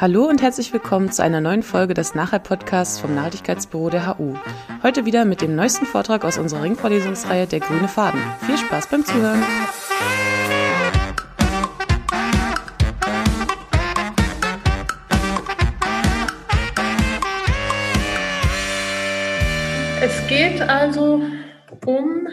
Hallo 0.00 0.24
und 0.24 0.40
herzlich 0.40 0.72
willkommen 0.72 1.12
zu 1.12 1.22
einer 1.22 1.42
neuen 1.42 1.62
Folge 1.62 1.92
des 1.92 2.14
Nachhalt-Podcasts 2.14 2.98
vom 3.00 3.14
Nachhaltigkeitsbüro 3.14 3.90
der 3.90 4.06
HU. 4.06 4.34
Heute 4.82 5.04
wieder 5.04 5.26
mit 5.26 5.42
dem 5.42 5.54
neuesten 5.54 5.84
Vortrag 5.84 6.24
aus 6.24 6.38
unserer 6.38 6.62
Ringvorlesungsreihe 6.62 7.46
Der 7.46 7.60
grüne 7.60 7.86
Faden. 7.86 8.18
Viel 8.46 8.56
Spaß 8.56 8.88
beim 8.88 9.04
Zuhören! 9.04 9.44
Es 20.00 20.26
geht 20.28 20.62
also 20.62 21.22
um 21.84 22.26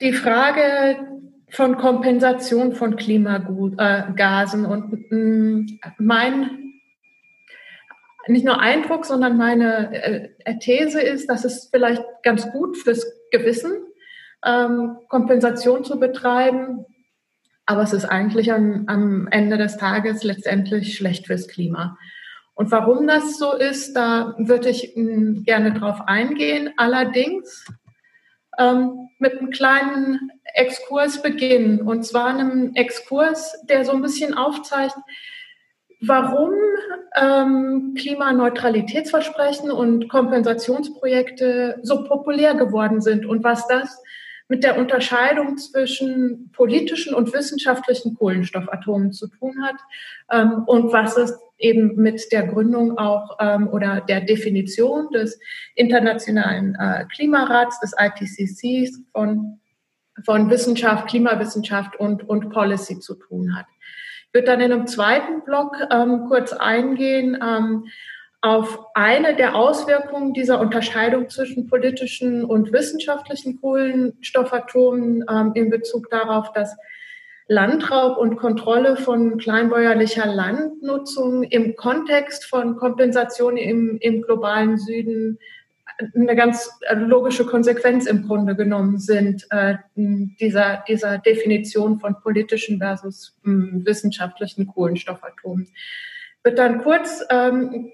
die 0.00 0.12
Frage 0.12 1.06
von 1.54 1.76
Kompensation 1.76 2.72
von 2.72 2.96
Klimagasen. 2.96 4.66
Und 4.66 5.10
mm, 5.10 5.78
mein, 5.98 6.72
nicht 8.26 8.44
nur 8.44 8.60
Eindruck, 8.60 9.06
sondern 9.06 9.36
meine 9.36 10.32
äh, 10.44 10.58
These 10.58 11.00
ist, 11.00 11.28
dass 11.28 11.44
es 11.44 11.68
vielleicht 11.70 12.02
ganz 12.22 12.50
gut 12.50 12.76
fürs 12.76 13.06
Gewissen 13.30 13.72
ähm, 14.44 14.98
Kompensation 15.08 15.84
zu 15.84 15.98
betreiben, 15.98 16.84
aber 17.66 17.82
es 17.82 17.92
ist 17.92 18.04
eigentlich 18.04 18.52
am, 18.52 18.84
am 18.88 19.26
Ende 19.28 19.56
des 19.56 19.76
Tages 19.76 20.22
letztendlich 20.22 20.96
schlecht 20.96 21.26
fürs 21.26 21.48
Klima. 21.48 21.96
Und 22.54 22.70
warum 22.70 23.06
das 23.06 23.38
so 23.38 23.52
ist, 23.52 23.94
da 23.94 24.34
würde 24.38 24.68
ich 24.68 24.92
mm, 24.94 25.44
gerne 25.44 25.72
drauf 25.72 26.00
eingehen. 26.06 26.70
Allerdings 26.76 27.66
ähm, 28.58 29.08
mit 29.18 29.38
einem 29.38 29.50
kleinen 29.50 30.30
Exkurs 30.54 31.22
beginnen. 31.22 31.80
Und 31.80 32.04
zwar 32.04 32.26
einem 32.26 32.74
Exkurs, 32.74 33.54
der 33.68 33.84
so 33.84 33.92
ein 33.92 34.02
bisschen 34.02 34.34
aufzeigt, 34.34 34.94
warum 36.00 36.52
ähm, 37.16 37.94
Klimaneutralitätsversprechen 37.96 39.70
und 39.70 40.08
Kompensationsprojekte 40.08 41.78
so 41.82 42.04
populär 42.04 42.54
geworden 42.54 43.00
sind 43.00 43.26
und 43.26 43.42
was 43.44 43.66
das 43.66 44.02
mit 44.48 44.62
der 44.62 44.78
Unterscheidung 44.78 45.56
zwischen 45.56 46.50
politischen 46.52 47.14
und 47.14 47.32
wissenschaftlichen 47.32 48.14
Kohlenstoffatomen 48.14 49.12
zu 49.12 49.28
tun 49.28 49.62
hat 49.62 49.76
ähm, 50.30 50.64
und 50.66 50.92
was 50.92 51.16
es 51.16 51.38
eben 51.58 51.96
mit 51.96 52.30
der 52.30 52.46
Gründung 52.46 52.98
auch 52.98 53.38
ähm, 53.40 53.68
oder 53.68 54.02
der 54.02 54.20
Definition 54.20 55.10
des 55.12 55.38
Internationalen 55.74 56.74
äh, 56.74 57.06
Klimarats, 57.14 57.80
des 57.80 57.94
IPCCs 57.98 59.00
von, 59.12 59.60
von 60.24 60.50
Wissenschaft, 60.50 61.08
Klimawissenschaft 61.08 61.96
und, 61.96 62.28
und 62.28 62.50
Policy 62.50 63.00
zu 63.00 63.14
tun 63.14 63.56
hat. 63.56 63.66
Ich 64.26 64.34
würde 64.34 64.46
dann 64.48 64.60
in 64.60 64.72
einem 64.72 64.86
zweiten 64.86 65.44
Block 65.44 65.76
ähm, 65.90 66.26
kurz 66.28 66.52
eingehen 66.52 67.38
ähm, 67.40 67.86
auf 68.44 68.78
eine 68.92 69.34
der 69.34 69.54
Auswirkungen 69.54 70.34
dieser 70.34 70.60
Unterscheidung 70.60 71.30
zwischen 71.30 71.66
politischen 71.66 72.44
und 72.44 72.74
wissenschaftlichen 72.74 73.58
Kohlenstoffatomen 73.58 75.24
ähm, 75.30 75.52
in 75.54 75.70
Bezug 75.70 76.10
darauf, 76.10 76.52
dass 76.52 76.76
Landraub 77.48 78.18
und 78.18 78.36
Kontrolle 78.36 78.96
von 78.96 79.38
kleinbäuerlicher 79.38 80.26
Landnutzung 80.26 81.44
im 81.44 81.74
Kontext 81.74 82.44
von 82.44 82.76
Kompensation 82.76 83.56
im, 83.56 83.96
im 84.02 84.20
globalen 84.20 84.76
Süden 84.76 85.38
eine 86.14 86.36
ganz 86.36 86.70
logische 86.92 87.46
Konsequenz 87.46 88.04
im 88.04 88.26
Grunde 88.26 88.56
genommen 88.56 88.98
sind 88.98 89.46
äh, 89.48 89.76
dieser, 89.94 90.84
dieser 90.86 91.16
Definition 91.16 91.98
von 91.98 92.20
politischen 92.20 92.76
versus 92.76 93.38
äh, 93.46 93.48
wissenschaftlichen 93.48 94.66
Kohlenstoffatomen. 94.66 95.68
Wird 96.42 96.58
dann 96.58 96.82
kurz 96.82 97.24
ähm, 97.30 97.90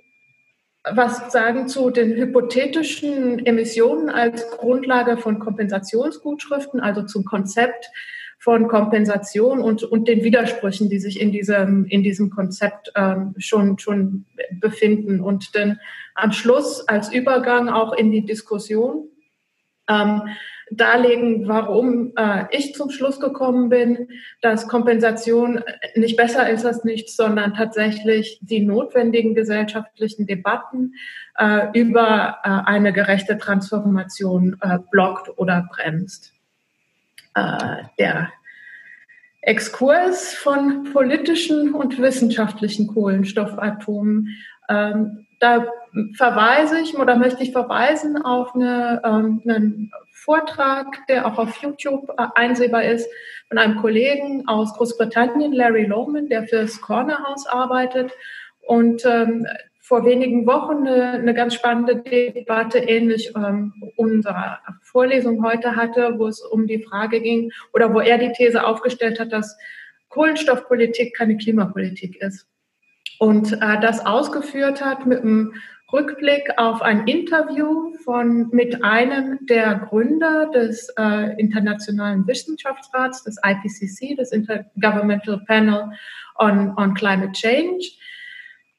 was 0.85 1.31
sagen 1.31 1.69
zu 1.69 1.91
den 1.91 2.17
hypothetischen 2.17 3.45
Emissionen 3.45 4.09
als 4.09 4.51
Grundlage 4.51 5.17
von 5.17 5.39
Kompensationsgutschriften, 5.39 6.81
also 6.81 7.03
zum 7.03 7.25
Konzept 7.25 7.91
von 8.39 8.69
Kompensation 8.69 9.61
und, 9.61 9.83
und 9.83 10.09
den 10.09 10.25
Widersprüchen, 10.25 10.89
die 10.89 10.99
sich 10.99 11.21
in 11.21 11.31
diesem, 11.31 11.85
in 11.85 12.03
diesem 12.03 12.31
Konzept 12.31 12.91
ähm, 12.97 13.35
schon, 13.37 13.79
schon 13.79 14.25
befinden. 14.53 15.21
Und 15.21 15.55
dann 15.55 15.79
am 16.15 16.33
Schluss 16.33 16.89
als 16.89 17.13
Übergang 17.13 17.69
auch 17.69 17.93
in 17.93 18.11
die 18.11 18.25
Diskussion 18.25 19.09
ähm, 19.91 20.23
darlegen, 20.71 21.49
warum 21.49 22.13
äh, 22.17 22.45
ich 22.53 22.75
zum 22.75 22.91
Schluss 22.91 23.19
gekommen 23.19 23.69
bin, 23.69 24.09
dass 24.41 24.69
Kompensation 24.69 25.63
nicht 25.97 26.17
besser 26.17 26.49
ist 26.49 26.65
als 26.65 26.85
nichts, 26.85 27.17
sondern 27.17 27.55
tatsächlich 27.55 28.39
die 28.41 28.65
notwendigen 28.65 29.35
gesellschaftlichen 29.35 30.27
Debatten 30.27 30.95
äh, 31.37 31.67
über 31.75 32.39
äh, 32.45 32.49
eine 32.49 32.93
gerechte 32.93 33.37
Transformation 33.37 34.57
äh, 34.61 34.79
blockt 34.91 35.37
oder 35.39 35.69
bremst 35.71 36.33
äh, 37.35 37.83
der 37.99 38.31
Exkurs 39.43 40.35
von 40.35 40.85
politischen 40.93 41.75
und 41.75 41.99
wissenschaftlichen 41.99 42.87
Kohlenstoffatomen. 42.87 44.37
Ähm, 44.69 45.27
da 45.41 45.67
verweise 46.17 46.79
ich 46.81 46.97
oder 46.97 47.17
möchte 47.17 47.43
ich 47.43 47.53
verweisen 47.53 48.23
auf 48.23 48.55
eine, 48.55 49.03
ähm, 49.05 49.43
einen 49.45 49.91
Vortrag, 50.13 51.07
der 51.09 51.27
auch 51.27 51.39
auf 51.39 51.57
YouTube 51.63 52.11
äh, 52.17 52.27
einsehbar 52.35 52.85
ist, 52.85 53.11
von 53.49 53.59
einem 53.59 53.77
Kollegen 53.77 54.47
aus 54.47 54.75
Großbritannien, 54.75 55.53
Larry 55.53 55.87
Lohman, 55.87 56.29
der 56.29 56.47
fürs 56.47 56.81
Corner 56.81 57.25
House 57.27 57.47
arbeitet 57.47 58.13
und 58.61 59.05
ähm, 59.07 59.47
vor 59.81 60.05
wenigen 60.05 60.47
Wochen 60.47 60.87
eine, 60.87 61.13
eine 61.13 61.35
ganz 61.35 61.55
spannende 61.55 61.97
Debatte 61.97 62.79
ähnlich 62.79 63.33
ähm, 63.35 63.73
unserer 63.97 64.61
Vorlesung 64.83 65.45
heute 65.45 65.75
hatte, 65.75 66.19
wo 66.19 66.29
es 66.29 66.43
um 66.43 66.67
die 66.67 66.83
Frage 66.83 67.21
ging 67.21 67.51
oder 67.73 67.93
wo 67.93 68.01
er 68.01 68.19
die 68.19 68.33
These 68.33 68.65
aufgestellt 68.65 69.19
hat, 69.19 69.33
dass 69.33 69.57
Kohlenstoffpolitik 70.11 71.17
keine 71.17 71.37
Klimapolitik 71.39 72.21
ist. 72.21 72.50
Und 73.21 73.53
äh, 73.53 73.81
das 73.81 74.05
ausgeführt 74.05 74.83
hat 74.83 75.05
mit 75.07 75.21
einem 75.21 75.53
Rückblick 75.93 76.51
auf 76.57 76.81
ein 76.81 77.07
Interview 77.07 77.95
von 78.05 78.49
mit 78.51 78.83
einem 78.83 79.39
der 79.47 79.75
Gründer 79.75 80.51
des 80.55 80.89
äh, 80.99 81.39
Internationalen 81.39 82.27
Wissenschaftsrats, 82.27 83.23
des 83.25 83.37
IPCC, 83.45 84.17
des 84.17 84.33
Intergovernmental 84.33 85.43
Panel 85.47 85.93
on, 86.39 86.75
on 86.79 86.95
Climate 86.95 87.33
Change 87.33 87.85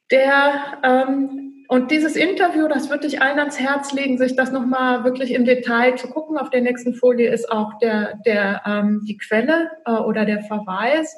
der 0.09 0.79
ähm, 0.83 1.65
und 1.67 1.89
dieses 1.89 2.17
Interview, 2.17 2.67
das 2.67 2.89
würde 2.89 3.07
ich 3.07 3.21
allen 3.21 3.39
ans 3.39 3.57
Herz 3.57 3.93
legen, 3.93 4.17
sich 4.17 4.35
das 4.35 4.51
nochmal 4.51 5.05
wirklich 5.05 5.31
im 5.31 5.45
Detail 5.45 5.95
zu 5.95 6.09
gucken. 6.09 6.37
Auf 6.37 6.49
der 6.49 6.59
nächsten 6.59 6.93
Folie 6.93 7.31
ist 7.31 7.49
auch 7.49 7.79
der, 7.79 8.15
der, 8.25 8.61
ähm, 8.65 9.05
die 9.07 9.17
Quelle 9.17 9.71
äh, 9.85 9.91
oder 9.91 10.25
der 10.25 10.41
Verweis, 10.41 11.15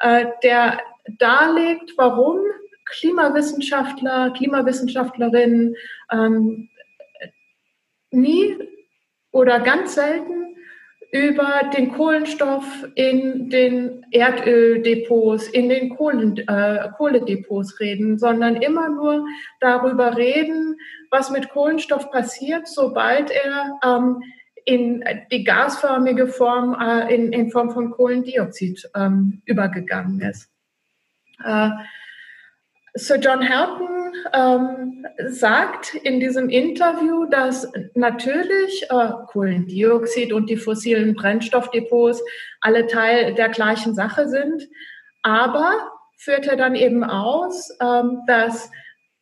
äh, 0.00 0.26
der 0.42 0.80
darlegt, 1.18 1.92
warum 1.96 2.38
Klimawissenschaftler, 2.92 4.30
Klimawissenschaftlerinnen 4.30 5.74
ähm, 6.10 6.68
nie 8.10 8.56
oder 9.32 9.60
ganz 9.60 9.94
selten 9.94 10.56
über 11.12 11.70
den 11.76 11.92
Kohlenstoff 11.92 12.64
in 12.94 13.50
den 13.50 14.06
Erdöldepots, 14.12 15.46
in 15.48 15.68
den 15.68 15.90
Kohlen, 15.90 16.38
äh, 16.48 16.88
Kohledepots 16.96 17.78
reden, 17.80 18.18
sondern 18.18 18.56
immer 18.56 18.88
nur 18.88 19.26
darüber 19.60 20.16
reden, 20.16 20.76
was 21.10 21.30
mit 21.30 21.50
Kohlenstoff 21.50 22.10
passiert, 22.10 22.66
sobald 22.66 23.30
er 23.30 23.78
ähm, 23.84 24.22
in 24.64 25.04
die 25.30 25.44
gasförmige 25.44 26.28
Form, 26.28 26.74
äh, 26.80 27.14
in, 27.14 27.32
in 27.32 27.50
Form 27.50 27.70
von 27.70 27.90
Kohlendioxid 27.90 28.88
ähm, 28.94 29.42
übergegangen 29.44 30.20
ist. 30.20 30.50
Äh, 31.44 31.70
Sir 32.94 33.16
John 33.16 33.40
Helton 33.40 34.12
ähm, 34.34 35.06
sagt 35.28 35.94
in 35.94 36.20
diesem 36.20 36.50
Interview, 36.50 37.24
dass 37.24 37.70
natürlich 37.94 38.86
äh, 38.90 39.10
Kohlendioxid 39.28 40.32
und 40.32 40.50
die 40.50 40.58
fossilen 40.58 41.14
Brennstoffdepots 41.14 42.22
alle 42.60 42.86
Teil 42.86 43.34
der 43.34 43.48
gleichen 43.48 43.94
Sache 43.94 44.28
sind, 44.28 44.68
aber 45.22 45.90
führt 46.18 46.46
er 46.46 46.56
dann 46.56 46.74
eben 46.74 47.02
aus, 47.02 47.70
ähm, 47.80 48.20
dass 48.26 48.70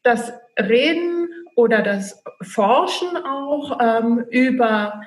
das 0.03 0.33
Reden 0.59 1.29
oder 1.55 1.83
das 1.83 2.23
Forschen 2.43 3.17
auch 3.17 3.79
ähm, 3.81 4.25
über 4.31 5.01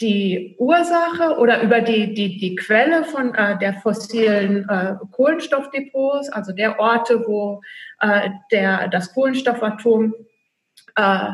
die 0.00 0.56
Ursache 0.58 1.38
oder 1.38 1.62
über 1.62 1.80
die, 1.80 2.12
die, 2.12 2.36
die 2.36 2.54
Quelle 2.54 3.04
von 3.04 3.34
äh, 3.34 3.58
der 3.58 3.74
fossilen 3.74 4.68
äh, 4.68 4.94
Kohlenstoffdepots, 5.12 6.28
also 6.30 6.52
der 6.52 6.78
Orte, 6.78 7.24
wo 7.26 7.62
äh, 8.00 8.30
der, 8.52 8.88
das 8.88 9.14
Kohlenstoffatom 9.14 10.14
äh, 10.96 11.28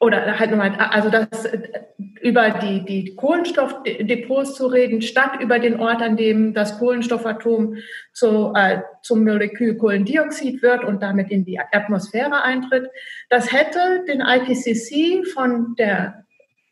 oder 0.00 0.38
halt 0.38 0.50
nochmal, 0.50 0.74
also 0.76 1.10
das 1.10 1.28
über 2.22 2.50
die, 2.50 2.84
die 2.84 3.14
Kohlenstoffdepots 3.16 4.54
zu 4.54 4.66
reden, 4.66 5.02
statt 5.02 5.40
über 5.40 5.58
den 5.58 5.78
Ort, 5.78 6.02
an 6.02 6.16
dem 6.16 6.54
das 6.54 6.78
Kohlenstoffatom 6.78 7.76
zu, 8.12 8.52
äh, 8.54 8.80
zum 9.02 9.24
Molekül 9.24 9.76
Kohlendioxid 9.76 10.62
wird 10.62 10.84
und 10.84 11.02
damit 11.02 11.30
in 11.30 11.44
die 11.44 11.58
Atmosphäre 11.58 12.42
eintritt. 12.42 12.88
Das 13.28 13.52
hätte 13.52 14.04
den 14.06 14.20
IPCC 14.20 15.26
von 15.26 15.74
der 15.78 16.24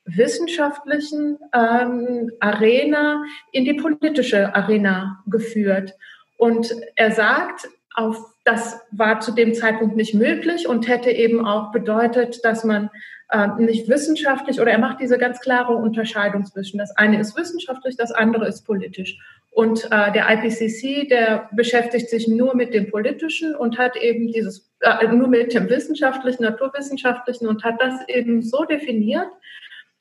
wissenschaftlichen 0.05 1.39
ähm, 1.55 2.31
Arena 2.41 3.25
in 3.53 3.65
die 3.65 3.75
politische 3.75 4.55
Arena 4.55 5.23
geführt. 5.27 5.95
Und 6.39 6.75
er 6.97 7.11
sagt, 7.13 7.69
auf, 7.95 8.17
das 8.45 8.81
war 8.91 9.21
zu 9.21 9.33
dem 9.33 9.55
Zeitpunkt 9.55 9.97
nicht 9.97 10.15
möglich 10.15 10.69
und 10.69 10.89
hätte 10.89 11.11
eben 11.11 11.45
auch 11.45 11.73
bedeutet, 11.73 12.45
dass 12.45 12.65
man 12.65 12.91
äh, 13.31 13.49
nicht 13.59 13.89
wissenschaftlich 13.89 14.61
oder 14.61 14.71
er 14.71 14.79
macht 14.79 15.01
diese 15.01 15.19
ganz 15.19 15.41
klare 15.41 15.75
Unterscheidung 15.75 16.45
zwischen 16.47 16.79
das 16.79 16.97
eine 16.97 17.21
ist 17.21 17.37
wissenschaftlich, 17.37 17.97
das 17.97 18.13
andere 18.13 18.49
ist 18.49 18.63
politisch. 18.63 19.19
Und 19.51 19.87
äh, 19.91 20.13
der 20.13 20.27
IPCC, 20.31 21.09
der 21.09 21.49
beschäftigt 21.53 22.11
sich 22.11 22.29
nur 22.29 22.55
mit 22.55 22.75
dem 22.75 22.91
Politischen 22.91 23.57
und 23.57 23.77
hat 23.77 23.97
eben 23.97 24.29
dieses, 24.29 24.71
äh, 24.81 25.09
nur 25.09 25.29
mit 25.29 25.53
dem 25.53 25.69
Wissenschaftlichen, 25.69 26.45
Naturwissenschaftlichen 26.45 27.47
und 27.49 27.65
hat 27.65 27.81
das 27.81 27.95
eben 28.09 28.43
so 28.43 28.65
definiert, 28.65 29.27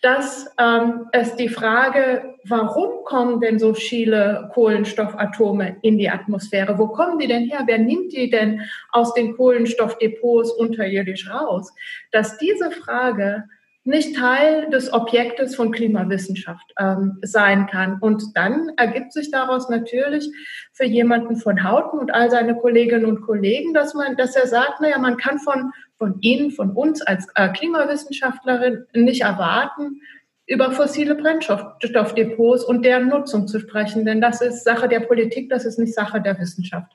dass 0.02 0.48
ähm, 0.60 1.08
es 1.12 1.36
die 1.36 1.50
Frage, 1.50 2.36
warum 2.44 3.04
kommen 3.04 3.42
denn 3.42 3.58
so 3.58 3.74
viele 3.74 4.50
Kohlenstoffatome 4.54 5.78
in 5.82 5.98
die 5.98 6.10
Atmosphäre? 6.10 6.78
Wo 6.78 6.88
kommen 6.88 7.18
die 7.18 7.28
denn 7.28 7.46
her? 7.46 7.64
Wer 7.66 7.80
nimmt 7.80 8.14
die 8.14 8.30
denn 8.30 8.62
aus 8.92 9.14
den 9.16 9.36
Kohlenstoffdepots 9.36 10.52
unterirdisch 10.52 11.30
raus? 11.30 11.74
Dass 12.12 12.38
diese 12.38 12.70
Frage 12.70 13.46
nicht 13.88 14.16
Teil 14.18 14.70
des 14.70 14.92
Objektes 14.92 15.56
von 15.56 15.72
Klimawissenschaft 15.72 16.74
ähm, 16.78 17.18
sein 17.22 17.68
kann. 17.68 18.00
Und 18.00 18.36
dann 18.36 18.72
ergibt 18.78 19.14
sich 19.14 19.32
daraus 19.32 19.70
natürlich 19.70 20.30
für 20.74 20.86
jemanden 20.86 21.38
von 21.38 21.64
Hauten 21.64 21.98
und 21.98 22.14
all 22.14 22.30
seine 22.30 22.56
Kolleginnen 22.56 23.06
und 23.06 23.22
Kollegen, 23.22 23.74
dass 23.74 23.94
man, 23.94 24.18
dass 24.18 24.36
er 24.36 24.48
sagt, 24.48 24.82
naja, 24.82 24.98
man 25.00 25.18
kann 25.18 25.40
von, 25.40 25.72
von 25.98 26.20
Ihnen, 26.20 26.52
von 26.52 26.72
uns 26.72 27.02
als 27.02 27.28
äh, 27.36 27.50
Klimawissenschaftlerin 27.50 28.86
nicht 28.94 29.22
erwarten, 29.22 30.02
über 30.46 30.72
fossile 30.72 31.16
Brennstoffdepots 31.16 32.64
und 32.64 32.84
deren 32.84 33.10
Nutzung 33.10 33.48
zu 33.48 33.60
sprechen, 33.60 34.06
denn 34.06 34.22
das 34.22 34.42
ist 34.42 34.64
Sache 34.64 34.88
der 34.88 35.02
Politik, 35.02 35.50
das 35.50 35.66
ist 35.66 35.78
nicht 35.78 35.94
Sache 35.94 36.22
der 36.22 36.40
Wissenschaft. 36.40 36.92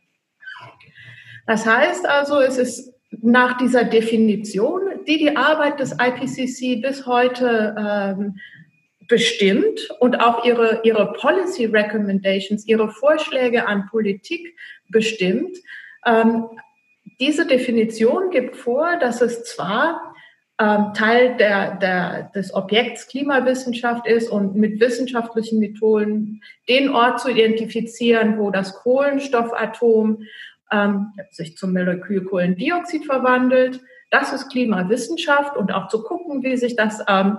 Das 1.46 1.66
heißt 1.66 2.06
also, 2.06 2.40
es 2.40 2.56
ist 2.56 2.94
nach 3.20 3.59
dieser 3.59 3.85
Definition, 3.85 4.81
die 5.06 5.19
die 5.19 5.37
Arbeit 5.37 5.81
des 5.81 5.93
IPCC 5.93 6.81
bis 6.81 7.06
heute 7.06 7.75
ähm, 7.79 8.37
bestimmt 9.09 9.91
und 10.00 10.20
auch 10.20 10.44
ihre, 10.44 10.81
ihre 10.85 11.12
Policy 11.12 11.67
Recommendations, 11.67 12.67
ihre 12.67 12.88
Vorschläge 12.88 13.67
an 13.67 13.87
Politik 13.91 14.56
bestimmt. 14.88 15.56
Ähm, 16.06 16.47
diese 17.20 17.47
Definition 17.47 18.31
gibt 18.31 18.56
vor, 18.56 18.97
dass 19.00 19.20
es 19.20 19.44
zwar 19.44 20.14
ähm, 20.59 20.93
Teil 20.94 21.37
der, 21.37 21.76
der, 21.76 22.31
des 22.35 22.55
Objekts 22.55 23.09
Klimawissenschaft 23.09 24.06
ist 24.06 24.31
und 24.31 24.55
mit 24.55 24.81
wissenschaftlichen 24.81 25.59
Methoden 25.59 26.41
den 26.69 26.91
Ort 26.91 27.20
zu 27.20 27.31
identifizieren, 27.31 28.38
wo 28.38 28.50
das 28.50 28.75
Kohlenstoffatom 28.76 30.25
ähm, 30.72 31.12
sich 31.30 31.56
zum 31.56 31.72
Molekül 31.72 32.24
Kohlendioxid 32.24 33.06
verwandelt. 33.06 33.80
Das 34.10 34.32
ist 34.32 34.50
Klimawissenschaft 34.50 35.56
und 35.56 35.72
auch 35.72 35.88
zu 35.88 36.02
gucken, 36.02 36.42
wie 36.42 36.56
sich 36.56 36.76
das 36.76 37.02
ähm, 37.08 37.38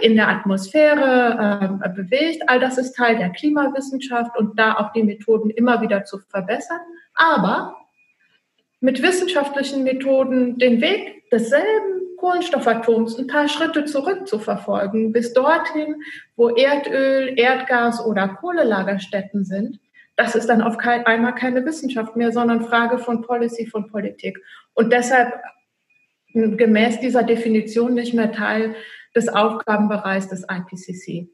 in 0.00 0.16
der 0.16 0.28
Atmosphäre 0.28 1.80
äh, 1.82 1.88
bewegt. 1.88 2.48
All 2.48 2.60
das 2.60 2.78
ist 2.78 2.96
Teil 2.96 3.16
der 3.16 3.30
Klimawissenschaft 3.30 4.36
und 4.36 4.58
da 4.58 4.74
auch 4.74 4.92
die 4.92 5.02
Methoden 5.02 5.50
immer 5.50 5.80
wieder 5.80 6.04
zu 6.04 6.18
verbessern. 6.18 6.80
Aber 7.14 7.76
mit 8.80 9.02
wissenschaftlichen 9.02 9.84
Methoden 9.84 10.58
den 10.58 10.80
Weg 10.80 11.28
desselben 11.30 12.00
Kohlenstoffatoms 12.16 13.18
ein 13.18 13.26
paar 13.26 13.48
Schritte 13.48 13.86
zurück 13.86 14.28
zu 14.28 14.38
verfolgen, 14.38 15.12
bis 15.12 15.32
dorthin, 15.32 16.02
wo 16.36 16.48
Erdöl, 16.50 17.38
Erdgas 17.38 18.04
oder 18.04 18.28
Kohlelagerstätten 18.28 19.44
sind, 19.44 19.80
das 20.20 20.34
ist 20.34 20.50
dann 20.50 20.60
auf 20.60 20.76
kein, 20.76 21.06
einmal 21.06 21.34
keine 21.34 21.64
Wissenschaft 21.64 22.14
mehr, 22.14 22.30
sondern 22.30 22.66
Frage 22.66 22.98
von 22.98 23.22
Policy, 23.22 23.66
von 23.66 23.86
Politik. 23.90 24.38
Und 24.74 24.92
deshalb 24.92 25.32
gemäß 26.34 27.00
dieser 27.00 27.22
Definition 27.22 27.94
nicht 27.94 28.12
mehr 28.12 28.30
Teil 28.30 28.74
des 29.16 29.30
Aufgabenbereichs 29.30 30.28
des 30.28 30.42
IPCC. 30.42 31.30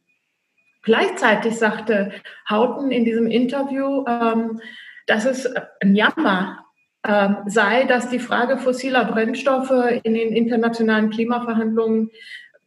Gleichzeitig 0.82 1.56
sagte 1.56 2.12
Houghton 2.48 2.92
in 2.92 3.04
diesem 3.04 3.26
Interview, 3.26 4.04
ähm, 4.06 4.60
dass 5.08 5.24
es 5.24 5.52
ein 5.82 5.96
Jammer 5.96 6.64
ähm, 7.04 7.38
sei, 7.46 7.86
dass 7.86 8.08
die 8.08 8.20
Frage 8.20 8.56
fossiler 8.56 9.04
Brennstoffe 9.06 10.00
in 10.04 10.14
den 10.14 10.32
internationalen 10.32 11.10
Klimaverhandlungen 11.10 12.12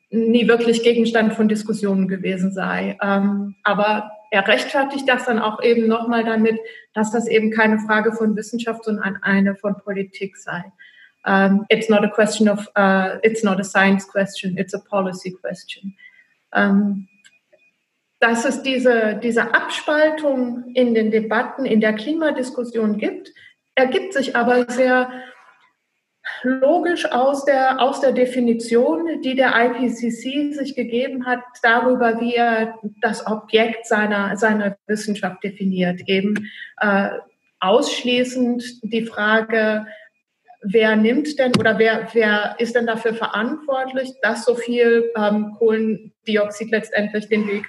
nie 0.10 0.50
wirklich 0.50 0.83
Gegenstand 0.83 1.33
von 1.33 1.48
Diskussionen 1.48 2.10
gewesen 2.10 2.51
sei. 2.51 2.98
Ähm, 3.01 3.56
aber 3.63 4.12
er 4.31 4.48
rechtfertigt 4.48 5.08
das 5.08 5.26
dann 5.26 5.40
auch 5.40 5.62
eben 5.64 5.88
nochmal 5.88 6.24
damit, 6.24 6.60
dass 6.94 7.12
das 7.12 7.28
eben 7.28 7.52
keine 7.52 7.80
Frage 7.80 8.12
von 8.12 8.36
Wissenschaft, 8.36 8.84
sondern 8.84 9.18
eine 9.22 9.56
von 9.56 9.76
Politik 9.78 10.38
sei. 10.38 10.64
Um, 11.26 11.66
it's 11.70 11.90
not 11.90 12.04
a 12.04 12.08
question 12.08 12.48
of, 12.48 12.68
uh, 12.78 13.20
it's 13.24 13.44
not 13.44 13.60
a 13.60 13.64
science 13.64 14.08
question, 14.08 14.58
it's 14.58 14.74
a 14.74 14.80
policy 14.80 15.31
question. 15.31 15.96
Um, 16.52 17.08
dass 18.20 18.46
es 18.46 18.62
diese, 18.64 19.20
diese 19.22 19.54
Abspaltung 19.54 20.72
in 20.74 20.94
den 20.94 21.12
Debatten, 21.12 21.66
in 21.66 21.82
der 21.82 21.94
Klimadiskussion 21.94 22.98
gibt, 22.98 23.32
ergibt 23.75 24.14
sich 24.14 24.36
aber 24.36 24.70
sehr 24.70 25.10
logisch 26.44 27.06
aus 27.12 27.45
der, 27.45 27.81
aus 27.81 28.01
der 28.01 28.12
Definition, 28.12 29.21
die 29.21 29.36
der 29.36 29.53
IPCC 29.56 30.53
sich 30.53 30.75
gegeben 30.75 31.25
hat, 31.25 31.41
darüber, 31.62 32.19
wie 32.19 32.36
er 32.36 32.80
das 33.01 33.25
Objekt 33.25 33.86
seiner, 33.86 34.38
seiner 34.38 34.77
Wissenschaft 34.88 35.44
definiert. 35.44 36.01
Eben 36.07 36.50
äh, 36.80 37.09
ausschließend 37.59 38.63
die 38.83 39.06
Frage, 39.06 39.86
wer 40.62 40.95
nimmt 40.95 41.39
denn 41.39 41.56
oder 41.57 41.80
wer, 41.80 42.07
wer 42.13 42.56
ist 42.59 42.75
denn 42.75 42.88
dafür 42.88 43.13
verantwortlich, 43.13 44.12
dass 44.21 44.45
so 44.45 44.56
viel 44.56 45.12
ähm, 45.15 45.56
Kohlendioxid 45.57 46.71
letztendlich 46.71 47.27
den 47.27 47.47
Weg 47.47 47.65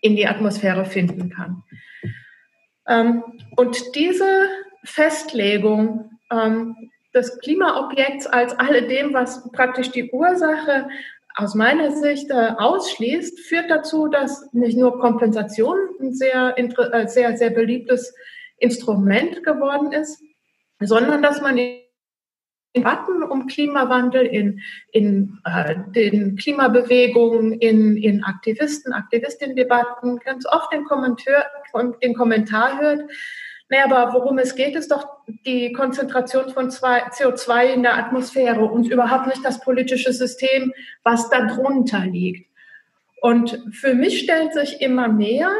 in 0.00 0.16
die 0.16 0.26
Atmosphäre 0.26 0.84
finden 0.84 1.30
kann. 1.30 1.62
Ähm, 2.88 3.22
und 3.56 3.76
diese 3.94 4.48
Festlegung 4.84 6.10
ähm, 6.32 6.89
des 7.14 7.38
Klimaobjekts 7.40 8.26
als 8.26 8.58
alledem, 8.58 9.12
was 9.12 9.50
praktisch 9.52 9.90
die 9.90 10.10
Ursache 10.10 10.88
aus 11.34 11.54
meiner 11.54 11.92
Sicht 11.92 12.30
äh, 12.30 12.52
ausschließt, 12.58 13.40
führt 13.40 13.70
dazu, 13.70 14.08
dass 14.08 14.52
nicht 14.52 14.76
nur 14.76 14.98
Kompensation 15.00 15.76
ein 16.00 16.12
sehr, 16.12 16.54
äh, 16.58 17.08
sehr, 17.08 17.36
sehr 17.36 17.50
beliebtes 17.50 18.14
Instrument 18.58 19.42
geworden 19.44 19.92
ist, 19.92 20.22
sondern 20.80 21.22
dass 21.22 21.40
man 21.40 21.58
Debatten 22.76 23.24
um 23.24 23.48
Klimawandel, 23.48 24.26
in, 24.26 24.60
in 24.92 25.38
äh, 25.44 25.74
den 25.88 26.36
Klimabewegungen, 26.36 27.52
in, 27.54 27.96
in 27.96 28.22
Aktivisten, 28.22 28.92
Aktivistinnen-Debatten 28.92 30.18
ganz 30.18 30.46
oft 30.46 30.72
den 30.72 30.84
Kommentar, 30.84 31.46
den 32.02 32.14
Kommentar 32.14 32.80
hört, 32.80 33.10
naja, 33.70 33.84
aber 33.84 34.12
worum 34.12 34.38
es 34.38 34.56
geht, 34.56 34.74
ist 34.74 34.90
doch 34.90 35.06
die 35.46 35.72
Konzentration 35.72 36.50
von 36.50 36.70
CO2 36.70 37.66
in 37.66 37.84
der 37.84 37.96
Atmosphäre 37.96 38.64
und 38.64 38.88
überhaupt 38.88 39.28
nicht 39.28 39.44
das 39.44 39.60
politische 39.60 40.12
System, 40.12 40.72
was 41.04 41.30
darunter 41.30 42.00
liegt. 42.00 42.50
Und 43.22 43.62
für 43.72 43.94
mich 43.94 44.18
stellt 44.18 44.54
sich 44.54 44.80
immer 44.80 45.06
mehr 45.06 45.52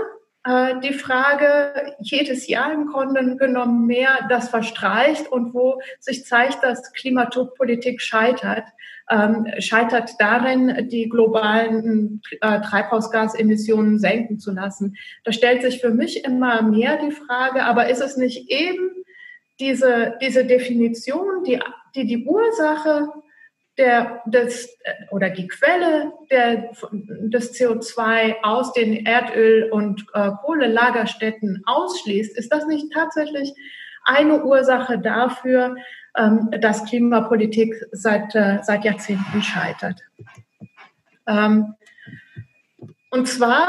äh, 0.45 0.81
die 0.81 0.93
Frage, 0.93 1.95
jedes 2.01 2.49
Jahr 2.49 2.73
im 2.73 2.87
Grunde 2.87 3.37
genommen 3.37 3.87
mehr, 3.87 4.27
das 4.29 4.49
verstreicht 4.49 5.29
und 5.29 5.55
wo 5.55 5.81
sich 6.01 6.25
zeigt, 6.25 6.65
dass 6.65 6.93
Klimapolitik 6.93 8.01
scheitert, 8.01 8.65
ähm, 9.11 9.47
scheitert 9.59 10.13
darin, 10.19 10.89
die 10.89 11.09
globalen 11.09 12.23
äh, 12.41 12.61
Treibhausgasemissionen 12.61 13.99
senken 13.99 14.39
zu 14.39 14.53
lassen. 14.53 14.97
Da 15.25 15.33
stellt 15.33 15.63
sich 15.63 15.81
für 15.81 15.91
mich 15.91 16.25
immer 16.25 16.63
mehr 16.63 16.99
die 16.99 17.11
Frage, 17.11 17.65
aber 17.65 17.91
ist 17.91 18.01
es 18.01 18.17
nicht 18.17 18.51
eben 18.51 18.91
diese, 19.59 20.15
diese 20.23 20.45
Definition, 20.45 21.45
die, 21.45 21.61
die 21.95 22.07
die 22.07 22.25
Ursache 22.25 23.09
der, 23.77 24.23
des, 24.27 24.79
oder 25.11 25.31
die 25.31 25.49
Quelle 25.49 26.13
der, 26.31 26.71
des 26.93 27.55
CO2 27.55 28.37
aus 28.43 28.73
den 28.73 29.07
Erdöl- 29.07 29.71
und 29.71 30.07
äh, 30.15 30.31
Kohlelagerstätten 30.43 31.63
ausschließt, 31.67 32.37
ist 32.37 32.53
das 32.53 32.67
nicht 32.67 32.93
tatsächlich 32.93 33.55
eine 34.05 34.45
Ursache 34.45 34.99
dafür, 34.99 35.77
ähm, 36.17 36.51
dass 36.61 36.85
Klimapolitik 36.85 37.75
seit, 37.93 38.35
äh, 38.35 38.59
seit 38.63 38.85
Jahrzehnten 38.85 39.43
scheitert. 39.43 40.01
Ähm, 41.27 41.75
und 43.11 43.29
zwar 43.29 43.69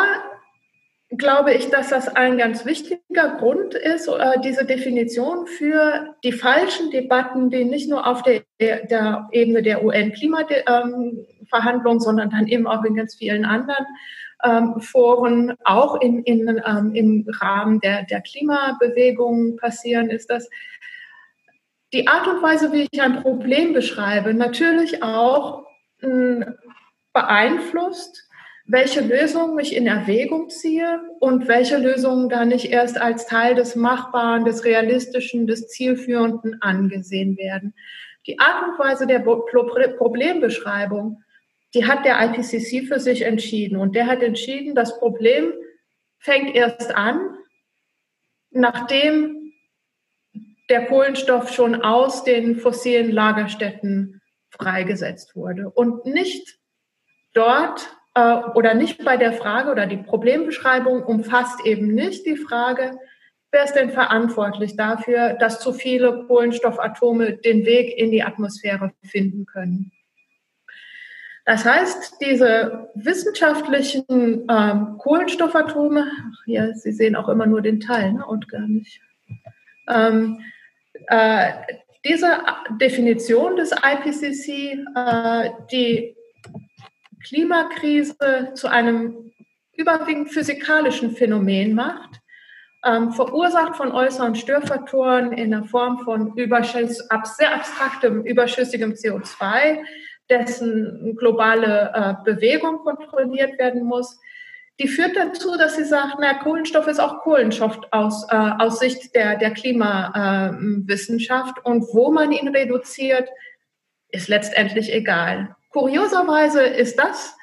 glaube 1.17 1.53
ich, 1.53 1.69
dass 1.69 1.89
das 1.89 2.07
ein 2.07 2.37
ganz 2.37 2.65
wichtiger 2.65 3.35
Grund 3.37 3.73
ist, 3.73 4.07
äh, 4.07 4.39
diese 4.43 4.63
Definition 4.65 5.45
für 5.45 6.15
die 6.23 6.31
falschen 6.31 6.89
Debatten, 6.89 7.49
die 7.49 7.65
nicht 7.65 7.89
nur 7.89 8.07
auf 8.07 8.23
der, 8.23 8.43
der 8.59 9.27
Ebene 9.31 9.61
der 9.61 9.83
UN-Klimaverhandlungen, 9.83 11.99
sondern 11.99 12.29
dann 12.29 12.47
eben 12.47 12.65
auch 12.65 12.85
in 12.85 12.95
ganz 12.95 13.15
vielen 13.15 13.43
anderen 13.43 13.85
ähm, 14.43 14.79
Foren, 14.79 15.53
auch 15.65 15.99
in, 15.99 16.23
in, 16.23 16.61
ähm, 16.65 16.95
im 16.95 17.27
Rahmen 17.41 17.81
der, 17.81 18.03
der 18.03 18.21
Klimabewegung 18.21 19.57
passieren, 19.57 20.09
ist, 20.09 20.29
dass 20.29 20.49
die 21.93 22.07
Art 22.07 22.27
und 22.27 22.41
Weise, 22.41 22.71
wie 22.71 22.87
ich 22.89 23.01
ein 23.01 23.21
Problem 23.21 23.73
beschreibe, 23.73 24.33
natürlich 24.33 25.03
auch 25.03 25.65
mh, 26.01 26.53
beeinflusst, 27.13 28.29
welche 28.65 29.01
Lösungen 29.01 29.59
ich 29.59 29.75
in 29.75 29.87
Erwägung 29.87 30.49
ziehe 30.49 31.01
und 31.19 31.47
welche 31.47 31.77
Lösungen 31.77 32.29
dann 32.29 32.49
nicht 32.49 32.71
erst 32.71 32.99
als 32.99 33.25
Teil 33.25 33.55
des 33.55 33.75
Machbaren, 33.75 34.45
des 34.45 34.63
Realistischen, 34.63 35.47
des 35.47 35.67
Zielführenden 35.67 36.61
angesehen 36.61 37.37
werden. 37.37 37.73
Die 38.27 38.39
Art 38.39 38.69
und 38.69 38.79
Weise 38.79 39.07
der 39.07 39.19
Problembeschreibung, 39.19 41.23
die 41.73 41.85
hat 41.85 42.05
der 42.05 42.21
IPCC 42.23 42.87
für 42.87 42.99
sich 42.99 43.23
entschieden. 43.23 43.77
Und 43.77 43.95
der 43.95 44.07
hat 44.07 44.21
entschieden, 44.21 44.75
das 44.75 44.99
Problem 44.99 45.53
fängt 46.19 46.55
erst 46.55 46.95
an, 46.95 47.35
nachdem 48.51 49.40
der 50.71 50.85
Kohlenstoff 50.85 51.51
schon 51.51 51.83
aus 51.83 52.23
den 52.23 52.55
fossilen 52.55 53.11
Lagerstätten 53.11 54.21
freigesetzt 54.49 55.35
wurde 55.35 55.69
und 55.69 56.05
nicht 56.05 56.59
dort 57.33 57.89
äh, 58.15 58.37
oder 58.55 58.73
nicht 58.73 59.03
bei 59.03 59.17
der 59.17 59.33
Frage 59.33 59.69
oder 59.69 59.85
die 59.85 59.97
Problembeschreibung 59.97 61.03
umfasst 61.03 61.65
eben 61.65 61.93
nicht 61.93 62.25
die 62.25 62.37
Frage, 62.37 62.97
wer 63.51 63.65
ist 63.65 63.73
denn 63.73 63.89
verantwortlich 63.89 64.77
dafür, 64.77 65.33
dass 65.33 65.59
zu 65.59 65.73
viele 65.73 66.25
Kohlenstoffatome 66.27 67.33
den 67.33 67.65
Weg 67.65 67.97
in 67.97 68.09
die 68.09 68.23
Atmosphäre 68.23 68.93
finden 69.03 69.45
können. 69.45 69.91
Das 71.43 71.65
heißt, 71.65 72.21
diese 72.21 72.89
wissenschaftlichen 72.95 74.05
ähm, 74.49 74.97
Kohlenstoffatome, 74.99 76.05
ach, 76.09 76.45
hier, 76.45 76.73
Sie 76.75 76.93
sehen 76.93 77.17
auch 77.17 77.27
immer 77.27 77.45
nur 77.45 77.61
den 77.61 77.81
Teil 77.81 78.13
ne, 78.13 78.25
und 78.25 78.47
gar 78.47 78.67
nicht. 78.67 79.01
Ähm, 79.89 80.39
äh, 81.07 81.51
diese 82.05 82.39
Definition 82.79 83.55
des 83.55 83.71
IPCC, 83.71 84.85
äh, 84.95 85.49
die 85.71 86.15
Klimakrise 87.23 88.51
zu 88.55 88.67
einem 88.67 89.31
überwiegend 89.73 90.31
physikalischen 90.31 91.11
Phänomen 91.11 91.73
macht, 91.73 92.21
ähm, 92.83 93.11
verursacht 93.11 93.75
von 93.75 93.91
äußeren 93.91 94.35
Störfaktoren 94.35 95.33
in 95.33 95.51
der 95.51 95.63
Form 95.65 95.99
von 95.99 96.35
Überschuss, 96.35 96.99
ab, 97.09 97.27
sehr 97.27 97.53
abstraktem, 97.53 98.23
überschüssigem 98.23 98.93
CO2, 98.93 99.83
dessen 100.29 101.15
globale 101.17 101.91
äh, 101.93 102.13
Bewegung 102.23 102.79
kontrolliert 102.79 103.57
werden 103.59 103.83
muss, 103.83 104.19
die 104.79 104.87
führt 104.87 105.15
dazu, 105.15 105.57
dass 105.57 105.75
sie 105.75 105.83
sagt, 105.83 106.15
na, 106.19 106.33
Kohlenstoff 106.35 106.87
ist 106.87 106.99
auch 106.99 107.21
Kohlenstoff 107.21 107.79
aus, 107.91 108.27
äh, 108.29 108.35
aus 108.35 108.79
Sicht 108.79 109.13
der, 109.15 109.37
der 109.37 109.51
Klimawissenschaft 109.51 111.57
äh, 111.57 111.69
und 111.69 111.83
wo 111.93 112.11
man 112.11 112.31
ihn 112.31 112.47
reduziert, 112.47 113.29
ist 114.09 114.27
letztendlich 114.27 114.93
egal. 114.93 115.55
Kurioserweise 115.69 116.63
ist 116.63 116.99
das 116.99 117.35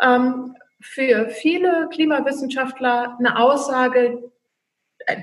ähm, 0.00 0.56
für 0.80 1.28
viele 1.28 1.88
Klimawissenschaftler 1.92 3.16
eine 3.18 3.38
Aussage, 3.38 4.30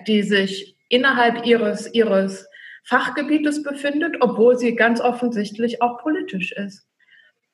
die 0.07 0.23
sich 0.23 0.77
innerhalb 0.89 1.45
ihres, 1.45 1.93
ihres 1.93 2.47
Fachgebietes 2.83 3.63
befindet, 3.63 4.17
obwohl 4.19 4.57
sie 4.57 4.75
ganz 4.75 5.01
offensichtlich 5.01 5.81
auch 5.81 6.01
politisch 6.01 6.51
ist. 6.51 6.85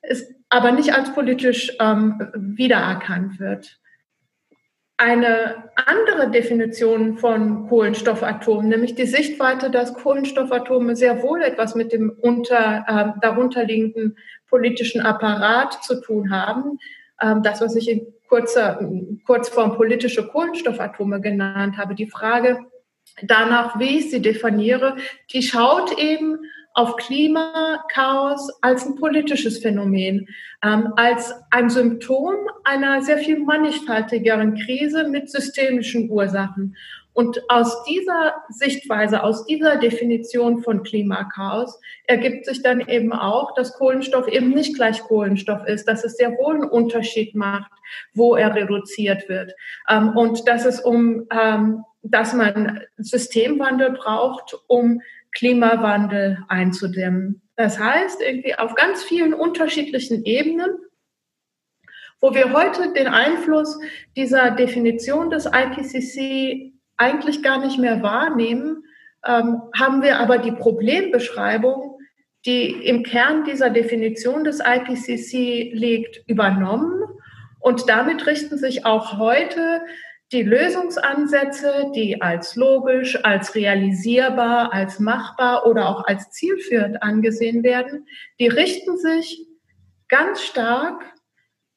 Ist 0.01 0.33
aber 0.49 0.71
nicht 0.71 0.93
als 0.93 1.13
politisch 1.13 1.71
ähm, 1.79 2.31
wiedererkannt 2.35 3.39
wird. 3.39 3.79
Eine 5.01 5.71
andere 5.75 6.29
Definition 6.29 7.17
von 7.19 7.69
Kohlenstoffatomen, 7.69 8.67
nämlich 8.67 8.95
die 8.95 9.05
Sichtweite, 9.05 9.71
dass 9.71 9.93
Kohlenstoffatome 9.93 10.97
sehr 10.97 11.23
wohl 11.23 11.41
etwas 11.41 11.73
mit 11.73 11.93
dem 11.93 12.09
unter, 12.09 12.83
äh, 12.85 13.21
darunterliegenden 13.21 14.17
politischen 14.49 14.99
Apparat 14.99 15.81
zu 15.85 16.01
tun 16.01 16.31
haben. 16.31 16.79
Ähm, 17.21 17.41
das, 17.43 17.61
was 17.61 17.77
ich 17.77 17.89
in 17.89 18.07
kurzer 18.27 18.91
Kurzform 19.25 19.77
politische 19.77 20.27
Kohlenstoffatome 20.27 21.21
genannt 21.21 21.77
habe, 21.77 21.95
die 21.95 22.09
Frage 22.09 22.59
danach, 23.23 23.79
wie 23.79 23.99
ich 23.99 24.11
sie 24.11 24.21
definiere, 24.21 24.97
die 25.31 25.43
schaut 25.43 25.97
eben 25.97 26.39
auf 26.79 26.95
Klimakaos 26.95 28.49
als 28.61 28.85
ein 28.85 28.95
politisches 28.95 29.59
Phänomen, 29.59 30.29
ähm, 30.63 30.93
als 30.95 31.33
ein 31.51 31.69
Symptom 31.69 32.35
einer 32.63 33.01
sehr 33.01 33.17
viel 33.17 33.39
mannigfaltigeren 33.39 34.55
Krise 34.55 35.09
mit 35.09 35.29
systemischen 35.29 36.09
Ursachen. 36.09 36.77
Und 37.11 37.41
aus 37.49 37.83
dieser 37.83 38.35
Sichtweise, 38.47 39.23
aus 39.23 39.45
dieser 39.45 39.75
Definition 39.75 40.59
von 40.59 40.83
Klimakaos 40.83 41.77
ergibt 42.05 42.45
sich 42.45 42.61
dann 42.61 42.79
eben 42.87 43.11
auch, 43.11 43.53
dass 43.55 43.73
Kohlenstoff 43.73 44.29
eben 44.29 44.51
nicht 44.51 44.73
gleich 44.75 45.01
Kohlenstoff 45.01 45.65
ist, 45.65 45.85
dass 45.85 46.05
es 46.05 46.15
sehr 46.15 46.31
wohl 46.37 46.55
einen 46.55 46.69
Unterschied 46.69 47.35
macht, 47.35 47.71
wo 48.13 48.37
er 48.37 48.55
reduziert 48.55 49.27
wird. 49.27 49.51
Ähm, 49.89 50.15
und 50.15 50.47
dass 50.47 50.63
es 50.63 50.79
um, 50.79 51.27
ähm, 51.29 51.83
dass 52.03 52.33
man 52.33 52.83
Systemwandel 52.95 53.91
braucht, 53.91 54.57
um 54.67 55.01
Klimawandel 55.31 56.43
einzudämmen. 56.47 57.41
Das 57.55 57.79
heißt, 57.79 58.21
irgendwie 58.21 58.55
auf 58.55 58.75
ganz 58.75 59.03
vielen 59.03 59.33
unterschiedlichen 59.33 60.23
Ebenen 60.25 60.69
wo 62.21 62.33
wir 62.33 62.53
heute 62.53 62.91
den 62.93 63.07
Einfluss 63.07 63.79
dieser 64.15 64.51
Definition 64.51 65.29
des 65.29 65.45
IPCC 65.45 66.73
eigentlich 66.97 67.41
gar 67.43 67.59
nicht 67.59 67.79
mehr 67.79 68.03
wahrnehmen, 68.03 68.83
ähm, 69.25 69.61
haben 69.77 70.01
wir 70.01 70.19
aber 70.19 70.37
die 70.37 70.51
Problembeschreibung, 70.51 71.97
die 72.45 72.71
im 72.87 73.03
Kern 73.03 73.43
dieser 73.45 73.69
Definition 73.69 74.43
des 74.43 74.59
IPCC 74.59 75.71
liegt, 75.73 76.21
übernommen. 76.27 77.03
Und 77.59 77.89
damit 77.89 78.25
richten 78.27 78.57
sich 78.57 78.85
auch 78.85 79.17
heute 79.17 79.81
die 80.31 80.43
Lösungsansätze, 80.43 81.91
die 81.95 82.21
als 82.21 82.55
logisch, 82.55 83.23
als 83.23 83.55
realisierbar, 83.55 84.71
als 84.71 84.99
machbar 84.99 85.65
oder 85.65 85.89
auch 85.89 86.05
als 86.05 86.29
zielführend 86.29 87.01
angesehen 87.01 87.63
werden, 87.63 88.07
die 88.39 88.47
richten 88.47 88.97
sich 88.97 89.47
ganz 90.07 90.41
stark 90.41 91.03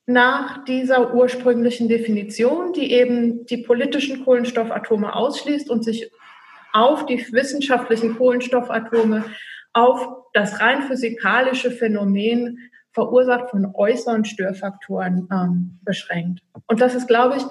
nach 0.05 0.65
dieser 0.65 1.15
ursprünglichen 1.15 1.89
Definition, 1.89 2.73
die 2.73 2.93
eben 2.93 3.47
die 3.47 3.59
politischen 3.59 4.25
Kohlenstoffatome 4.25 5.15
ausschließt 5.15 5.71
und 5.71 5.85
sich 5.85 6.11
auf 6.73 7.07
die 7.07 7.25
wissenschaftlichen 7.33 8.17
Kohlenstoffatome, 8.17 9.25
auf 9.73 10.07
das 10.35 10.61
rein 10.61 10.83
physikalische 10.83 11.71
Phänomen 11.71 12.59
verursacht 12.91 13.51
von 13.51 13.71
äußeren 13.75 14.25
Störfaktoren 14.25 15.29
ähm, 15.33 15.79
beschränkt. 15.83 16.43
Und 16.67 16.81
das 16.81 16.95
ist, 16.95 17.07
glaube 17.07 17.37
ich, 17.39 17.43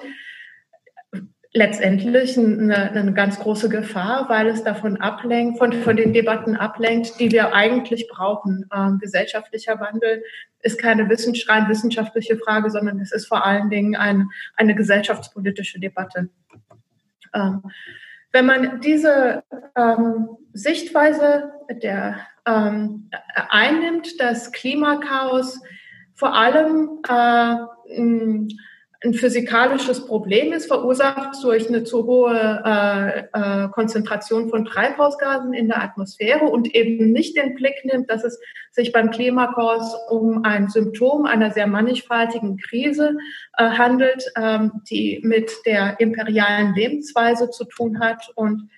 letztendlich 1.54 2.38
eine, 2.38 2.90
eine, 2.92 3.12
ganz 3.12 3.38
große 3.38 3.68
Gefahr, 3.68 4.28
weil 4.28 4.48
es 4.48 4.64
davon 4.64 4.96
ablenkt, 4.98 5.58
von, 5.58 5.72
von 5.72 5.96
den 5.96 6.14
Debatten 6.14 6.56
ablenkt, 6.56 7.20
die 7.20 7.30
wir 7.30 7.54
eigentlich 7.54 8.08
brauchen. 8.08 8.66
Ähm, 8.74 8.98
gesellschaftlicher 8.98 9.78
Wandel 9.78 10.22
ist 10.62 10.78
keine 10.78 11.08
wissens 11.10 11.46
rein 11.48 11.68
wissenschaftliche 11.68 12.38
Frage, 12.38 12.70
sondern 12.70 13.00
es 13.00 13.12
ist 13.12 13.26
vor 13.26 13.44
allen 13.44 13.68
Dingen 13.68 13.96
ein, 13.96 14.28
eine 14.56 14.74
gesellschaftspolitische 14.74 15.78
Debatte. 15.78 16.30
Ähm, 17.34 17.62
wenn 18.32 18.46
man 18.46 18.80
diese 18.80 19.42
ähm, 19.76 20.28
Sichtweise 20.54 21.52
der, 21.82 22.18
ähm, 22.46 23.10
einnimmt, 23.50 24.18
dass 24.20 24.52
Klimakaos 24.52 25.60
vor 26.14 26.34
allem 26.34 27.00
äh, 27.06 27.56
ein 29.04 29.14
physikalisches 29.14 30.06
Problem 30.06 30.52
ist, 30.52 30.66
verursacht 30.66 31.42
durch 31.42 31.68
eine 31.68 31.82
zu 31.82 32.06
hohe 32.06 32.62
äh, 32.64 33.18
äh, 33.32 33.68
Konzentration 33.70 34.48
von 34.48 34.64
Treibhausgasen 34.64 35.52
in 35.52 35.68
der 35.68 35.82
Atmosphäre 35.82 36.44
und 36.44 36.74
eben 36.74 37.10
nicht 37.10 37.36
den 37.36 37.54
Blick 37.54 37.84
nimmt, 37.84 38.10
dass 38.10 38.22
es 38.22 38.38
sich 38.70 38.92
beim 38.92 39.10
Klimakurs 39.10 39.94
um 40.08 40.44
ein 40.44 40.68
Symptom 40.68 41.26
einer 41.26 41.50
sehr 41.50 41.66
mannigfaltigen 41.66 42.56
Krise 42.58 43.16
äh, 43.56 43.64
handelt, 43.64 44.24
ähm, 44.36 44.82
die 44.88 45.20
mit 45.22 45.50
der 45.66 45.98
imperialen 45.98 46.74
Lebensweise 46.74 47.50
zu 47.50 47.64
tun 47.64 47.98
hat 48.00 48.30
und 48.36 48.68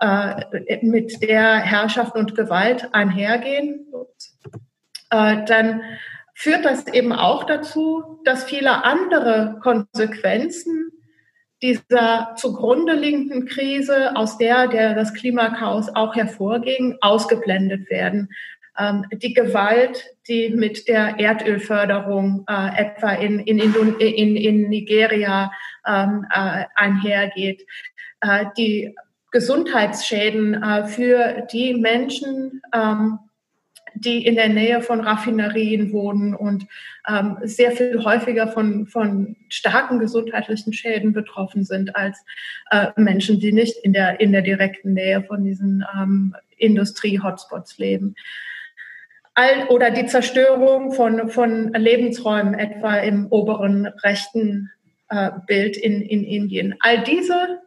äh, 0.00 0.78
mit 0.82 1.22
der 1.22 1.58
Herrschaft 1.58 2.14
und 2.16 2.34
Gewalt 2.34 2.88
einhergehen, 2.92 3.86
äh, 5.10 5.44
dann 5.44 5.82
führt 6.38 6.64
das 6.64 6.86
eben 6.86 7.12
auch 7.12 7.42
dazu, 7.42 8.20
dass 8.24 8.44
viele 8.44 8.84
andere 8.84 9.58
Konsequenzen 9.60 10.92
dieser 11.62 12.34
zugrunde 12.36 12.92
liegenden 12.92 13.46
Krise, 13.46 14.14
aus 14.14 14.38
der, 14.38 14.68
der 14.68 14.94
das 14.94 15.14
Klimachaos 15.14 15.88
auch 15.96 16.14
hervorging, 16.14 16.96
ausgeblendet 17.00 17.90
werden. 17.90 18.28
Ähm, 18.78 19.04
die 19.10 19.34
Gewalt, 19.34 20.14
die 20.28 20.50
mit 20.50 20.86
der 20.86 21.18
Erdölförderung 21.18 22.44
äh, 22.48 22.82
etwa 22.82 23.14
in, 23.14 23.40
in, 23.40 23.58
in, 23.58 24.36
in 24.36 24.68
Nigeria 24.68 25.50
ähm, 25.84 26.24
äh, 26.32 26.66
einhergeht, 26.76 27.66
äh, 28.20 28.44
die 28.56 28.94
Gesundheitsschäden 29.32 30.62
äh, 30.62 30.86
für 30.86 31.48
die 31.50 31.74
Menschen, 31.74 32.62
ähm, 32.72 33.18
die 34.00 34.26
in 34.26 34.34
der 34.34 34.48
Nähe 34.48 34.80
von 34.82 35.00
Raffinerien 35.00 35.92
wohnen 35.92 36.34
und 36.34 36.66
ähm, 37.08 37.36
sehr 37.42 37.72
viel 37.72 38.04
häufiger 38.04 38.48
von, 38.48 38.86
von 38.86 39.36
starken 39.48 39.98
gesundheitlichen 39.98 40.72
Schäden 40.72 41.12
betroffen 41.12 41.64
sind 41.64 41.96
als 41.96 42.24
äh, 42.70 42.88
Menschen, 42.96 43.40
die 43.40 43.52
nicht 43.52 43.76
in 43.82 43.92
der, 43.92 44.20
in 44.20 44.32
der 44.32 44.42
direkten 44.42 44.92
Nähe 44.92 45.22
von 45.22 45.44
diesen 45.44 45.84
ähm, 45.96 46.34
Industrie-Hotspots 46.56 47.78
leben. 47.78 48.14
All, 49.34 49.68
oder 49.68 49.90
die 49.90 50.06
Zerstörung 50.06 50.92
von, 50.92 51.28
von 51.28 51.72
Lebensräumen, 51.72 52.54
etwa 52.54 52.96
im 52.96 53.28
oberen 53.28 53.86
rechten 54.02 54.70
äh, 55.08 55.30
Bild 55.46 55.76
in, 55.76 56.02
in 56.02 56.24
Indien. 56.24 56.74
All 56.80 57.02
diese 57.04 57.60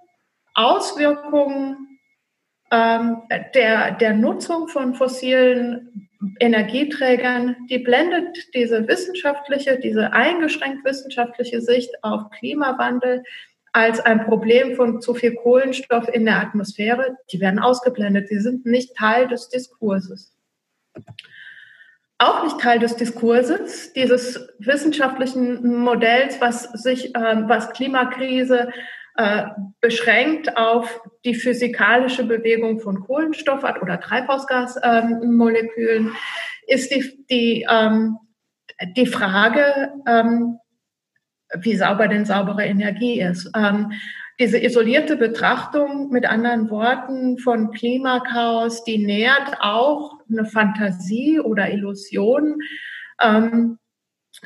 Auswirkungen 0.54 2.00
ähm, 2.72 3.22
der, 3.54 3.92
der 3.92 4.14
Nutzung 4.14 4.68
von 4.68 4.96
fossilen 4.96 6.01
Energieträgern, 6.40 7.56
die 7.70 7.80
blendet 7.80 8.54
diese 8.54 8.88
wissenschaftliche, 8.88 9.80
diese 9.80 10.14
eingeschränkt 10.14 10.86
wissenschaftliche 10.86 11.62
Sicht 11.62 11.92
auf 12.04 12.30
Klimawandel 12.32 13.24
als 13.74 14.00
ein 14.02 14.26
Problem 14.26 14.76
von 14.76 15.02
zu 15.02 15.14
viel 15.14 15.34
Kohlenstoff 15.36 16.08
in 16.10 16.26
der 16.26 16.42
Atmosphäre, 16.42 17.18
die 17.32 17.40
werden 17.40 17.60
ausgeblendet. 17.60 18.28
Sie 18.28 18.40
sind 18.40 18.66
nicht 18.66 18.96
Teil 18.96 19.28
des 19.28 19.50
Diskurses. 19.50 20.36
Auch 22.18 22.44
nicht 22.44 22.60
Teil 22.60 22.80
des 22.80 22.98
Diskurses, 22.98 23.94
dieses 23.94 24.48
wissenschaftlichen 24.60 25.80
Modells, 25.80 26.40
was 26.40 26.64
sich, 26.64 27.16
äh, 27.16 27.44
was 27.48 27.72
Klimakrise 27.72 28.72
äh, 29.16 29.44
beschränkt 29.82 30.58
auf 30.58 31.02
die 31.26 31.36
physikalische 31.36 32.24
Bewegung 32.24 32.80
von 32.80 33.02
Kohlenstoff 33.02 33.64
oder 33.82 34.00
Treibhausgasmolekülen, 34.00 36.08
ähm, 36.08 36.16
ist 36.68 36.92
die, 36.92 37.26
die, 37.30 37.68
ähm, 37.70 38.18
die 38.96 39.08
Frage, 39.08 39.92
ähm, 40.08 40.58
wie 41.60 41.76
sauber 41.76 42.08
denn 42.08 42.26
saubere 42.26 42.66
Energie 42.66 43.20
ist. 43.20 43.52
Ähm, 43.56 43.92
diese 44.40 44.58
isolierte 44.58 45.18
Betrachtung 45.18 46.10
mit 46.10 46.26
anderen 46.26 46.70
Worten 46.70 47.38
von 47.38 47.72
Klimakaos, 47.72 48.84
die 48.84 48.98
nährt 48.98 49.58
auch 49.60 50.20
eine 50.32 50.46
Fantasie 50.46 51.40
oder 51.40 51.72
Illusion, 51.72 52.58
ähm, 53.22 53.78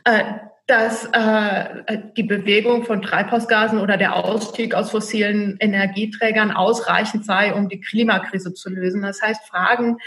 äh, 0.04 0.24
dass 0.68 1.06
äh, 1.06 2.00
die 2.18 2.24
Bewegung 2.24 2.86
von 2.86 3.02
Treibhausgasen 3.02 3.80
oder 3.80 3.98
der 3.98 4.16
Ausstieg 4.16 4.74
aus 4.74 4.92
fossilen 4.92 5.58
Energieträgern 5.60 6.52
ausreichend 6.52 7.24
sei, 7.24 7.54
um 7.54 7.70
die 7.70 7.80
Klimakrise 7.80 8.54
zu 8.54 8.70
lösen. 8.70 9.04
Das 9.04 9.22
heißt, 9.22 9.48
Fragen 9.48 9.98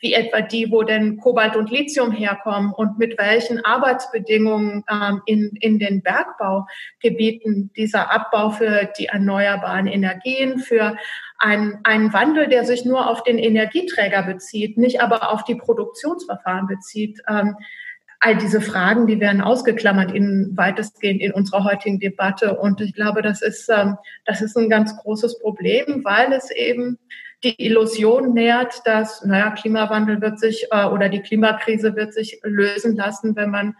wie 0.00 0.14
etwa 0.14 0.40
die, 0.40 0.70
wo 0.70 0.82
denn 0.82 1.16
Kobalt 1.18 1.56
und 1.56 1.70
Lithium 1.70 2.12
herkommen 2.12 2.72
und 2.72 2.98
mit 2.98 3.18
welchen 3.18 3.64
Arbeitsbedingungen 3.64 4.84
ähm, 4.90 5.22
in, 5.26 5.50
in 5.60 5.78
den 5.78 6.02
Bergbaugebieten 6.02 7.72
dieser 7.76 8.12
Abbau 8.12 8.50
für 8.50 8.88
die 8.98 9.06
erneuerbaren 9.06 9.86
Energien, 9.86 10.60
für 10.60 10.96
ein, 11.38 11.80
einen 11.82 12.12
Wandel, 12.12 12.48
der 12.48 12.64
sich 12.64 12.84
nur 12.84 13.08
auf 13.08 13.24
den 13.24 13.38
Energieträger 13.38 14.22
bezieht, 14.22 14.78
nicht 14.78 15.02
aber 15.02 15.32
auf 15.32 15.44
die 15.44 15.56
Produktionsverfahren 15.56 16.68
bezieht. 16.68 17.20
Ähm, 17.28 17.56
all 18.20 18.36
diese 18.36 18.60
Fragen, 18.60 19.06
die 19.06 19.20
werden 19.20 19.40
ausgeklammert 19.40 20.12
in 20.12 20.52
weitestgehend 20.56 21.20
in 21.20 21.32
unserer 21.32 21.64
heutigen 21.64 22.00
Debatte. 22.00 22.58
Und 22.58 22.80
ich 22.80 22.94
glaube, 22.94 23.22
das 23.22 23.42
ist, 23.42 23.68
ähm, 23.68 23.96
das 24.24 24.42
ist 24.42 24.56
ein 24.56 24.68
ganz 24.68 24.96
großes 24.96 25.38
Problem, 25.40 26.04
weil 26.04 26.32
es 26.32 26.50
eben 26.50 26.98
die 27.44 27.54
Illusion 27.64 28.34
nährt, 28.34 28.82
dass, 28.84 29.24
naja, 29.24 29.50
Klimawandel 29.50 30.20
wird 30.20 30.40
sich 30.40 30.66
äh, 30.72 30.86
oder 30.86 31.08
die 31.08 31.22
Klimakrise 31.22 31.94
wird 31.94 32.12
sich 32.12 32.40
lösen 32.42 32.96
lassen, 32.96 33.36
wenn 33.36 33.50
man 33.50 33.76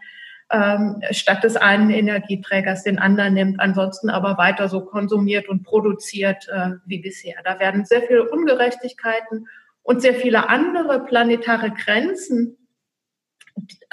ähm, 0.51 1.01
statt 1.11 1.43
des 1.43 1.57
einen 1.57 1.89
Energieträgers 1.89 2.83
den 2.83 2.97
anderen 2.97 3.33
nimmt, 3.33 3.59
ansonsten 3.59 4.09
aber 4.09 4.37
weiter 4.37 4.69
so 4.69 4.81
konsumiert 4.81 5.47
und 5.49 5.63
produziert 5.63 6.47
äh, 6.49 6.71
wie 6.85 6.99
bisher. 6.99 7.35
Da 7.43 7.59
werden 7.59 7.85
sehr 7.85 8.01
viele 8.03 8.29
Ungerechtigkeiten 8.29 9.47
und 9.83 10.01
sehr 10.01 10.15
viele 10.15 10.49
andere 10.49 11.03
planetare 11.05 11.71
Grenzen 11.71 12.57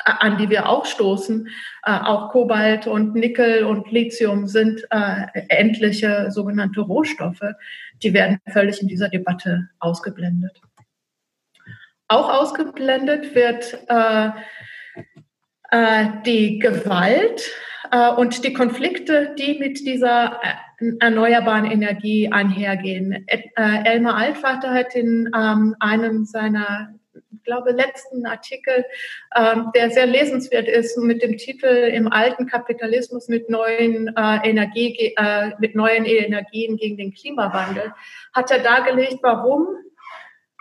an 0.04 0.38
die 0.38 0.50
wir 0.50 0.68
auch 0.68 0.86
stoßen, 0.86 1.48
äh, 1.84 1.90
auch 1.90 2.30
Kobalt 2.30 2.86
und 2.86 3.14
Nickel 3.14 3.64
und 3.64 3.90
Lithium 3.90 4.46
sind 4.46 4.86
äh, 4.90 5.26
endliche 5.48 6.30
sogenannte 6.30 6.80
Rohstoffe, 6.80 7.44
die 8.02 8.14
werden 8.14 8.38
völlig 8.48 8.80
in 8.80 8.88
dieser 8.88 9.08
Debatte 9.08 9.68
ausgeblendet. 9.78 10.60
Auch 12.08 12.30
ausgeblendet 12.30 13.34
wird 13.34 13.78
äh, 13.88 14.30
äh 15.70 16.06
die 16.24 16.58
Gewalt 16.58 17.50
äh, 17.90 18.10
und 18.10 18.44
die 18.44 18.52
Konflikte, 18.52 19.34
die 19.38 19.58
mit 19.58 19.80
dieser 19.80 20.40
äh, 20.42 20.92
erneuerbaren 21.00 21.64
Energie 21.64 22.30
einhergehen. 22.30 23.26
Elmar 23.56 24.16
Altvater 24.16 24.74
hat 24.74 24.94
in 24.94 25.30
ähm, 25.34 25.74
einem 25.80 26.26
seiner 26.26 26.95
glaube, 27.46 27.72
letzten 27.72 28.26
Artikel, 28.26 28.84
ähm, 29.34 29.70
der 29.74 29.90
sehr 29.90 30.06
lesenswert 30.06 30.68
ist, 30.68 30.98
mit 30.98 31.22
dem 31.22 31.38
Titel 31.38 31.66
Im 31.66 32.12
alten 32.12 32.46
Kapitalismus 32.46 33.28
mit 33.28 33.48
neuen, 33.48 34.14
äh, 34.16 34.48
Energie, 34.48 35.14
äh, 35.16 35.52
mit 35.58 35.74
neuen 35.74 36.04
Energien 36.04 36.76
gegen 36.76 36.98
den 36.98 37.14
Klimawandel, 37.14 37.94
hat 38.34 38.50
er 38.50 38.58
dargelegt, 38.58 39.20
warum 39.22 39.68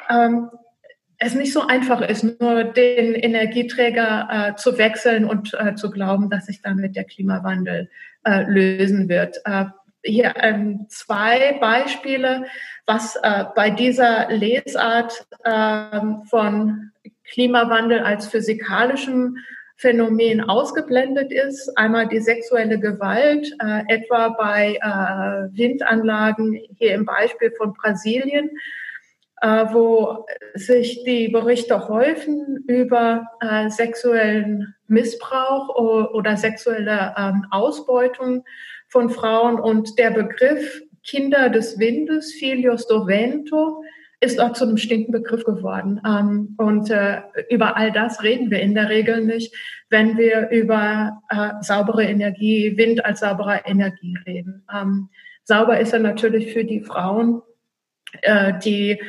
ähm, 0.10 0.50
es 1.18 1.34
nicht 1.34 1.54
so 1.54 1.66
einfach 1.66 2.02
ist, 2.02 2.24
nur 2.24 2.64
den 2.64 3.16
Energieträger 3.16 4.28
äh, 4.32 4.56
zu 4.56 4.78
wechseln 4.78 5.26
und 5.26 5.54
äh, 5.54 5.76
zu 5.76 5.90
glauben, 5.90 6.30
dass 6.30 6.46
sich 6.46 6.62
damit 6.62 6.96
der 6.96 7.06
Klimawandel 7.06 7.90
äh, 8.24 8.44
lösen 8.44 9.10
wird. 9.10 9.38
Äh, 9.46 9.66
hier 10.04 10.36
ähm, 10.38 10.86
zwei 10.90 11.58
Beispiele, 11.60 12.46
was 12.86 13.16
äh, 13.22 13.46
bei 13.56 13.70
dieser 13.70 14.30
Lesart 14.30 15.26
äh, 15.44 16.02
von 16.30 16.92
Klimawandel 17.32 18.00
als 18.00 18.28
physikalischem 18.28 19.38
Phänomen 19.78 20.42
ausgeblendet 20.42 21.32
ist. 21.34 21.78
Einmal 21.78 22.08
die 22.08 22.20
sexuelle 22.22 22.80
Gewalt, 22.80 23.52
äh, 23.60 23.84
etwa 23.88 24.30
bei 24.30 24.76
äh, 24.82 25.58
Windanlagen, 25.58 26.60
hier 26.78 26.94
im 26.94 27.06
Beispiel 27.06 27.52
von 27.58 27.74
Brasilien, 27.74 28.52
äh, 29.42 29.66
wo 29.72 30.26
sich 30.54 31.04
die 31.04 31.28
Berichte 31.28 31.90
häufen 31.90 32.64
über 32.68 33.28
äh, 33.42 33.70
sexuellen 33.70 34.76
Missbrauch 34.88 35.76
oder 36.14 36.38
sexuelle 36.38 37.14
ähm, 37.18 37.48
Ausbeutung 37.52 38.46
von 38.88 39.10
Frauen 39.10 39.60
und 39.60 39.98
der 40.00 40.12
Begriff 40.12 40.82
Kinder 41.06 41.50
des 41.50 41.80
Windes, 41.80 42.34
Filios 42.34 42.88
do 42.88 43.08
Vento, 43.08 43.84
ist 44.22 44.40
auch 44.40 44.54
zu 44.54 44.66
einem 44.66 44.78
stinkenden 44.78 45.22
Begriff 45.22 45.44
geworden. 45.44 46.02
Ähm, 46.06 46.56
und 46.58 46.90
äh, 46.90 47.22
über 47.50 47.78
all 47.78 47.92
das 47.92 48.24
reden 48.24 48.50
wir 48.50 48.60
in 48.60 48.74
der 48.74 48.90
Regel 48.90 49.24
nicht, 49.24 49.54
wenn 49.90 50.18
wir 50.18 50.50
über 50.50 51.22
äh, 51.30 51.52
saubere 51.62 52.04
Energie, 52.04 52.78
Wind 52.78 53.06
als 53.06 53.20
saubere 53.20 53.62
Energie 53.66 54.18
reden. 54.26 54.66
Ähm, 54.74 55.10
sauber 55.44 55.80
ist 55.80 55.94
er 55.94 56.00
natürlich 56.00 56.54
für 56.54 56.64
die 56.64 56.82
Frauen, 56.82 57.42
äh, 58.22 58.54
die, 58.64 59.02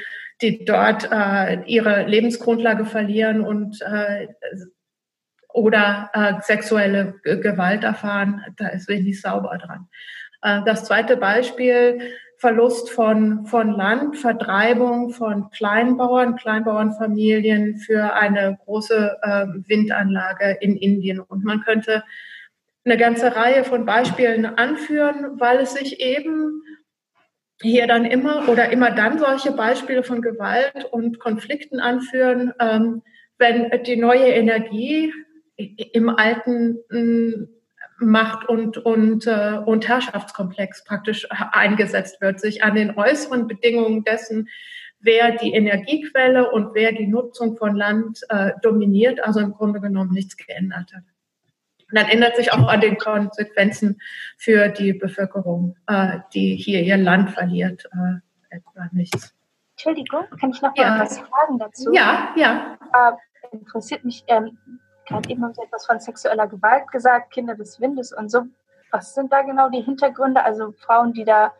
die 0.42 0.64
dort 0.64 1.08
äh, 1.10 1.62
ihre 1.66 2.06
Lebensgrundlage 2.06 2.84
verlieren 2.84 3.40
und 3.40 3.80
äh, 3.82 4.26
oder 5.52 6.10
äh, 6.12 6.34
sexuelle 6.42 7.14
Gewalt 7.22 7.82
erfahren, 7.82 8.44
da 8.58 8.68
ist 8.68 8.88
wenig 8.88 9.22
sauber 9.22 9.56
dran. 9.56 9.88
Äh, 10.42 10.62
das 10.64 10.84
zweite 10.84 11.16
Beispiel, 11.16 12.00
Verlust 12.38 12.90
von, 12.90 13.46
von 13.46 13.70
Land, 13.70 14.18
Vertreibung 14.18 15.10
von 15.10 15.50
Kleinbauern, 15.50 16.36
Kleinbauernfamilien 16.36 17.78
für 17.78 18.12
eine 18.14 18.58
große 18.64 19.16
äh, 19.22 19.46
Windanlage 19.66 20.58
in 20.60 20.76
Indien. 20.76 21.20
Und 21.20 21.44
man 21.44 21.62
könnte 21.62 22.04
eine 22.84 22.98
ganze 22.98 23.34
Reihe 23.34 23.64
von 23.64 23.86
Beispielen 23.86 24.44
anführen, 24.44 25.40
weil 25.40 25.58
es 25.58 25.72
sich 25.74 26.00
eben 26.00 26.62
hier 27.62 27.86
dann 27.86 28.04
immer 28.04 28.48
oder 28.48 28.70
immer 28.70 28.90
dann 28.90 29.18
solche 29.18 29.52
Beispiele 29.52 30.02
von 30.02 30.20
Gewalt 30.20 30.84
und 30.90 31.18
Konflikten 31.18 31.80
anführen, 31.80 32.52
ähm, 32.60 33.02
wenn 33.38 33.70
die 33.84 33.96
neue 33.96 34.28
Energie 34.28 35.12
im 35.56 36.10
alten 36.10 36.78
Macht- 37.98 38.48
und, 38.48 38.78
und, 38.78 39.26
äh, 39.26 39.58
und 39.64 39.88
Herrschaftskomplex 39.88 40.84
praktisch 40.84 41.26
eingesetzt 41.30 42.20
wird, 42.20 42.40
sich 42.40 42.62
an 42.62 42.74
den 42.74 42.96
äußeren 42.96 43.46
Bedingungen 43.46 44.04
dessen, 44.04 44.48
wer 45.00 45.32
die 45.32 45.52
Energiequelle 45.52 46.50
und 46.50 46.74
wer 46.74 46.92
die 46.92 47.06
Nutzung 47.06 47.56
von 47.56 47.74
Land 47.74 48.20
äh, 48.28 48.52
dominiert, 48.62 49.24
also 49.24 49.40
im 49.40 49.52
Grunde 49.52 49.80
genommen 49.80 50.12
nichts 50.12 50.36
geändert 50.36 50.92
hat. 50.94 51.04
Und 51.88 51.98
dann 51.98 52.08
ändert 52.08 52.36
sich 52.36 52.52
auch 52.52 52.68
an 52.68 52.80
den 52.80 52.98
Konsequenzen 52.98 54.00
für 54.36 54.68
die 54.68 54.92
Bevölkerung, 54.92 55.76
äh, 55.86 56.18
die 56.34 56.56
hier 56.56 56.82
ihr 56.82 56.96
Land 56.96 57.30
verliert, 57.30 57.88
äh, 57.92 58.56
etwa 58.56 58.88
nichts. 58.92 59.34
Entschuldigung, 59.72 60.24
kann 60.40 60.50
ich 60.50 60.62
noch 60.62 60.74
mal 60.74 60.82
ja. 60.82 61.00
was 61.00 61.18
fragen 61.18 61.58
dazu? 61.58 61.92
Ja, 61.92 62.34
ja. 62.36 62.78
Äh, 62.92 63.56
interessiert 63.56 64.04
mich, 64.04 64.24
ähm, 64.26 64.58
gerade 65.06 65.28
eben 65.30 65.42
haben 65.42 65.54
Sie 65.54 65.62
etwas 65.62 65.86
von 65.86 66.00
sexueller 66.00 66.46
Gewalt 66.46 66.90
gesagt, 66.90 67.32
Kinder 67.32 67.54
des 67.54 67.80
Windes 67.80 68.12
und 68.12 68.30
so. 68.30 68.42
Was 68.90 69.14
sind 69.14 69.32
da 69.32 69.42
genau 69.42 69.68
die 69.68 69.82
Hintergründe? 69.82 70.44
Also 70.44 70.72
Frauen, 70.72 71.12
die 71.12 71.24
da 71.24 71.52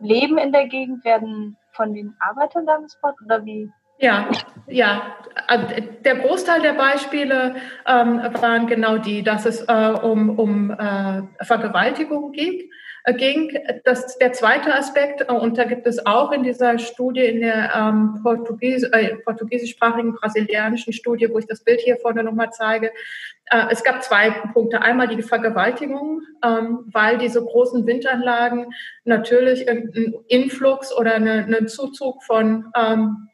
leben 0.00 0.38
in 0.38 0.52
der 0.52 0.66
Gegend, 0.66 1.04
werden 1.04 1.56
von 1.72 1.94
den 1.94 2.16
Arbeitern 2.20 2.66
da 2.66 2.78
missbraucht 2.78 3.16
oder 3.24 3.44
wie? 3.44 3.70
Ja, 3.98 4.28
ja. 4.66 5.16
Also, 5.46 5.66
der 6.04 6.16
Großteil 6.16 6.60
der 6.60 6.72
Beispiele 6.72 7.54
ähm, 7.86 8.20
waren 8.40 8.66
genau 8.66 8.98
die, 8.98 9.22
dass 9.22 9.46
es 9.46 9.62
äh, 9.62 9.94
um, 10.02 10.38
um 10.38 10.70
äh, 10.70 11.22
Vergewaltigung 11.44 12.32
ging. 12.32 12.68
Äh, 13.04 13.14
ging. 13.14 13.58
Das, 13.84 14.16
der 14.18 14.32
zweite 14.32 14.74
Aspekt, 14.74 15.22
äh, 15.22 15.32
und 15.32 15.58
da 15.58 15.64
gibt 15.64 15.86
es 15.86 16.06
auch 16.06 16.30
in 16.30 16.44
dieser 16.44 16.78
Studie, 16.78 17.24
in 17.24 17.40
der 17.40 17.72
ähm, 17.74 18.20
Portugies, 18.22 18.84
äh, 18.84 19.16
portugiesischsprachigen 19.16 20.14
brasilianischen 20.14 20.92
Studie, 20.92 21.28
wo 21.28 21.38
ich 21.38 21.46
das 21.46 21.64
Bild 21.64 21.80
hier 21.80 21.96
vorne 21.96 22.22
nochmal 22.22 22.50
zeige, 22.52 22.92
äh, 23.46 23.66
es 23.70 23.82
gab 23.82 24.04
zwei 24.04 24.30
Punkte. 24.52 24.82
Einmal 24.82 25.08
die 25.08 25.22
Vergewaltigung, 25.22 26.22
ähm, 26.44 26.84
weil 26.92 27.18
diese 27.18 27.44
großen 27.44 27.86
Windanlagen 27.86 28.66
natürlich 29.04 29.68
einen 29.68 29.92
Influx 30.28 30.96
oder 30.96 31.14
eine, 31.14 31.44
einen 31.44 31.68
Zuzug 31.68 32.22
von 32.22 32.66
ähm, 32.76 33.28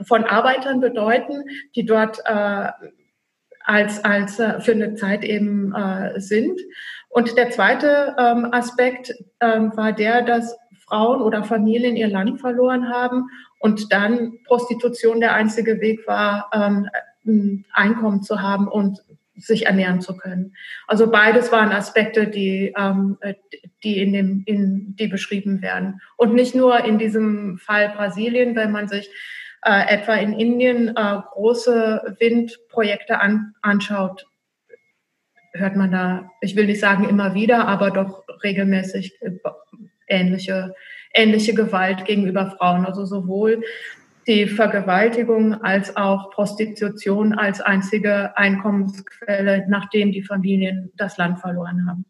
von 0.00 0.22
Arbeitern 0.22 0.78
bedeuten, 0.78 1.42
die 1.74 1.84
dort 1.84 2.20
äh, 2.24 2.68
als, 3.68 4.02
als 4.02 4.38
äh, 4.38 4.60
für 4.60 4.72
eine 4.72 4.94
Zeit 4.94 5.24
eben 5.24 5.74
äh, 5.74 6.18
sind. 6.20 6.58
Und 7.18 7.36
der 7.36 7.50
zweite 7.50 8.14
ähm, 8.16 8.46
Aspekt 8.52 9.12
ähm, 9.40 9.76
war 9.76 9.92
der, 9.92 10.22
dass 10.22 10.56
Frauen 10.86 11.20
oder 11.20 11.42
Familien 11.42 11.96
ihr 11.96 12.06
Land 12.06 12.40
verloren 12.40 12.90
haben 12.90 13.24
und 13.58 13.92
dann 13.92 14.34
Prostitution 14.44 15.18
der 15.18 15.34
einzige 15.34 15.80
Weg 15.80 16.06
war, 16.06 16.48
ähm, 16.54 16.88
ein 17.26 17.64
Einkommen 17.72 18.22
zu 18.22 18.40
haben 18.40 18.68
und 18.68 19.00
sich 19.34 19.66
ernähren 19.66 20.00
zu 20.00 20.16
können. 20.16 20.54
Also 20.86 21.10
beides 21.10 21.50
waren 21.50 21.72
Aspekte, 21.72 22.28
die, 22.28 22.72
ähm, 22.78 23.18
die 23.82 24.00
in 24.00 24.12
dem, 24.12 24.42
in, 24.46 24.94
die 24.94 25.08
beschrieben 25.08 25.60
werden. 25.60 26.00
Und 26.16 26.34
nicht 26.34 26.54
nur 26.54 26.84
in 26.84 26.98
diesem 26.98 27.58
Fall 27.58 27.88
Brasilien, 27.96 28.54
wenn 28.54 28.70
man 28.70 28.86
sich 28.86 29.10
äh, 29.62 29.92
etwa 29.92 30.14
in 30.14 30.34
Indien 30.34 30.96
äh, 30.96 31.16
große 31.32 32.16
Windprojekte 32.20 33.18
an, 33.20 33.54
anschaut, 33.60 34.27
hört 35.52 35.76
man 35.76 35.92
da, 35.92 36.30
ich 36.40 36.56
will 36.56 36.66
nicht 36.66 36.80
sagen 36.80 37.08
immer 37.08 37.34
wieder, 37.34 37.66
aber 37.66 37.90
doch 37.90 38.24
regelmäßig 38.42 39.20
äh, 39.22 39.30
ähnliche, 40.06 40.74
ähnliche 41.14 41.54
Gewalt 41.54 42.04
gegenüber 42.04 42.54
Frauen. 42.58 42.86
Also 42.86 43.04
sowohl 43.04 43.62
die 44.26 44.46
Vergewaltigung 44.46 45.54
als 45.62 45.96
auch 45.96 46.30
Prostitution 46.30 47.32
als 47.32 47.60
einzige 47.60 48.36
Einkommensquelle, 48.36 49.64
nachdem 49.68 50.12
die 50.12 50.22
Familien 50.22 50.92
das 50.96 51.16
Land 51.16 51.40
verloren 51.40 51.86
haben. 51.88 52.04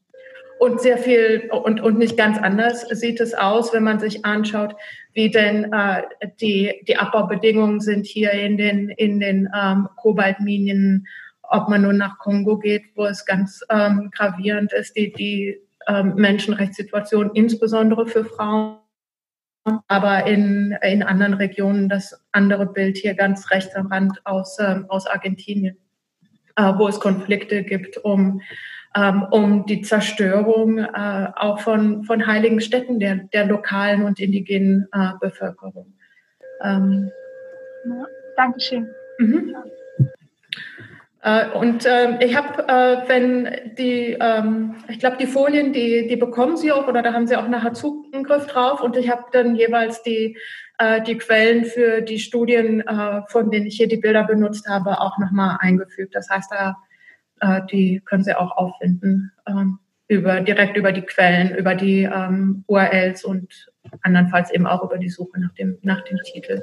Und 0.58 0.80
sehr 0.80 0.98
viel 0.98 1.48
und, 1.52 1.80
und 1.80 1.98
nicht 1.98 2.16
ganz 2.16 2.36
anders 2.36 2.80
sieht 2.88 3.20
es 3.20 3.32
aus, 3.32 3.72
wenn 3.72 3.84
man 3.84 4.00
sich 4.00 4.24
anschaut, 4.24 4.74
wie 5.14 5.30
denn 5.30 5.72
äh, 5.72 6.02
die, 6.40 6.82
die 6.88 6.96
Abbaubedingungen 6.96 7.80
sind 7.80 8.06
hier 8.06 8.32
in 8.32 8.56
den, 8.56 8.88
in 8.88 9.20
den 9.20 9.48
ähm, 9.56 9.88
Kobaltminen, 9.96 11.06
ob 11.48 11.68
man 11.68 11.82
nun 11.82 11.96
nach 11.96 12.18
Kongo 12.18 12.58
geht, 12.58 12.84
wo 12.94 13.06
es 13.06 13.24
ganz 13.24 13.64
ähm, 13.70 14.10
gravierend 14.12 14.72
ist, 14.72 14.96
die, 14.96 15.12
die 15.12 15.58
ähm, 15.86 16.14
Menschenrechtssituation, 16.16 17.30
insbesondere 17.34 18.06
für 18.06 18.24
Frauen, 18.24 18.78
aber 19.86 20.26
in, 20.26 20.76
in 20.82 21.02
anderen 21.02 21.34
Regionen 21.34 21.88
das 21.88 22.22
andere 22.32 22.66
Bild 22.66 22.96
hier 22.96 23.14
ganz 23.14 23.50
rechts 23.50 23.74
am 23.74 23.88
Rand 23.88 24.20
aus, 24.24 24.58
ähm, 24.60 24.86
aus 24.88 25.06
Argentinien, 25.06 25.78
äh, 26.56 26.72
wo 26.76 26.88
es 26.88 27.00
Konflikte 27.00 27.62
gibt 27.64 27.98
um 27.98 28.40
ähm, 28.96 29.22
um 29.30 29.66
die 29.66 29.82
Zerstörung 29.82 30.78
äh, 30.78 31.28
auch 31.36 31.60
von, 31.60 32.04
von 32.04 32.26
heiligen 32.26 32.60
Städten 32.60 32.98
der, 32.98 33.16
der 33.32 33.46
lokalen 33.46 34.02
und 34.02 34.18
indigenen 34.18 34.88
äh, 34.92 35.12
Bevölkerung. 35.20 35.94
Ähm, 36.62 37.10
ja, 37.84 38.06
Dankeschön. 38.36 38.88
Mhm. 39.18 39.54
Äh, 41.22 41.50
und 41.50 41.84
äh, 41.84 42.24
ich 42.24 42.36
habe, 42.36 42.68
äh, 42.68 43.08
wenn 43.08 43.74
die, 43.76 44.16
ähm, 44.20 44.76
ich 44.88 45.00
glaube, 45.00 45.16
die 45.18 45.26
Folien, 45.26 45.72
die, 45.72 46.06
die 46.06 46.16
bekommen 46.16 46.56
Sie 46.56 46.70
auch 46.70 46.86
oder 46.86 47.02
da 47.02 47.12
haben 47.12 47.26
Sie 47.26 47.36
auch 47.36 47.48
nachher 47.48 47.74
Zugriff 47.74 48.46
drauf 48.46 48.80
und 48.82 48.96
ich 48.96 49.10
habe 49.10 49.24
dann 49.32 49.56
jeweils 49.56 50.02
die, 50.02 50.38
äh, 50.78 51.02
die 51.02 51.18
Quellen 51.18 51.64
für 51.64 52.02
die 52.02 52.20
Studien, 52.20 52.86
äh, 52.86 53.22
von 53.28 53.50
denen 53.50 53.66
ich 53.66 53.76
hier 53.76 53.88
die 53.88 53.96
Bilder 53.96 54.24
benutzt 54.24 54.68
habe, 54.68 55.00
auch 55.00 55.18
nochmal 55.18 55.58
eingefügt. 55.60 56.14
Das 56.14 56.30
heißt, 56.30 56.52
da 56.52 56.76
äh, 57.40 57.62
die 57.70 58.00
können 58.04 58.22
Sie 58.22 58.36
auch 58.36 58.56
auffinden, 58.56 59.32
ähm, 59.46 59.80
über, 60.06 60.40
direkt 60.40 60.76
über 60.76 60.92
die 60.92 61.02
Quellen, 61.02 61.54
über 61.56 61.74
die 61.74 62.04
ähm, 62.04 62.64
URLs 62.66 63.24
und 63.24 63.70
andernfalls 64.02 64.50
eben 64.52 64.66
auch 64.66 64.82
über 64.82 64.98
die 64.98 65.10
Suche 65.10 65.40
nach 65.40 65.52
dem, 65.54 65.78
nach 65.82 66.02
dem 66.04 66.18
Titel. 66.24 66.62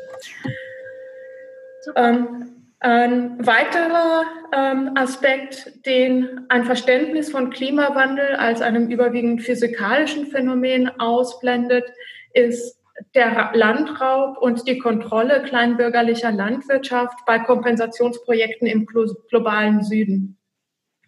Ähm, 1.95 2.54
ein 2.85 3.43
weiterer 3.43 4.25
ähm, 4.53 4.91
Aspekt, 4.93 5.85
den 5.87 6.45
ein 6.49 6.65
Verständnis 6.65 7.31
von 7.31 7.49
Klimawandel 7.49 8.35
als 8.35 8.61
einem 8.61 8.89
überwiegend 8.89 9.41
physikalischen 9.41 10.27
Phänomen 10.27 10.91
ausblendet, 10.99 11.85
ist 12.33 12.79
der 13.15 13.51
Landraub 13.53 14.37
und 14.37 14.67
die 14.67 14.77
Kontrolle 14.77 15.41
kleinbürgerlicher 15.41 16.31
Landwirtschaft 16.31 17.17
bei 17.25 17.39
Kompensationsprojekten 17.39 18.67
im 18.67 18.85
globalen 18.85 19.81
Süden. 19.81 20.37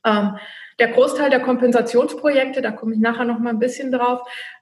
Ähm, 0.04 0.38
der 0.80 0.90
Großteil 0.90 1.30
der 1.30 1.40
Kompensationsprojekte, 1.40 2.62
da 2.62 2.72
komme 2.72 2.94
ich 2.94 3.00
nachher 3.00 3.26
noch 3.26 3.40
mal 3.40 3.50
ein 3.50 3.60
bisschen 3.60 3.92
drauf, 3.92 4.22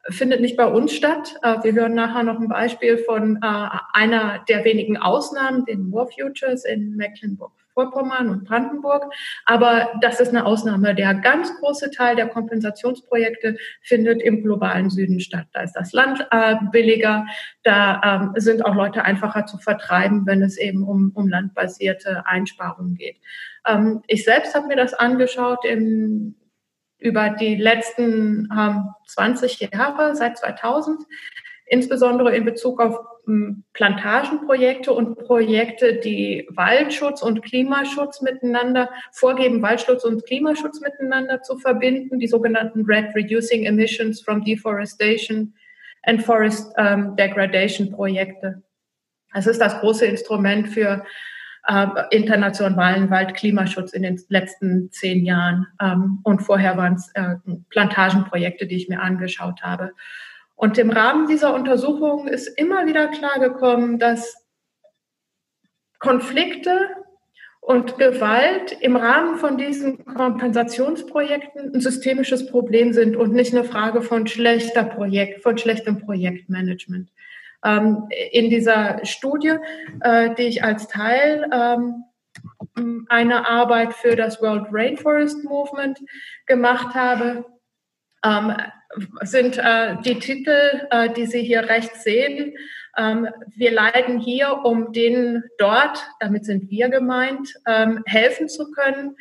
findet 0.10 0.42
nicht 0.42 0.56
bei 0.56 0.66
uns 0.66 0.94
statt. 0.94 1.36
Äh, 1.42 1.64
wir 1.64 1.74
hören 1.74 1.94
nachher 1.94 2.24
noch 2.24 2.40
ein 2.40 2.48
Beispiel 2.48 2.98
von 2.98 3.38
äh, 3.38 3.68
einer 3.94 4.44
der 4.48 4.64
wenigen 4.64 4.98
Ausnahmen, 4.98 5.66
den 5.66 5.92
War 5.92 6.08
Futures 6.08 6.64
in 6.66 6.96
Mecklenburg. 6.96 7.52
Vorpommern 7.76 8.30
und 8.30 8.46
Brandenburg. 8.46 9.14
Aber 9.46 9.92
das 10.02 10.20
ist 10.20 10.30
eine 10.30 10.46
Ausnahme. 10.46 10.96
Der 10.96 11.14
ganz 11.14 11.56
große 11.60 11.92
Teil 11.92 12.16
der 12.16 12.28
Kompensationsprojekte 12.28 13.58
findet 13.82 14.24
im 14.24 14.42
globalen 14.42 14.90
Süden 14.90 15.20
statt. 15.20 15.46
Da 15.54 15.62
ist 15.62 15.74
das 15.74 15.94
Land 15.94 16.26
äh, 16.32 16.56
billiger. 16.72 17.28
Da 17.64 18.02
ähm, 18.04 18.42
sind 18.42 18.66
auch 18.66 18.74
Leute 18.74 19.04
einfacher 19.04 19.46
zu 19.46 19.60
vertreiben, 19.60 20.26
wenn 20.26 20.42
es 20.42 20.58
eben 20.58 20.84
um, 20.84 21.12
um 21.14 21.28
landbasierte 21.28 22.26
Einsparungen 22.26 22.96
geht. 22.96 23.18
Ähm, 23.68 24.02
ich 24.08 24.24
selbst 24.24 24.56
habe 24.56 24.68
mir 24.68 24.78
das 24.78 24.94
angeschaut 24.94 25.66
im, 25.66 26.36
über 26.98 27.30
die 27.30 27.56
letzten 27.56 28.50
ähm, 28.58 28.90
20 29.08 29.60
Jahre, 29.60 30.16
seit 30.16 30.38
2000 30.38 31.02
insbesondere 31.66 32.36
in 32.36 32.46
Bezug 32.46 32.80
auf 32.80 33.00
hm, 33.26 33.64
Plantagenprojekte 33.74 34.94
und 34.94 35.18
Projekte, 35.18 35.96
die 35.96 36.48
Waldschutz 36.52 37.22
und 37.22 37.42
Klimaschutz 37.42 38.22
miteinander 38.22 38.90
vorgeben, 39.12 39.62
Waldschutz 39.62 40.04
und 40.04 40.26
Klimaschutz 40.26 40.80
miteinander 40.82 41.42
zu 41.42 41.58
verbinden, 41.58 42.20
die 42.20 42.28
sogenannten 42.28 42.86
RED 42.86 43.16
Reducing 43.16 43.66
Emissions 43.66 44.22
from 44.22 44.44
Deforestation 44.44 45.54
and 46.04 46.22
Forest 46.22 46.72
um, 46.78 47.16
Degradation 47.16 47.92
Projekte. 47.92 48.62
Es 49.34 49.48
ist 49.48 49.60
das 49.60 49.80
große 49.80 50.06
Instrument 50.06 50.70
für 50.70 51.04
äh, 51.68 51.88
internationalen 52.12 53.10
Waldklimaschutz 53.10 53.92
in 53.94 54.04
den 54.04 54.22
letzten 54.30 54.92
zehn 54.92 55.26
Jahren. 55.26 55.68
Ähm, 55.82 56.20
und 56.24 56.42
vorher 56.42 56.78
waren 56.78 56.94
es 56.94 57.10
äh, 57.16 57.36
Plantagenprojekte, 57.70 58.68
die 58.68 58.78
ich 58.78 58.88
mir 58.88 59.02
angeschaut 59.02 59.64
habe. 59.64 59.92
Und 60.56 60.78
im 60.78 60.90
Rahmen 60.90 61.28
dieser 61.28 61.54
Untersuchung 61.54 62.28
ist 62.28 62.48
immer 62.48 62.86
wieder 62.86 63.08
klargekommen, 63.10 64.00
dass 64.00 64.34
Konflikte 66.00 66.90
und 67.62 67.98
Gewalt 67.98 68.78
im 68.80 68.96
Rahmen 68.96 69.38
von 69.38 69.58
diesen 69.58 70.06
Kompensationsprojekten 70.06 71.74
ein 71.74 71.82
systemisches 71.82 72.46
Problem 72.46 72.94
sind 72.94 73.16
und 73.16 73.34
nicht 73.34 73.54
eine 73.54 73.64
Frage 73.64 74.02
von 74.02 74.28
schlechter 74.28 74.84
Projekt, 74.84 75.42
von 75.42 75.58
schlechtem 75.58 76.00
Projektmanagement. 76.00 77.10
Ähm, 77.64 78.08
in 78.32 78.52
dieser 78.52 79.04
Studie, 79.04 79.56
äh, 80.02 80.36
die 80.36 80.44
ich 80.44 80.64
als 80.64 80.88
Teil 80.88 81.50
ähm, 81.52 82.06
einer 83.10 83.50
Arbeit 83.50 83.94
für 83.94 84.16
das 84.16 84.42
World 84.42 84.68
Rainforest 84.72 85.44
Movement 85.44 86.00
gemacht 86.46 86.94
habe, 86.94 87.46
ähm, 88.26 88.56
sind 89.22 89.58
äh, 89.58 89.98
die 90.04 90.20
Titel, 90.20 90.88
äh, 90.90 91.10
die 91.14 91.26
Sie 91.26 91.44
hier 91.44 91.70
rechts 91.70 92.04
sehen, 92.04 92.56
ähm, 92.98 93.28
wir 93.56 93.72
leiden 93.72 94.20
hier, 94.20 94.62
um 94.64 94.94
denen 94.94 95.44
dort, 95.58 96.06
damit 96.20 96.46
sind 96.46 96.70
wir 96.70 96.90
gemeint, 96.90 97.54
ähm, 97.68 98.04
helfen 98.06 98.48
zu 98.48 98.72
können. 98.72 99.18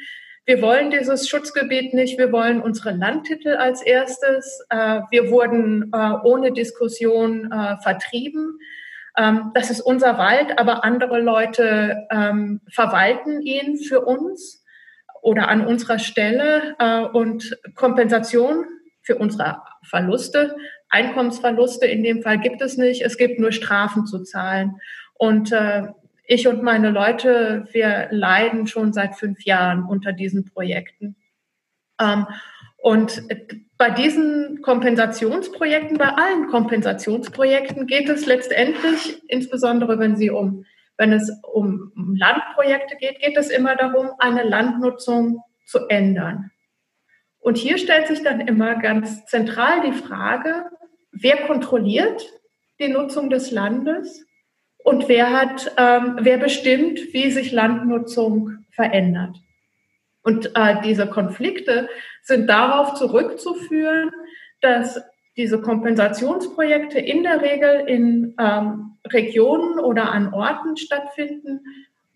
Wir 0.46 0.60
wollen 0.62 0.90
dieses 0.90 1.28
Schutzgebiet 1.28 1.94
nicht. 1.94 2.18
Wir 2.18 2.30
wollen 2.30 2.60
unsere 2.60 2.92
Landtitel 2.92 3.56
als 3.56 3.82
erstes. 3.82 4.64
Äh, 4.68 5.00
wir 5.10 5.30
wurden 5.30 5.90
äh, 5.92 6.12
ohne 6.22 6.52
Diskussion 6.52 7.50
äh, 7.50 7.76
vertrieben. 7.78 8.58
Ähm, 9.16 9.50
das 9.54 9.70
ist 9.70 9.80
unser 9.80 10.18
Wald, 10.18 10.58
aber 10.58 10.84
andere 10.84 11.20
Leute 11.20 12.06
ähm, 12.10 12.60
verwalten 12.70 13.42
ihn 13.42 13.78
für 13.78 14.02
uns 14.02 14.64
oder 15.22 15.48
an 15.48 15.66
unserer 15.66 15.98
Stelle 15.98 16.76
äh, 16.78 17.00
und 17.00 17.58
Kompensation 17.74 18.66
für 19.04 19.16
unsere 19.16 19.62
Verluste 19.82 20.56
Einkommensverluste 20.94 21.86
in 21.86 22.04
dem 22.04 22.22
Fall 22.22 22.38
gibt 22.38 22.62
es 22.62 22.76
nicht. 22.76 23.02
Es 23.02 23.16
gibt 23.16 23.40
nur 23.40 23.50
Strafen 23.50 24.06
zu 24.06 24.22
zahlen. 24.22 24.80
Und 25.14 25.50
äh, 25.50 25.88
ich 26.24 26.46
und 26.46 26.62
meine 26.62 26.90
Leute, 26.90 27.66
wir 27.72 28.06
leiden 28.12 28.68
schon 28.68 28.92
seit 28.92 29.16
fünf 29.16 29.44
Jahren 29.44 29.82
unter 29.82 30.12
diesen 30.12 30.44
Projekten. 30.44 31.16
Ähm, 32.00 32.28
und 32.78 33.24
bei 33.76 33.90
diesen 33.90 34.62
Kompensationsprojekten, 34.62 35.98
bei 35.98 36.10
allen 36.10 36.46
Kompensationsprojekten 36.46 37.88
geht 37.88 38.08
es 38.08 38.24
letztendlich, 38.26 39.20
insbesondere 39.26 39.98
wenn 39.98 40.14
sie 40.14 40.30
um, 40.30 40.64
wenn 40.96 41.12
es 41.12 41.28
um 41.52 41.92
Landprojekte 41.96 42.96
geht, 42.96 43.18
geht 43.18 43.36
es 43.36 43.50
immer 43.50 43.74
darum, 43.74 44.10
eine 44.18 44.44
Landnutzung 44.44 45.42
zu 45.66 45.88
ändern. 45.88 46.52
Und 47.44 47.58
hier 47.58 47.76
stellt 47.76 48.06
sich 48.06 48.22
dann 48.22 48.40
immer 48.40 48.76
ganz 48.76 49.26
zentral 49.26 49.82
die 49.82 49.92
Frage, 49.92 50.64
wer 51.12 51.36
kontrolliert 51.46 52.32
die 52.80 52.88
Nutzung 52.88 53.28
des 53.28 53.50
Landes 53.50 54.24
und 54.82 55.10
wer 55.10 55.30
hat, 55.30 55.70
ähm, 55.76 56.16
wer 56.22 56.38
bestimmt, 56.38 56.98
wie 57.12 57.30
sich 57.30 57.52
Landnutzung 57.52 58.64
verändert. 58.70 59.36
Und 60.22 60.52
äh, 60.54 60.76
diese 60.84 61.06
Konflikte 61.06 61.90
sind 62.22 62.48
darauf 62.48 62.94
zurückzuführen, 62.94 64.10
dass 64.62 65.02
diese 65.36 65.60
Kompensationsprojekte 65.60 66.98
in 66.98 67.24
der 67.24 67.42
Regel 67.42 67.84
in 67.86 68.34
ähm, 68.40 68.96
Regionen 69.06 69.80
oder 69.80 70.12
an 70.12 70.32
Orten 70.32 70.78
stattfinden, 70.78 71.60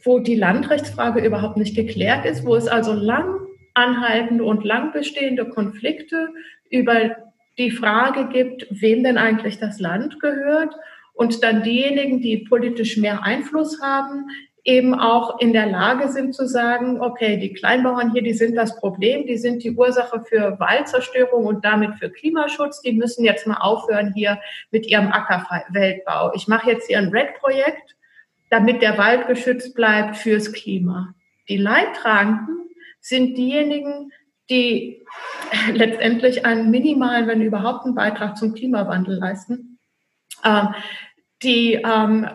wo 0.03 0.21
die 0.21 0.37
Landrechtsfrage 0.37 1.23
überhaupt 1.23 1.59
nicht 1.59 1.77
geklärt 1.77 2.25
ist, 2.25 2.47
wo 2.47 2.57
es 2.57 2.67
also 2.67 2.95
lang 2.95 3.48
anhaltende 3.79 4.45
und 4.45 4.65
lang 4.65 4.93
bestehende 4.93 5.49
Konflikte 5.49 6.29
über 6.69 7.17
die 7.59 7.71
Frage 7.71 8.29
gibt, 8.29 8.67
wem 8.71 9.05
denn 9.05 9.19
eigentlich 9.19 9.59
das 9.59 9.79
Land 9.79 10.21
gehört 10.21 10.75
und 11.15 11.43
dann 11.43 11.63
diejenigen, 11.63 12.21
die 12.21 12.39
politisch 12.39 12.97
mehr 12.97 13.23
Einfluss 13.23 13.81
haben, 13.81 14.29
eben 14.65 14.95
auch 14.95 15.41
in 15.41 15.53
der 15.53 15.67
Lage 15.67 16.09
sind 16.09 16.35
zu 16.35 16.47
sagen, 16.47 17.01
okay, 17.01 17.39
die 17.39 17.55
Kleinbauern 17.55 18.13
hier, 18.13 18.23
die 18.23 18.35
sind 18.35 18.55
das 18.55 18.79
Problem, 18.79 19.27
die 19.27 19.39
sind 19.39 19.65
die 19.65 19.71
Ursache 19.71 20.23
für 20.29 20.59
Waldzerstörung 20.61 21.47
und 21.47 21.65
damit 21.65 21.95
für 21.95 22.11
Klimaschutz, 22.11 22.83
die 22.83 22.93
müssen 22.93 23.25
jetzt 23.25 23.47
mal 23.47 23.57
aufhören 23.57 24.13
hier 24.15 24.39
mit 24.71 24.87
ihrem 24.87 25.11
Ackerweltbau. 25.11 26.33
Ich 26.35 26.49
mache 26.49 26.71
jetzt 26.71 26.87
hier 26.87 26.99
ein 26.99 27.09
RED-Projekt, 27.09 27.97
damit 28.51 28.83
der 28.83 28.99
Wald 28.99 29.27
geschützt 29.27 29.75
bleibt 29.75 30.17
fürs 30.17 30.53
Klima. 30.53 31.15
Die 31.49 31.57
Leidtragenden 31.57 32.68
sind 33.01 33.37
diejenigen, 33.37 34.13
die 34.51 35.05
letztendlich 35.73 36.45
einen 36.45 36.71
minimalen, 36.71 37.27
wenn 37.27 37.43
überhaupt 37.43 37.85
einen 37.85 37.95
Beitrag 37.95 38.37
zum 38.37 38.55
Klimawandel 38.55 39.19
leisten, 39.19 39.79
ähm, 40.45 40.69
die 41.43 41.75
ähm, 41.75 42.29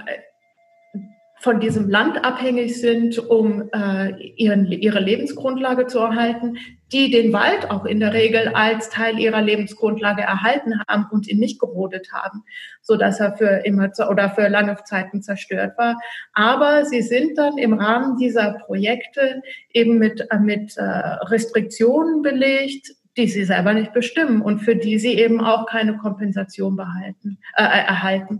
von 1.39 1.59
diesem 1.59 1.89
Land 1.89 2.23
abhängig 2.23 2.79
sind, 2.79 3.19
um 3.19 3.69
äh, 3.73 4.11
ihren, 4.37 4.71
ihre 4.71 5.01
Lebensgrundlage 5.01 5.87
zu 5.87 5.99
erhalten, 5.99 6.57
die 6.93 7.09
den 7.09 7.33
Wald 7.33 7.71
auch 7.71 7.85
in 7.85 7.99
der 7.99 8.13
Regel 8.13 8.49
als 8.49 8.89
Teil 8.89 9.19
ihrer 9.19 9.41
Lebensgrundlage 9.41 10.21
erhalten 10.21 10.79
haben 10.87 11.07
und 11.11 11.27
ihn 11.27 11.39
nicht 11.39 11.59
gerodet 11.59 12.13
haben, 12.13 12.43
so 12.81 12.95
dass 12.95 13.19
er 13.19 13.35
für 13.35 13.65
immer 13.65 13.89
oder 14.09 14.29
für 14.29 14.47
lange 14.47 14.77
Zeiten 14.85 15.23
zerstört 15.23 15.77
war. 15.77 15.99
Aber 16.33 16.85
sie 16.85 17.01
sind 17.01 17.37
dann 17.37 17.57
im 17.57 17.73
Rahmen 17.73 18.17
dieser 18.17 18.53
Projekte 18.65 19.41
eben 19.73 19.97
mit, 19.97 20.27
äh, 20.29 20.37
mit 20.37 20.77
äh, 20.77 20.83
Restriktionen 20.83 22.21
belegt, 22.21 22.91
die 23.17 23.27
sie 23.27 23.43
selber 23.43 23.73
nicht 23.73 23.93
bestimmen 23.93 24.41
und 24.41 24.59
für 24.59 24.75
die 24.75 24.99
sie 24.99 25.13
eben 25.13 25.41
auch 25.41 25.65
keine 25.65 25.97
Kompensation 25.97 26.75
behalten, 26.75 27.39
äh, 27.55 27.63
erhalten. 27.63 28.39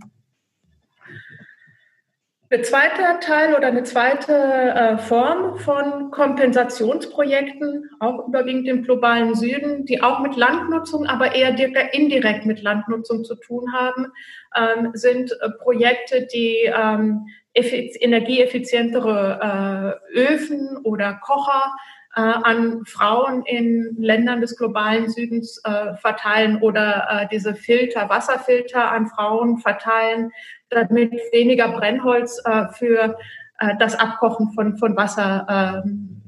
Ein 2.54 2.64
zweiter 2.64 3.20
Teil 3.20 3.56
oder 3.56 3.70
eine 3.70 3.82
zweite 3.82 4.32
äh, 4.32 5.00
Form 5.00 5.58
von 5.58 6.12
Kompensationsprojekten, 6.12 7.90
auch 8.00 8.28
überwiegend 8.28 8.68
im 8.68 8.84
globalen 8.84 9.34
Süden, 9.34 9.86
die 9.86 10.04
auch 10.04 10.20
mit 10.20 10.36
Landnutzung, 10.36 11.08
aber 11.08 11.34
eher 11.34 11.58
indirekt 11.94 12.46
mit 12.46 12.62
Landnutzung 12.62 13.24
zu 13.24 13.34
tun 13.38 13.74
haben, 13.74 14.12
ähm, 14.56 14.92
sind 14.94 15.32
äh, 15.32 15.50
Projekte, 15.64 16.28
die 16.32 16.58
ähm, 16.66 17.26
energieeffizientere 17.56 20.00
äh, 20.14 20.20
Öfen 20.20 20.78
oder 20.84 21.20
Kocher 21.24 21.74
an 22.16 22.86
Frauen 22.86 23.44
in 23.44 23.96
Ländern 23.98 24.40
des 24.40 24.56
globalen 24.56 25.10
Südens 25.10 25.60
äh, 25.64 25.96
verteilen 25.96 26.62
oder 26.62 27.08
äh, 27.10 27.28
diese 27.32 27.56
Filter, 27.56 28.08
Wasserfilter 28.08 28.92
an 28.92 29.08
Frauen 29.08 29.58
verteilen, 29.58 30.30
damit 30.74 31.12
weniger 31.32 31.70
Brennholz 31.70 32.42
äh, 32.46 32.68
für 32.74 33.18
äh, 33.60 33.76
das 33.80 33.96
Abkochen 33.96 34.52
von, 34.54 34.78
von 34.78 34.96
Wasser 34.96 35.84
ähm, 35.86 36.22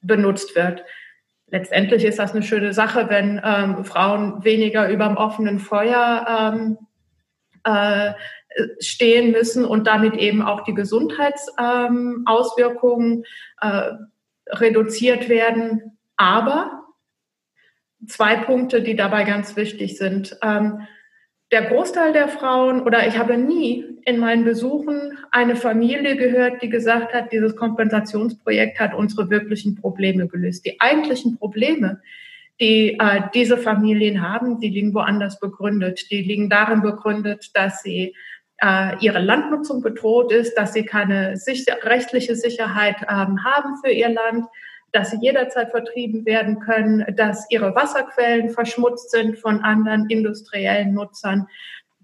benutzt 0.00 0.56
wird. 0.56 0.82
Letztendlich 1.48 2.04
ist 2.04 2.18
das 2.18 2.32
eine 2.32 2.42
schöne 2.42 2.72
Sache, 2.72 3.08
wenn 3.08 3.40
ähm, 3.44 3.84
Frauen 3.84 4.42
weniger 4.44 4.88
über 4.88 5.06
dem 5.06 5.16
offenen 5.16 5.58
Feuer 5.58 6.52
ähm, 6.54 6.78
äh, 7.64 8.12
stehen 8.78 9.32
müssen 9.32 9.64
und 9.64 9.86
damit 9.86 10.14
eben 10.14 10.42
auch 10.42 10.64
die 10.64 10.74
Gesundheitsauswirkungen 10.74 13.24
äh, 13.60 13.92
reduziert 14.48 15.28
werden. 15.28 15.98
Aber 16.16 16.84
zwei 18.06 18.36
Punkte, 18.36 18.82
die 18.82 18.96
dabei 18.96 19.24
ganz 19.24 19.56
wichtig 19.56 19.98
sind. 19.98 20.38
Ähm, 20.42 20.86
der 21.52 21.62
Großteil 21.62 22.12
der 22.12 22.28
Frauen 22.28 22.82
oder 22.82 23.06
ich 23.08 23.18
habe 23.18 23.36
nie 23.36 23.84
in 24.04 24.18
meinen 24.18 24.44
Besuchen 24.44 25.18
eine 25.32 25.56
Familie 25.56 26.16
gehört, 26.16 26.62
die 26.62 26.68
gesagt 26.68 27.12
hat, 27.12 27.32
dieses 27.32 27.56
Kompensationsprojekt 27.56 28.78
hat 28.78 28.94
unsere 28.94 29.30
wirklichen 29.30 29.74
Probleme 29.74 30.28
gelöst. 30.28 30.64
Die 30.64 30.80
eigentlichen 30.80 31.38
Probleme, 31.38 32.00
die 32.60 32.98
äh, 33.00 33.22
diese 33.34 33.56
Familien 33.56 34.22
haben, 34.22 34.60
die 34.60 34.68
liegen 34.68 34.94
woanders 34.94 35.40
begründet. 35.40 36.10
Die 36.10 36.22
liegen 36.22 36.50
darin 36.50 36.82
begründet, 36.82 37.50
dass 37.54 37.82
sie 37.82 38.14
äh, 38.58 38.96
ihre 39.00 39.20
Landnutzung 39.20 39.82
bedroht 39.82 40.30
ist, 40.32 40.54
dass 40.54 40.72
sie 40.72 40.84
keine 40.84 41.36
sicher, 41.36 41.78
rechtliche 41.82 42.36
Sicherheit 42.36 42.96
ähm, 43.02 43.42
haben 43.44 43.76
für 43.82 43.90
ihr 43.90 44.10
Land, 44.10 44.46
dass 44.92 45.10
sie 45.10 45.18
jederzeit 45.20 45.70
vertrieben 45.70 46.24
werden 46.26 46.60
können, 46.60 47.04
dass 47.16 47.46
ihre 47.50 47.74
Wasserquellen 47.74 48.50
verschmutzt 48.50 49.10
sind 49.10 49.38
von 49.38 49.60
anderen 49.60 50.08
industriellen 50.08 50.94
Nutzern, 50.94 51.46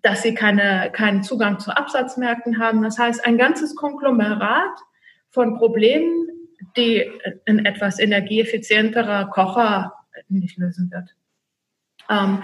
dass 0.03 0.23
sie 0.23 0.35
keine, 0.35 0.91
keinen 0.93 1.23
Zugang 1.23 1.59
zu 1.59 1.77
Absatzmärkten 1.77 2.59
haben. 2.59 2.83
Das 2.83 2.99
heißt, 2.99 3.27
ein 3.27 3.39
ganzes 3.39 3.75
Konglomerat 3.75 4.79
von 5.31 5.59
Problemen, 5.59 6.29
die 6.77 7.11
ein 7.47 7.65
etwas 7.65 7.99
energieeffizienterer 7.99 9.27
Kocher 9.27 9.95
nicht 10.29 10.59
lösen 10.59 10.91
wird. 10.91 11.15
Ähm, 12.09 12.43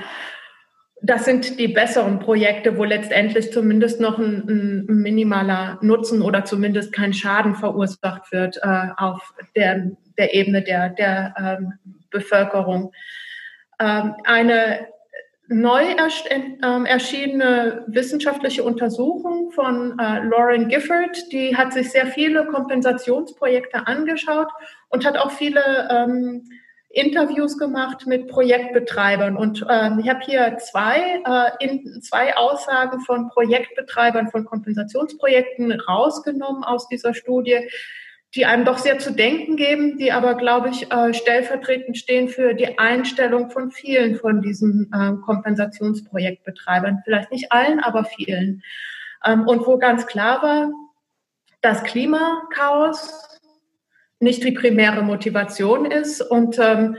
das 1.03 1.25
sind 1.25 1.59
die 1.59 1.69
besseren 1.69 2.21
Projekte, 2.21 2.79
wo 2.79 2.85
letztendlich 2.85 3.53
zumindest 3.53 4.01
noch 4.01 4.19
ein, 4.19 4.49
ein 4.49 4.87
minimaler 4.87 5.79
Nutzen 5.83 6.23
oder 6.23 6.45
zumindest 6.45 6.93
kein 6.93 7.13
Schaden 7.13 7.57
verursacht 7.57 8.31
wird 8.31 8.59
äh, 8.63 8.89
auf 8.97 9.35
der, 9.57 9.91
der 10.23 10.35
Ebene 10.35 10.63
der, 10.63 10.91
der 10.91 11.35
ähm, 11.37 11.73
Bevölkerung. 12.11 12.93
Ähm, 13.81 14.15
eine 14.25 14.87
neu 15.49 15.83
ähm, 16.31 16.87
erschienene 16.87 17.85
wissenschaftliche 17.89 18.63
Untersuchung 18.63 19.51
von 19.51 19.99
äh, 19.99 20.21
Lauren 20.21 20.69
Gifford. 20.69 21.33
Die 21.33 21.57
hat 21.57 21.73
sich 21.73 21.91
sehr 21.91 22.07
viele 22.07 22.47
Kompensationsprojekte 22.47 23.87
angeschaut 23.87 24.49
und 24.89 25.05
hat 25.05 25.19
auch 25.19 25.33
viele 25.33 25.89
ähm, 25.91 26.45
Interviews 26.91 27.59
gemacht 27.59 28.07
mit 28.07 28.29
Projektbetreibern. 28.29 29.37
Und 29.37 29.67
ähm, 29.69 29.99
ich 30.03 30.09
habe 30.09 30.21
hier 30.21 30.59
zwei, 30.59 31.23
äh, 31.27 31.67
in, 31.67 32.01
zwei 32.03 32.37
Aussagen 32.37 33.01
von 33.01 33.29
Projektbetreibern 33.31 34.29
von 34.29 34.45
Kompensationsprojekten 34.45 35.73
rausgenommen 35.73 36.63
aus 36.63 36.89
dieser 36.89 37.15
Studie 37.15 37.69
die 38.35 38.47
einem 38.47 38.65
doch 38.65 38.79
sehr 38.79 38.99
zu 38.99 39.13
denken 39.13 39.57
geben, 39.57 39.99
die 39.99 40.11
aber, 40.11 40.35
glaube 40.35 40.71
ich, 40.71 40.91
äh, 40.91 41.13
stellvertretend 41.13 41.99
stehen 41.99 42.29
für 42.29 42.55
die 42.55 42.79
Einstellung 42.79 43.51
von 43.51 43.71
vielen 43.71 44.17
von 44.17 44.41
diesen 44.41 44.91
äh, 44.93 45.13
Kompensationsprojektbetreibern. 45.23 47.03
Vielleicht 47.05 47.31
nicht 47.31 47.53
allen, 47.53 47.81
aber 47.81 48.05
vielen. 48.05 48.63
Ähm, 49.25 49.47
und 49.47 49.67
wo 49.67 49.77
ganz 49.77 50.07
klar 50.07 50.43
war, 50.43 50.71
dass 51.61 51.85
Klimakaos 51.85 53.41
nicht 54.19 54.45
die 54.45 54.53
primäre 54.53 55.03
Motivation 55.03 55.85
ist 55.85 56.23
und 56.23 56.59
ähm, 56.59 56.97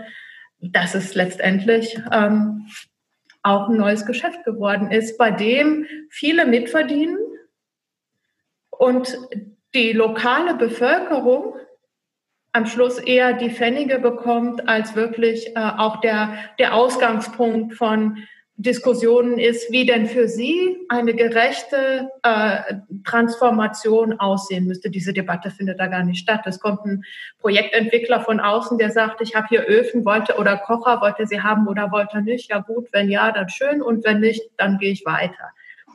dass 0.60 0.93
es 0.93 1.15
letztendlich 1.15 2.00
ähm, 2.12 2.67
auch 3.41 3.69
ein 3.69 3.78
neues 3.78 4.06
Geschäft 4.06 4.43
geworden 4.46 4.91
ist, 4.91 5.17
bei 5.17 5.32
dem 5.32 5.86
viele 6.10 6.46
mitverdienen 6.46 7.17
und 8.69 9.17
die 9.75 9.91
lokale 9.91 10.55
Bevölkerung 10.55 11.55
am 12.51 12.67
Schluss 12.67 12.99
eher 12.99 13.33
die 13.33 13.49
Pfennige 13.49 13.99
bekommt, 13.99 14.67
als 14.69 14.95
wirklich 14.95 15.55
äh, 15.55 15.59
auch 15.59 16.01
der, 16.01 16.36
der 16.59 16.75
Ausgangspunkt 16.75 17.73
von 17.73 18.17
Diskussionen 18.55 19.39
ist, 19.39 19.71
wie 19.71 19.88
denn 19.88 20.05
für 20.05 20.27
Sie 20.27 20.77
eine 20.88 21.15
gerechte 21.15 22.09
äh, 22.21 22.75
Transformation 23.03 24.19
aussehen 24.19 24.65
müsste. 24.65 24.91
Diese 24.91 25.12
Debatte 25.12 25.49
findet 25.49 25.79
da 25.79 25.88
gar 25.88 26.03
nicht 26.03 26.19
statt. 26.19 26.41
Es 26.45 26.59
kommt 26.59 26.86
ein 26.86 27.03
Projektentwickler 27.39 28.21
von 28.21 28.39
außen, 28.39 28.77
der 28.77 28.91
sagt, 28.91 29.21
ich 29.21 29.33
habe 29.33 29.47
hier 29.49 29.65
Öfen, 29.67 30.05
wollte 30.05 30.38
oder 30.38 30.57
Kocher, 30.57 31.01
wollte 31.01 31.25
Sie 31.25 31.41
haben 31.41 31.67
oder 31.67 31.91
wollte 31.91 32.21
nicht. 32.21 32.51
Ja 32.51 32.59
gut, 32.59 32.89
wenn 32.91 33.09
ja, 33.09 33.31
dann 33.31 33.49
schön 33.49 33.81
und 33.81 34.05
wenn 34.05 34.19
nicht, 34.19 34.43
dann 34.57 34.77
gehe 34.77 34.91
ich 34.91 35.03
weiter. 35.03 35.49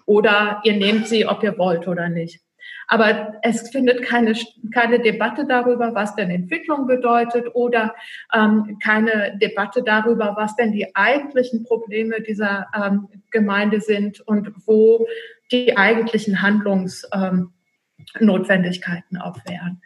Oder 0.04 0.60
ihr 0.64 0.74
nehmt 0.74 1.06
sie, 1.06 1.26
ob 1.26 1.44
ihr 1.44 1.56
wollt 1.58 1.86
oder 1.86 2.08
nicht. 2.08 2.40
Aber 2.86 3.34
es 3.42 3.70
findet 3.70 4.02
keine, 4.02 4.34
keine 4.72 5.00
Debatte 5.00 5.46
darüber, 5.46 5.94
was 5.94 6.14
denn 6.14 6.30
Entwicklung 6.30 6.86
bedeutet 6.86 7.54
oder 7.54 7.94
ähm, 8.34 8.78
keine 8.82 9.36
Debatte 9.38 9.82
darüber, 9.82 10.34
was 10.36 10.56
denn 10.56 10.72
die 10.72 10.96
eigentlichen 10.96 11.64
Probleme 11.64 12.22
dieser 12.22 12.68
ähm, 12.74 13.08
Gemeinde 13.30 13.80
sind 13.80 14.20
und 14.20 14.52
wo 14.66 15.06
die 15.52 15.76
eigentlichen 15.76 16.40
Handlungsnotwendigkeiten 16.40 19.16
ähm, 19.16 19.22
auch 19.22 19.36
wären. 19.44 19.82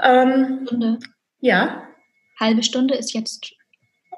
Ähm, 0.00 0.60
Stunde. 0.66 0.98
Ja. 1.40 1.82
Halbe 2.40 2.62
Stunde 2.62 2.94
ist 2.94 3.12
jetzt 3.14 3.57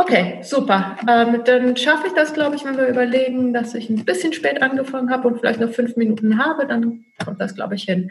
Okay, 0.01 0.39
super. 0.43 0.97
Ähm, 1.07 1.45
dann 1.45 1.77
schaffe 1.77 2.07
ich 2.07 2.15
das, 2.15 2.33
glaube 2.33 2.57
ich, 2.57 2.65
wenn 2.65 2.79
wir 2.79 2.87
überlegen, 2.87 3.53
dass 3.53 3.75
ich 3.75 3.91
ein 3.91 4.07
bisschen 4.07 4.33
spät 4.33 4.63
angefangen 4.63 5.11
habe 5.11 5.29
und 5.29 5.39
vielleicht 5.39 5.61
noch 5.61 5.73
fünf 5.73 5.95
Minuten 5.97 6.43
habe, 6.43 6.67
dann 6.67 7.05
kommt 7.23 7.39
das, 7.39 7.55
glaube 7.55 7.75
ich, 7.75 7.83
hin. 7.83 8.11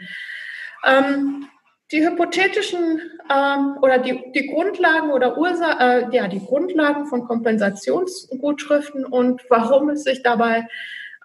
Ähm, 0.86 1.48
die 1.90 2.06
hypothetischen 2.06 3.00
ähm, 3.28 3.76
oder 3.82 3.98
die, 3.98 4.22
die 4.32 4.46
Grundlagen 4.46 5.10
oder 5.10 5.36
Ursa 5.36 5.80
äh, 5.80 6.14
ja, 6.14 6.28
die 6.28 6.38
Grundlagen 6.38 7.06
von 7.06 7.24
Kompensationsgutschriften 7.24 9.04
und 9.04 9.42
warum 9.48 9.90
es 9.90 10.04
sich 10.04 10.22
dabei 10.22 10.68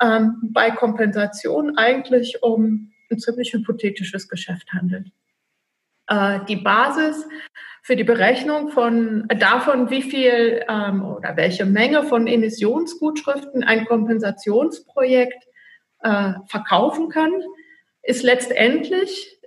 ähm, 0.01 0.39
bei 0.41 0.71
Kompensation 0.71 1.77
eigentlich 1.77 2.41
um 2.41 2.91
ein 3.11 3.19
ziemlich 3.19 3.53
hypothetisches 3.53 4.27
Geschäft 4.27 4.73
handelt. 4.73 5.11
Äh, 6.07 6.39
die 6.49 6.55
Basis 6.55 7.23
für 7.85 7.95
die 7.95 8.03
Berechnung 8.03 8.69
von 8.69 9.27
davon, 9.27 9.91
wie 9.91 10.01
viel 10.01 10.65
ähm, 10.67 11.05
oder 11.05 11.37
welche 11.37 11.67
Menge 11.67 12.01
von 12.01 12.25
Emissionsgutschriften 12.25 13.63
ein 13.63 13.85
Kompensationsprojekt 13.85 15.43
äh, 16.01 16.31
verkaufen 16.47 17.09
kann, 17.09 17.31
ist 18.01 18.23
letztendlich 18.23 19.39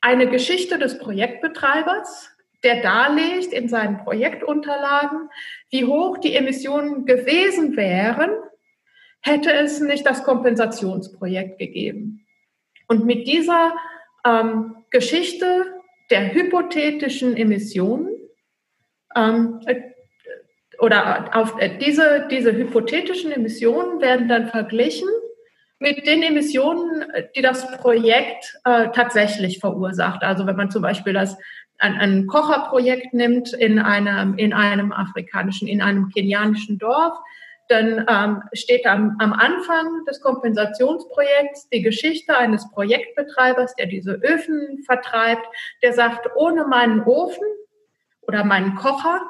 eine 0.00 0.30
Geschichte 0.30 0.78
des 0.78 0.96
Projektbetreibers, 1.00 2.30
der 2.62 2.82
darlegt 2.82 3.52
in 3.52 3.68
seinen 3.68 3.98
Projektunterlagen, 4.04 5.28
wie 5.70 5.84
hoch 5.84 6.18
die 6.18 6.36
Emissionen 6.36 7.04
gewesen 7.04 7.76
wären, 7.76 8.30
hätte 9.22 9.52
es 9.52 9.80
nicht 9.80 10.06
das 10.06 10.22
Kompensationsprojekt 10.22 11.58
gegeben. 11.58 12.24
Und 12.86 13.06
mit 13.06 13.26
dieser 13.26 13.74
ähm, 14.24 14.84
Geschichte 14.90 15.71
der 16.12 16.34
hypothetischen 16.34 17.36
Emissionen 17.36 18.08
ähm, 19.16 19.60
äh, 19.66 19.80
oder 20.78 21.30
auf 21.32 21.58
äh, 21.58 21.78
diese, 21.78 22.28
diese 22.30 22.52
hypothetischen 22.52 23.32
Emissionen 23.32 24.00
werden 24.02 24.28
dann 24.28 24.48
verglichen 24.48 25.08
mit 25.78 26.06
den 26.06 26.22
Emissionen, 26.22 27.04
die 27.34 27.42
das 27.42 27.68
Projekt 27.78 28.56
äh, 28.64 28.90
tatsächlich 28.94 29.58
verursacht. 29.58 30.22
Also 30.22 30.46
wenn 30.46 30.54
man 30.54 30.70
zum 30.70 30.82
Beispiel 30.82 31.14
das 31.14 31.36
ein, 31.78 31.94
ein 31.94 32.26
Kocherprojekt 32.26 33.14
nimmt 33.14 33.52
in 33.54 33.78
einem, 33.78 34.34
in 34.36 34.52
einem 34.52 34.92
afrikanischen, 34.92 35.66
in 35.66 35.80
einem 35.80 36.10
kenianischen 36.10 36.78
Dorf, 36.78 37.18
dann 37.68 38.06
ähm, 38.08 38.42
steht 38.52 38.86
am, 38.86 39.16
am 39.18 39.32
Anfang 39.32 40.04
des 40.06 40.20
Kompensationsprojekts 40.20 41.68
die 41.70 41.82
Geschichte 41.82 42.36
eines 42.36 42.70
Projektbetreibers, 42.70 43.74
der 43.76 43.86
diese 43.86 44.12
Öfen 44.12 44.82
vertreibt, 44.84 45.46
der 45.82 45.92
sagt, 45.92 46.28
ohne 46.36 46.66
meinen 46.66 47.02
Ofen 47.02 47.46
oder 48.22 48.44
meinen 48.44 48.74
Kocher 48.74 49.22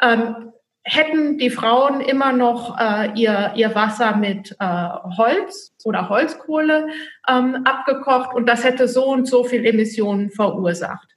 ähm, 0.00 0.52
hätten 0.84 1.38
die 1.38 1.50
Frauen 1.50 2.00
immer 2.00 2.32
noch 2.32 2.78
äh, 2.78 3.10
ihr, 3.14 3.52
ihr 3.56 3.74
Wasser 3.74 4.16
mit 4.16 4.54
äh, 4.60 4.88
Holz 5.16 5.74
oder 5.84 6.10
Holzkohle 6.10 6.88
ähm, 7.26 7.62
abgekocht 7.64 8.34
und 8.34 8.46
das 8.46 8.64
hätte 8.64 8.86
so 8.86 9.06
und 9.06 9.26
so 9.26 9.44
viel 9.44 9.64
Emissionen 9.64 10.30
verursacht. 10.30 11.13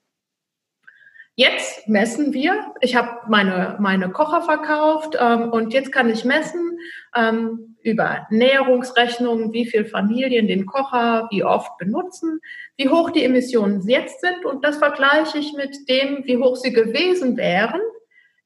Jetzt 1.39 1.87
messen 1.87 2.33
wir, 2.33 2.73
ich 2.81 2.95
habe 2.95 3.19
meine, 3.27 3.77
meine 3.79 4.09
Kocher 4.09 4.41
verkauft 4.41 5.15
ähm, 5.21 5.51
und 5.51 5.71
jetzt 5.71 5.91
kann 5.91 6.09
ich 6.09 6.25
messen 6.25 6.79
ähm, 7.15 7.77
über 7.83 8.25
Näherungsrechnungen, 8.31 9.53
wie 9.53 9.67
viele 9.67 9.85
Familien 9.85 10.47
den 10.47 10.65
Kocher 10.65 11.27
wie 11.29 11.43
oft 11.43 11.77
benutzen, 11.77 12.39
wie 12.75 12.89
hoch 12.89 13.11
die 13.11 13.23
Emissionen 13.23 13.87
jetzt 13.87 14.19
sind 14.21 14.45
und 14.45 14.65
das 14.65 14.77
vergleiche 14.77 15.37
ich 15.37 15.53
mit 15.53 15.87
dem, 15.87 16.25
wie 16.25 16.37
hoch 16.37 16.55
sie 16.55 16.73
gewesen 16.73 17.37
wären, 17.37 17.81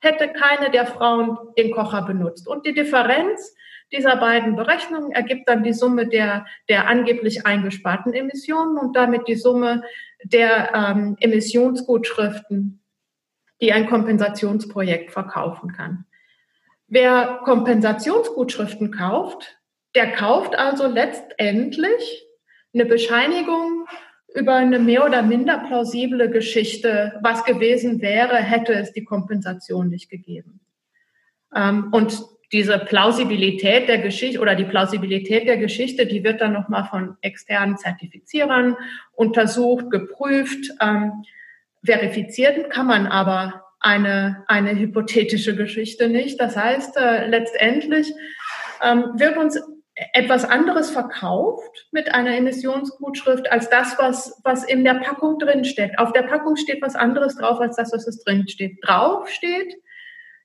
hätte 0.01 0.27
keine 0.27 0.69
der 0.69 0.86
Frauen 0.86 1.38
den 1.58 1.71
Kocher 1.71 2.01
benutzt. 2.01 2.45
Und 2.45 2.65
die 2.65 2.73
Differenz 2.73 3.56
dieser 3.93 4.17
beiden 4.17 4.58
Berechnungen 4.58 5.13
ergibt 5.13 5.47
dann 5.47 5.63
die 5.63 5.73
Summe 5.73 6.10
der, 6.10 6.45
der 6.67 6.89
angeblich 6.89 7.45
eingesparten 7.45 8.12
Emissionen 8.13 8.77
und 8.77 8.97
damit 8.97 9.30
die 9.30 9.36
Summe 9.36 9.84
der 10.25 10.73
ähm, 10.73 11.15
Emissionsgutschriften, 11.21 12.81
die 13.62 13.71
ein 13.71 13.88
Kompensationsprojekt 13.88 15.12
verkaufen 15.12 15.71
kann. 15.71 16.06
Wer 16.88 17.39
Kompensationsgutschriften 17.43 18.91
kauft, 18.91 19.58
der 19.95 20.12
kauft 20.12 20.58
also 20.58 20.88
letztendlich 20.88 22.26
eine 22.74 22.86
Bescheinigung 22.86 23.86
über 24.34 24.56
eine 24.56 24.80
mehr 24.80 25.06
oder 25.06 25.21
minder 25.21 25.60
plausible 25.60 26.30
Geschichte, 26.30 27.19
was 27.21 27.43
gewesen 27.43 28.02
wäre, 28.02 28.38
hätte 28.38 28.74
es 28.74 28.93
die 28.93 29.04
Kompensation 29.04 29.89
nicht 29.89 30.10
gegeben. 30.10 30.62
Ähm, 31.54 31.89
und 31.91 32.21
diese 32.52 32.80
Plausibilität 32.80 33.88
der 33.88 34.00
Geschichte 34.00 34.39
oder 34.39 34.56
die 34.56 34.65
Plausibilität 34.65 35.47
der 35.47 35.58
Geschichte, 35.58 36.06
die 36.06 36.24
wird 36.24 36.41
dann 36.41 36.54
nochmal 36.54 36.86
von 36.86 37.15
externen 37.21 37.78
Zertifizierern 37.78 38.76
untersucht, 39.13 39.89
geprüft. 39.89 40.71
Verifizieren 41.84 42.70
kann 42.70 42.88
man 42.88 43.08
aber 43.08 43.65
eine, 43.80 44.44
eine 44.48 44.78
hypothetische 44.78 45.56
Geschichte 45.56 46.08
nicht. 46.10 46.39
Das 46.39 46.56
heißt, 46.56 46.98
äh, 46.98 47.26
letztendlich 47.28 48.13
ähm, 48.82 49.06
wird 49.15 49.38
uns 49.38 49.60
etwas 50.13 50.46
anderes 50.46 50.89
verkauft 50.89 51.88
mit 51.91 52.13
einer 52.13 52.36
Emissionsgutschrift 52.36 53.52
als 53.52 53.70
das, 53.70 53.98
was, 53.98 54.39
was 54.44 54.63
in 54.63 54.84
der 54.84 54.96
Packung 54.96 55.38
drin 55.38 55.65
steht. 55.65 55.98
Auf 56.00 56.13
der 56.13 56.24
Packung 56.24 56.56
steht 56.56 56.82
was 56.82 56.96
anderes 56.96 57.36
drauf 57.36 57.60
als 57.60 57.76
das, 57.76 57.91
was 57.91 58.08
es 58.08 58.24
drin. 58.24 58.46
Drauf 58.82 59.30
steht 59.30 59.76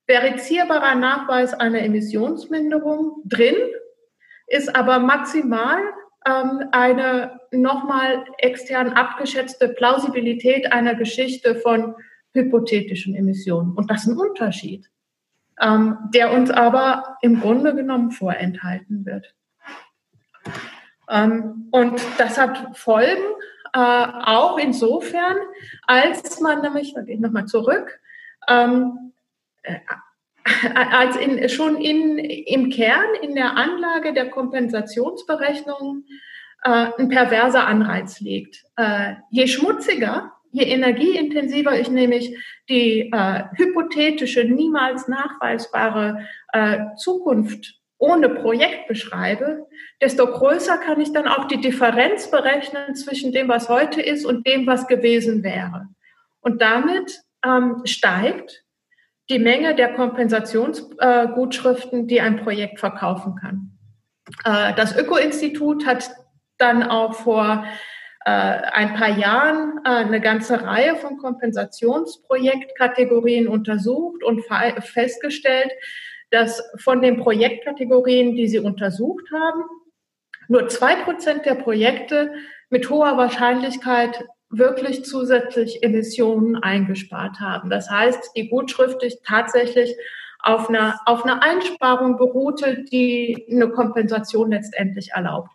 verifizierbarer 0.07 0.94
Nachweis 0.94 1.55
einer 1.55 1.80
Emissionsminderung 1.80 3.22
drin, 3.24 3.57
ist 4.47 4.74
aber 4.74 4.99
maximal 4.99 5.80
ähm, 6.27 6.68
eine 6.72 7.41
nochmal 7.53 8.24
extern 8.39 8.93
abgeschätzte 8.93 9.68
Plausibilität 9.68 10.72
einer 10.72 10.95
Geschichte 10.95 11.55
von 11.57 11.95
hypothetischen 12.33 13.14
Emissionen. 13.14 13.72
Und 13.72 13.91
das 13.91 14.03
ist 14.03 14.09
ein 14.09 14.18
Unterschied. 14.18 14.91
ähm, 15.61 15.97
der 16.14 16.33
uns 16.33 16.51
aber 16.51 17.16
im 17.22 17.41
Grunde 17.41 17.74
genommen 17.74 18.11
vorenthalten 18.11 19.07
wird. 19.07 19.35
Ähm, 21.09 21.68
und 21.70 22.01
das 22.18 22.39
hat 22.39 22.77
Folgen, 22.77 23.22
äh, 23.72 23.79
auch 23.79 24.59
insofern, 24.59 25.37
als 25.87 26.41
man 26.41 26.62
nämlich, 26.62 26.95
da 26.95 27.03
gehe 27.03 27.14
ich 27.14 27.20
nochmal 27.20 27.47
zurück, 27.47 28.01
ähm, 28.49 29.12
äh, 29.62 29.79
als 30.74 31.16
in, 31.16 31.49
schon 31.49 31.80
in, 31.80 32.18
im 32.18 32.70
Kern, 32.70 33.14
in 33.22 33.34
der 33.34 33.57
Anlage 33.57 34.12
der 34.12 34.30
Kompensationsberechnung 34.30 36.05
äh, 36.62 36.86
ein 36.99 37.09
perverser 37.09 37.66
Anreiz 37.66 38.20
liegt. 38.20 38.64
Äh, 38.76 39.14
je 39.30 39.47
schmutziger, 39.47 40.32
je 40.53 40.64
energieintensiver 40.64 41.78
ich 41.78 41.90
nämlich 41.90 42.36
die 42.68 43.11
äh, 43.12 43.44
hypothetische, 43.57 44.44
niemals 44.44 45.09
nachweisbare 45.09 46.26
äh, 46.53 46.78
Zukunft 46.97 47.74
ohne 47.99 48.28
Projekt 48.28 48.88
beschreibe, 48.88 49.66
desto 50.01 50.26
größer 50.26 50.76
kann 50.78 51.01
ich 51.01 51.12
dann 51.12 51.26
auch 51.26 51.47
die 51.47 51.61
Differenz 51.61 52.30
berechnen 52.30 52.94
zwischen 52.94 53.32
dem, 53.32 53.49
was 53.49 53.68
heute 53.68 54.03
ist 54.03 54.26
und 54.26 54.47
dem, 54.47 54.66
was 54.66 54.86
gewesen 54.86 55.42
wäre. 55.42 55.88
Und 56.40 56.61
damit 56.61 57.22
ähm, 57.44 57.82
steigt 57.84 58.65
die 59.29 59.39
Menge 59.39 59.74
der 59.74 59.93
Kompensationsgutschriften, 59.95 62.05
äh, 62.05 62.07
die 62.07 62.20
ein 62.20 62.43
Projekt 62.43 62.81
verkaufen 62.81 63.37
kann. 63.37 63.72
Äh, 64.45 64.74
das 64.74 64.95
Öko-Institut 64.97 65.87
hat 65.87 66.11
dann 66.59 66.83
auch 66.83 67.14
vor 67.14 67.64
äh, 68.24 68.31
ein 68.31 68.95
paar 68.95 69.16
Jahren 69.18 69.79
äh, 69.85 69.89
eine 69.89 70.20
ganze 70.20 70.64
Reihe 70.64 70.97
von 70.97 71.18
Kompensationsprojektkategorien 71.18 73.47
untersucht 73.47 74.24
und 74.24 74.43
festgestellt, 74.81 75.70
dass 76.31 76.61
von 76.79 77.03
den 77.03 77.18
Projektkategorien, 77.18 78.35
die 78.35 78.49
sie 78.49 78.59
untersucht 78.59 79.31
haben, 79.33 79.62
nur 80.49 80.68
zwei 80.68 80.97
Prozent 80.97 81.47
der 81.47 81.55
Projekte 81.55 82.35
mit 82.68 82.91
hoher 82.91 83.16
Wahrscheinlichkeit 83.16 84.27
wirklich 84.59 85.04
zusätzlich 85.04 85.82
Emissionen 85.82 86.57
eingespart 86.57 87.40
haben. 87.40 87.70
Das 87.70 87.90
heißt, 87.90 88.30
die 88.36 88.48
Gutschrift 88.48 89.02
ist 89.02 89.24
tatsächlich 89.24 89.94
auf 90.40 90.68
einer, 90.68 91.00
auf 91.07 91.24
einer 91.24 91.42
Einsparung 91.42 92.16
beruhte, 92.16 92.84
die 92.84 93.46
eine 93.50 93.68
Kompensation 93.68 94.50
letztendlich 94.50 95.12
erlaubt. 95.12 95.50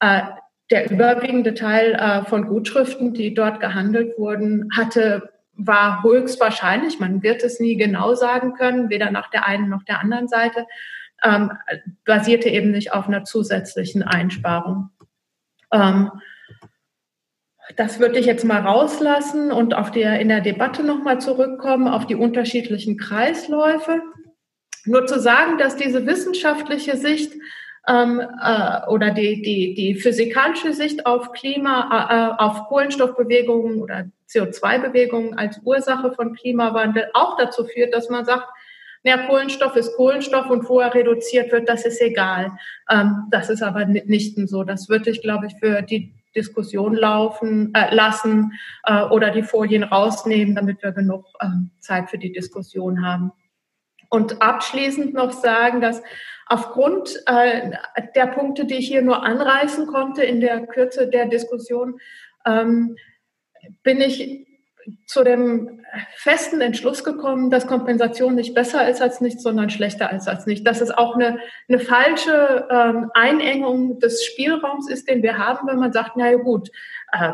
Äh, 0.00 0.22
der 0.70 0.90
überwiegende 0.90 1.54
Teil 1.54 1.94
äh, 1.94 2.24
von 2.24 2.46
Gutschriften, 2.46 3.14
die 3.14 3.34
dort 3.34 3.60
gehandelt 3.60 4.18
wurden, 4.18 4.68
hatte 4.76 5.30
war 5.56 6.02
höchstwahrscheinlich, 6.02 7.00
man 7.00 7.22
wird 7.22 7.42
es 7.42 7.60
nie 7.60 7.76
genau 7.76 8.14
sagen 8.14 8.54
können, 8.54 8.90
weder 8.90 9.10
nach 9.10 9.30
der 9.30 9.46
einen 9.46 9.70
noch 9.70 9.84
der 9.84 10.00
anderen 10.00 10.28
Seite, 10.28 10.66
ähm, 11.24 11.52
basierte 12.04 12.50
eben 12.50 12.72
nicht 12.72 12.92
auf 12.92 13.08
einer 13.08 13.24
zusätzlichen 13.24 14.02
Einsparung. 14.02 14.90
Ähm, 15.72 16.10
das 17.74 17.98
würde 17.98 18.18
ich 18.18 18.26
jetzt 18.26 18.44
mal 18.44 18.60
rauslassen 18.60 19.50
und 19.50 19.74
auf 19.74 19.90
der, 19.90 20.20
in 20.20 20.28
der 20.28 20.40
Debatte 20.40 20.84
nochmal 20.84 21.20
zurückkommen 21.20 21.88
auf 21.88 22.06
die 22.06 22.14
unterschiedlichen 22.14 22.96
Kreisläufe. 22.96 24.02
Nur 24.84 25.06
zu 25.06 25.18
sagen, 25.18 25.58
dass 25.58 25.76
diese 25.76 26.06
wissenschaftliche 26.06 26.96
Sicht 26.96 27.32
ähm, 27.88 28.20
äh, 28.20 28.86
oder 28.88 29.10
die, 29.10 29.42
die, 29.42 29.74
die 29.74 29.96
physikalische 29.96 30.72
Sicht 30.72 31.06
auf 31.06 31.32
Klima, 31.32 31.88
äh, 31.90 32.14
äh 32.14 32.44
auf 32.44 32.68
Kohlenstoffbewegungen 32.68 33.82
oder 33.82 34.06
CO2-Bewegungen 34.28 35.36
als 35.36 35.60
Ursache 35.64 36.12
von 36.12 36.34
Klimawandel 36.34 37.08
auch 37.14 37.36
dazu 37.36 37.64
führt, 37.64 37.94
dass 37.94 38.08
man 38.10 38.24
sagt, 38.24 38.46
ja, 39.02 39.18
Kohlenstoff 39.18 39.76
ist 39.76 39.94
Kohlenstoff 39.96 40.50
und 40.50 40.68
wo 40.68 40.80
er 40.80 40.92
reduziert 40.92 41.52
wird, 41.52 41.68
das 41.68 41.86
ist 41.86 42.00
egal. 42.00 42.52
Ähm, 42.90 43.26
das 43.30 43.50
ist 43.50 43.62
aber 43.62 43.84
nicht 43.84 44.36
so. 44.48 44.64
Das 44.64 44.88
würde 44.88 45.10
ich, 45.10 45.22
glaube 45.22 45.46
ich, 45.46 45.54
für 45.60 45.82
die 45.82 46.12
Diskussion 46.36 46.94
laufen 46.94 47.74
äh, 47.74 47.92
lassen 47.94 48.52
äh, 48.84 49.02
oder 49.04 49.30
die 49.30 49.42
Folien 49.42 49.82
rausnehmen, 49.82 50.54
damit 50.54 50.82
wir 50.82 50.92
genug 50.92 51.24
äh, 51.40 51.46
Zeit 51.80 52.10
für 52.10 52.18
die 52.18 52.32
Diskussion 52.32 53.04
haben. 53.04 53.32
Und 54.08 54.40
abschließend 54.40 55.14
noch 55.14 55.32
sagen, 55.32 55.80
dass 55.80 56.02
aufgrund 56.46 57.20
äh, 57.26 57.72
der 58.14 58.26
Punkte, 58.28 58.66
die 58.66 58.76
ich 58.76 58.86
hier 58.86 59.02
nur 59.02 59.24
anreißen 59.24 59.86
konnte 59.86 60.22
in 60.22 60.40
der 60.40 60.66
Kürze 60.66 61.08
der 61.08 61.26
Diskussion, 61.26 61.98
ähm, 62.44 62.96
bin 63.82 64.00
ich 64.00 64.45
zu 65.06 65.24
dem 65.24 65.80
festen 66.14 66.60
Entschluss 66.60 67.04
gekommen, 67.04 67.50
dass 67.50 67.66
Kompensation 67.66 68.34
nicht 68.34 68.54
besser 68.54 68.88
ist 68.88 69.02
als 69.02 69.20
nichts, 69.20 69.42
sondern 69.42 69.70
schlechter 69.70 70.12
ist 70.12 70.28
als 70.28 70.46
nicht. 70.46 70.66
Dass 70.66 70.80
es 70.80 70.90
auch 70.90 71.14
eine, 71.14 71.38
eine 71.68 71.78
falsche 71.78 72.66
ähm, 72.70 73.10
Einengung 73.14 73.98
des 74.00 74.24
Spielraums 74.24 74.88
ist, 74.88 75.08
den 75.08 75.22
wir 75.22 75.38
haben, 75.38 75.66
wenn 75.68 75.78
man 75.78 75.92
sagt, 75.92 76.12
na 76.16 76.30
ja 76.30 76.38
gut, 76.38 76.70
äh, 77.12 77.32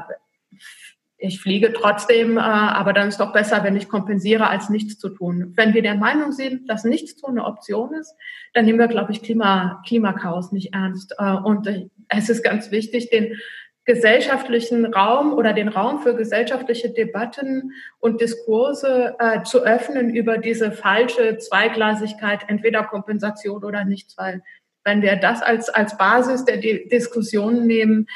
ich 1.25 1.41
fliege 1.41 1.73
trotzdem, 1.73 2.37
äh, 2.37 2.41
aber 2.41 2.93
dann 2.93 3.09
ist 3.09 3.21
doch 3.21 3.33
besser, 3.33 3.63
wenn 3.63 3.77
ich 3.77 3.89
kompensiere, 3.89 4.49
als 4.49 4.69
nichts 4.69 4.99
zu 4.99 5.09
tun. 5.09 5.53
Wenn 5.57 5.73
wir 5.73 5.83
der 5.83 5.95
Meinung 5.95 6.33
sind, 6.33 6.69
dass 6.69 6.85
nichts 6.85 7.15
tun 7.17 7.31
eine 7.31 7.45
Option 7.45 7.95
ist, 7.95 8.15
dann 8.55 8.65
nehmen 8.65 8.81
wir, 8.81 8.89
glaube 8.89 9.13
ich, 9.13 9.23
Klima, 9.23 9.83
Klimakaos 9.87 10.51
nicht 10.51 10.75
ernst. 10.75 11.15
Äh, 11.19 11.33
und 11.33 11.67
äh, 11.69 11.89
es 12.09 12.29
ist 12.29 12.43
ganz 12.43 12.73
wichtig, 12.73 13.11
den 13.11 13.37
gesellschaftlichen 13.85 14.87
Raum 14.87 15.33
oder 15.33 15.53
den 15.53 15.69
Raum 15.69 16.01
für 16.01 16.15
gesellschaftliche 16.15 16.91
Debatten 16.91 17.73
und 17.99 18.21
Diskurse 18.21 19.17
äh, 19.19 19.43
zu 19.43 19.65
öffnen 19.65 20.11
über 20.15 20.39
diese 20.39 20.71
falsche 20.71 21.39
Zweiglasigkeit, 21.39 22.45
entweder 22.47 22.85
Kompensation 22.85 23.65
oder 23.65 23.85
nichts, 23.85 24.17
weil 24.17 24.43
wenn 24.85 25.03
wir 25.03 25.17
das 25.17 25.43
als, 25.43 25.69
als 25.69 25.97
Basis 25.97 26.45
der 26.45 26.59
Diskussion 26.59 27.67
nehmen, 27.67 28.07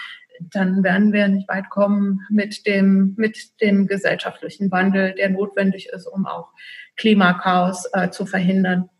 dann 0.40 0.82
werden 0.84 1.12
wir 1.12 1.28
nicht 1.28 1.48
weit 1.48 1.70
kommen 1.70 2.20
mit 2.28 2.66
dem, 2.66 3.14
mit 3.16 3.60
dem 3.60 3.86
gesellschaftlichen 3.86 4.70
Wandel, 4.70 5.14
der 5.14 5.30
notwendig 5.30 5.88
ist, 5.88 6.06
um 6.06 6.26
auch 6.26 6.48
Klimakaos 6.96 7.88
äh, 7.92 8.10
zu 8.10 8.26
verhindern. 8.26 8.90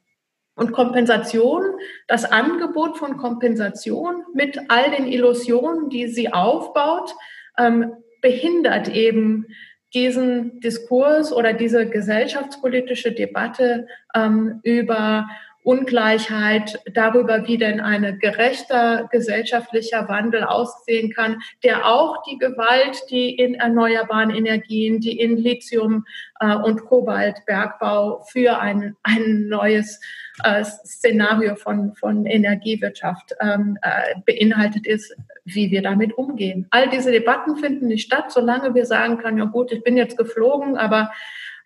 Und 0.56 0.72
Kompensation, 0.72 1.62
das 2.08 2.24
Angebot 2.24 2.96
von 2.96 3.18
Kompensation 3.18 4.24
mit 4.34 4.58
all 4.68 4.90
den 4.90 5.06
Illusionen, 5.06 5.90
die 5.90 6.08
sie 6.08 6.32
aufbaut, 6.32 7.14
ähm, 7.58 7.92
behindert 8.22 8.88
eben 8.88 9.46
diesen 9.94 10.60
Diskurs 10.60 11.32
oder 11.32 11.52
diese 11.52 11.88
gesellschaftspolitische 11.88 13.12
Debatte 13.12 13.86
ähm, 14.14 14.60
über 14.62 15.28
Ungleichheit, 15.66 16.80
darüber, 16.94 17.48
wie 17.48 17.58
denn 17.58 17.80
ein 17.80 18.20
gerechter 18.20 19.08
gesellschaftlicher 19.10 20.08
Wandel 20.08 20.44
aussehen 20.44 21.12
kann, 21.12 21.40
der 21.64 21.86
auch 21.86 22.22
die 22.22 22.38
Gewalt, 22.38 22.96
die 23.10 23.34
in 23.34 23.54
erneuerbaren 23.54 24.30
Energien, 24.30 25.00
die 25.00 25.18
in 25.18 25.36
Lithium 25.36 26.04
äh, 26.38 26.54
und 26.54 26.84
Kobaltbergbau 26.84 28.24
für 28.30 28.60
ein, 28.60 28.94
ein 29.02 29.48
neues 29.48 30.00
äh, 30.44 30.62
Szenario 30.62 31.56
von, 31.56 31.96
von 31.96 32.26
Energiewirtschaft 32.26 33.34
ähm, 33.40 33.76
äh, 33.82 34.14
beinhaltet 34.24 34.86
ist, 34.86 35.16
wie 35.44 35.72
wir 35.72 35.82
damit 35.82 36.16
umgehen. 36.16 36.68
All 36.70 36.88
diese 36.90 37.10
Debatten 37.10 37.56
finden 37.56 37.88
nicht 37.88 38.06
statt, 38.06 38.30
solange 38.30 38.72
wir 38.76 38.86
sagen 38.86 39.18
können, 39.18 39.38
ja 39.38 39.46
gut, 39.46 39.72
ich 39.72 39.82
bin 39.82 39.96
jetzt 39.96 40.16
geflogen, 40.16 40.76
aber 40.76 41.10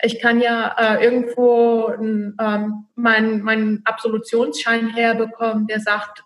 ich 0.02 0.20
kann 0.20 0.40
ja 0.40 0.74
äh, 0.78 1.04
irgendwo 1.04 1.90
ähm, 1.90 2.36
meinen 2.94 3.42
mein 3.42 3.82
Absolutionsschein 3.84 4.88
herbekommen, 4.88 5.66
der 5.66 5.80
sagt, 5.80 6.24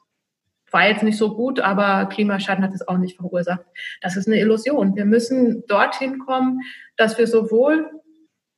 war 0.71 0.89
jetzt 0.89 1.05
nicht 1.05 1.19
so 1.19 1.37
gut, 1.37 1.61
aber 1.61 2.07
Klimaschaden 2.07 2.65
hat 2.65 2.75
es 2.75 2.87
auch 2.87 2.99
nicht 2.99 3.17
verursacht. 3.17 3.65
Das 4.01 4.17
ist 4.17 4.27
eine 4.27 4.41
Illusion. 4.41 4.97
Wir 4.97 5.05
müssen 5.05 5.65
dorthin 5.69 6.19
kommen, 6.19 6.61
dass 6.97 7.17
wir 7.17 7.29
sowohl 7.29 7.89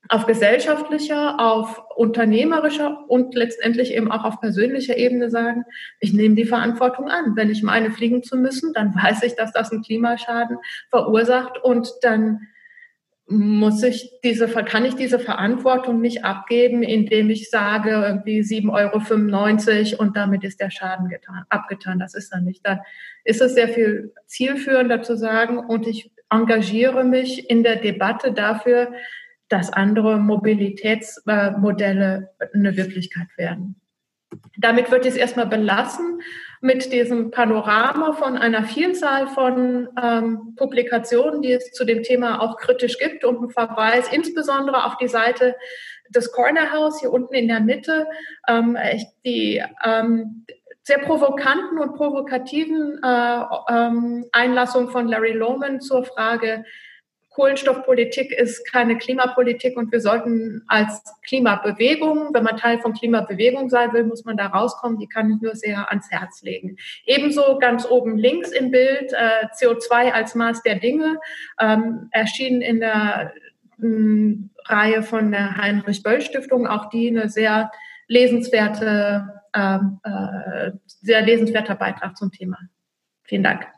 auf 0.08 0.26
gesellschaftlicher, 0.26 1.38
auf 1.40 1.82
unternehmerischer 1.96 3.04
und 3.08 3.34
letztendlich 3.34 3.92
eben 3.92 4.10
auch 4.10 4.24
auf 4.24 4.40
persönlicher 4.40 4.96
Ebene 4.96 5.30
sagen, 5.30 5.64
ich 6.00 6.12
nehme 6.12 6.36
die 6.36 6.44
Verantwortung 6.44 7.08
an. 7.08 7.36
Wenn 7.36 7.50
ich 7.50 7.62
meine, 7.62 7.90
fliegen 7.90 8.22
zu 8.22 8.36
müssen, 8.36 8.72
dann 8.72 8.94
weiß 9.02 9.22
ich, 9.22 9.34
dass 9.34 9.52
das 9.52 9.70
einen 9.70 9.82
Klimaschaden 9.82 10.58
verursacht 10.90 11.62
und 11.62 11.92
dann 12.02 12.48
muss 13.28 13.82
ich 13.82 14.12
diese, 14.22 14.46
kann 14.46 14.84
ich 14.84 14.94
diese 14.94 15.18
Verantwortung 15.18 16.00
nicht 16.00 16.24
abgeben, 16.24 16.84
indem 16.84 17.28
ich 17.30 17.50
sage, 17.50 17.90
irgendwie 17.90 18.40
7,95 18.40 19.92
Euro 19.92 20.02
und 20.02 20.16
damit 20.16 20.44
ist 20.44 20.60
der 20.60 20.70
Schaden 20.70 21.08
getan, 21.08 21.42
abgetan. 21.48 21.98
Das 21.98 22.14
ist 22.14 22.32
dann 22.32 22.44
nicht. 22.44 22.64
Dann 22.64 22.78
ist 23.24 23.40
es 23.40 23.54
sehr 23.54 23.68
viel 23.68 24.12
zielführender 24.26 25.02
zu 25.02 25.16
sagen 25.16 25.58
und 25.58 25.88
ich 25.88 26.12
engagiere 26.30 27.04
mich 27.04 27.50
in 27.50 27.64
der 27.64 27.76
Debatte 27.76 28.32
dafür, 28.32 28.92
dass 29.48 29.72
andere 29.72 30.18
Mobilitätsmodelle 30.18 32.30
eine 32.52 32.76
Wirklichkeit 32.76 33.28
werden. 33.36 33.76
Damit 34.58 34.90
wird 34.90 35.06
es 35.06 35.16
erstmal 35.16 35.46
belassen 35.46 36.20
mit 36.66 36.92
diesem 36.92 37.30
Panorama 37.30 38.12
von 38.12 38.36
einer 38.36 38.64
Vielzahl 38.64 39.28
von 39.28 39.88
ähm, 40.02 40.54
Publikationen, 40.56 41.40
die 41.40 41.52
es 41.52 41.70
zu 41.70 41.84
dem 41.84 42.02
Thema 42.02 42.42
auch 42.42 42.56
kritisch 42.56 42.98
gibt 42.98 43.24
und 43.24 43.40
ein 43.40 43.50
Verweis 43.50 44.12
insbesondere 44.12 44.84
auf 44.84 44.96
die 44.96 45.06
Seite 45.08 45.54
das 46.10 46.32
Corner 46.32 46.72
House 46.72 47.00
hier 47.00 47.12
unten 47.12 47.34
in 47.34 47.46
der 47.48 47.60
Mitte, 47.60 48.08
ähm, 48.48 48.76
die 49.24 49.62
ähm, 49.84 50.44
sehr 50.82 50.98
provokanten 50.98 51.78
und 51.78 51.94
provokativen 51.94 53.00
äh, 53.02 53.40
ähm, 53.68 54.24
Einlassungen 54.32 54.90
von 54.90 55.08
Larry 55.08 55.32
Lohman 55.32 55.80
zur 55.80 56.04
Frage, 56.04 56.64
Kohlenstoffpolitik 57.36 58.32
ist 58.32 58.64
keine 58.72 58.96
Klimapolitik 58.96 59.76
und 59.76 59.92
wir 59.92 60.00
sollten 60.00 60.62
als 60.68 61.02
Klimabewegung, 61.22 62.30
wenn 62.32 62.42
man 62.42 62.56
Teil 62.56 62.80
von 62.80 62.94
Klimabewegung 62.94 63.68
sein 63.68 63.92
will, 63.92 64.04
muss 64.04 64.24
man 64.24 64.38
da 64.38 64.46
rauskommen. 64.46 64.98
Die 64.98 65.06
kann 65.06 65.30
ich 65.30 65.42
nur 65.42 65.54
sehr 65.54 65.90
ans 65.90 66.10
Herz 66.10 66.40
legen. 66.40 66.78
Ebenso 67.04 67.58
ganz 67.58 67.84
oben 67.84 68.16
links 68.16 68.52
im 68.52 68.70
Bild 68.70 69.12
äh, 69.12 69.48
CO2 69.54 70.12
als 70.12 70.34
Maß 70.34 70.62
der 70.62 70.76
Dinge 70.76 71.18
ähm, 71.60 72.08
erschienen 72.10 72.62
in 72.62 72.80
der 72.80 73.34
ähm, 73.82 74.48
Reihe 74.64 75.02
von 75.02 75.30
der 75.30 75.58
Heinrich 75.58 76.02
Böll 76.02 76.22
Stiftung. 76.22 76.66
Auch 76.66 76.88
die 76.88 77.08
eine 77.08 77.28
sehr 77.28 77.70
lesenswerte, 78.08 79.42
äh, 79.52 79.76
äh, 80.04 80.72
sehr 80.86 81.20
lesenswerter 81.20 81.74
Beitrag 81.74 82.16
zum 82.16 82.32
Thema. 82.32 82.56
Vielen 83.24 83.42
Dank. 83.42 83.75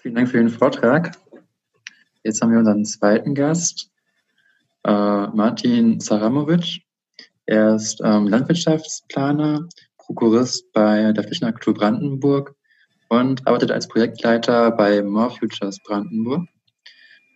Vielen 0.00 0.14
Dank 0.14 0.28
für 0.28 0.38
den 0.38 0.48
Vortrag. 0.48 1.18
Jetzt 2.22 2.40
haben 2.40 2.52
wir 2.52 2.60
unseren 2.60 2.84
zweiten 2.84 3.34
Gast, 3.34 3.90
äh, 4.84 4.90
Martin 4.92 5.98
Saramovic. 5.98 6.82
Er 7.46 7.74
ist 7.74 8.00
ähm, 8.04 8.28
Landwirtschaftsplaner, 8.28 9.68
Prokurist 9.96 10.72
bei 10.72 11.10
der 11.10 11.24
Fischernagentur 11.24 11.74
Brandenburg 11.74 12.54
und 13.08 13.44
arbeitet 13.48 13.72
als 13.72 13.88
Projektleiter 13.88 14.70
bei 14.70 15.02
More 15.02 15.30
Futures 15.30 15.80
Brandenburg. 15.82 16.46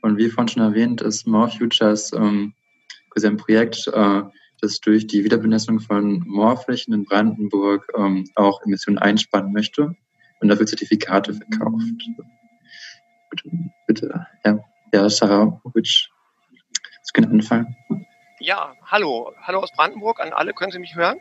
Und 0.03 0.17
wie 0.17 0.31
vorhin 0.31 0.49
schon 0.49 0.63
erwähnt, 0.63 1.01
ist 1.01 1.27
More 1.27 1.51
Futures 1.51 2.13
ähm, 2.13 2.55
ein 3.21 3.37
Projekt, 3.39 3.89
äh, 3.89 4.23
das 4.61 4.79
durch 4.79 5.09
die 5.09 5.25
Wiederbenessung 5.25 5.81
von 5.81 6.21
Moorflächen 6.29 6.95
in 6.95 7.05
Brandenburg 7.07 7.91
ähm, 7.99 8.25
auch 8.37 8.63
Emissionen 8.63 8.99
einsparen 8.99 9.53
möchte 9.53 9.97
und 10.41 10.49
dafür 10.49 10.67
Zertifikate 10.67 11.35
verkauft. 11.35 11.83
Bitte, 13.33 13.51
bitte 13.87 14.27
Herr, 14.43 14.63
Herr 14.93 15.09
Saramovic, 15.09 16.11
Sie 17.03 17.13
können 17.15 17.33
anfangen. 17.33 17.75
Ja, 18.41 18.75
hallo. 18.85 19.33
Hallo 19.41 19.61
aus 19.61 19.73
Brandenburg 19.73 20.21
an 20.21 20.35
alle. 20.35 20.53
Können 20.53 20.71
Sie 20.71 20.79
mich 20.79 20.95
hören? 20.95 21.19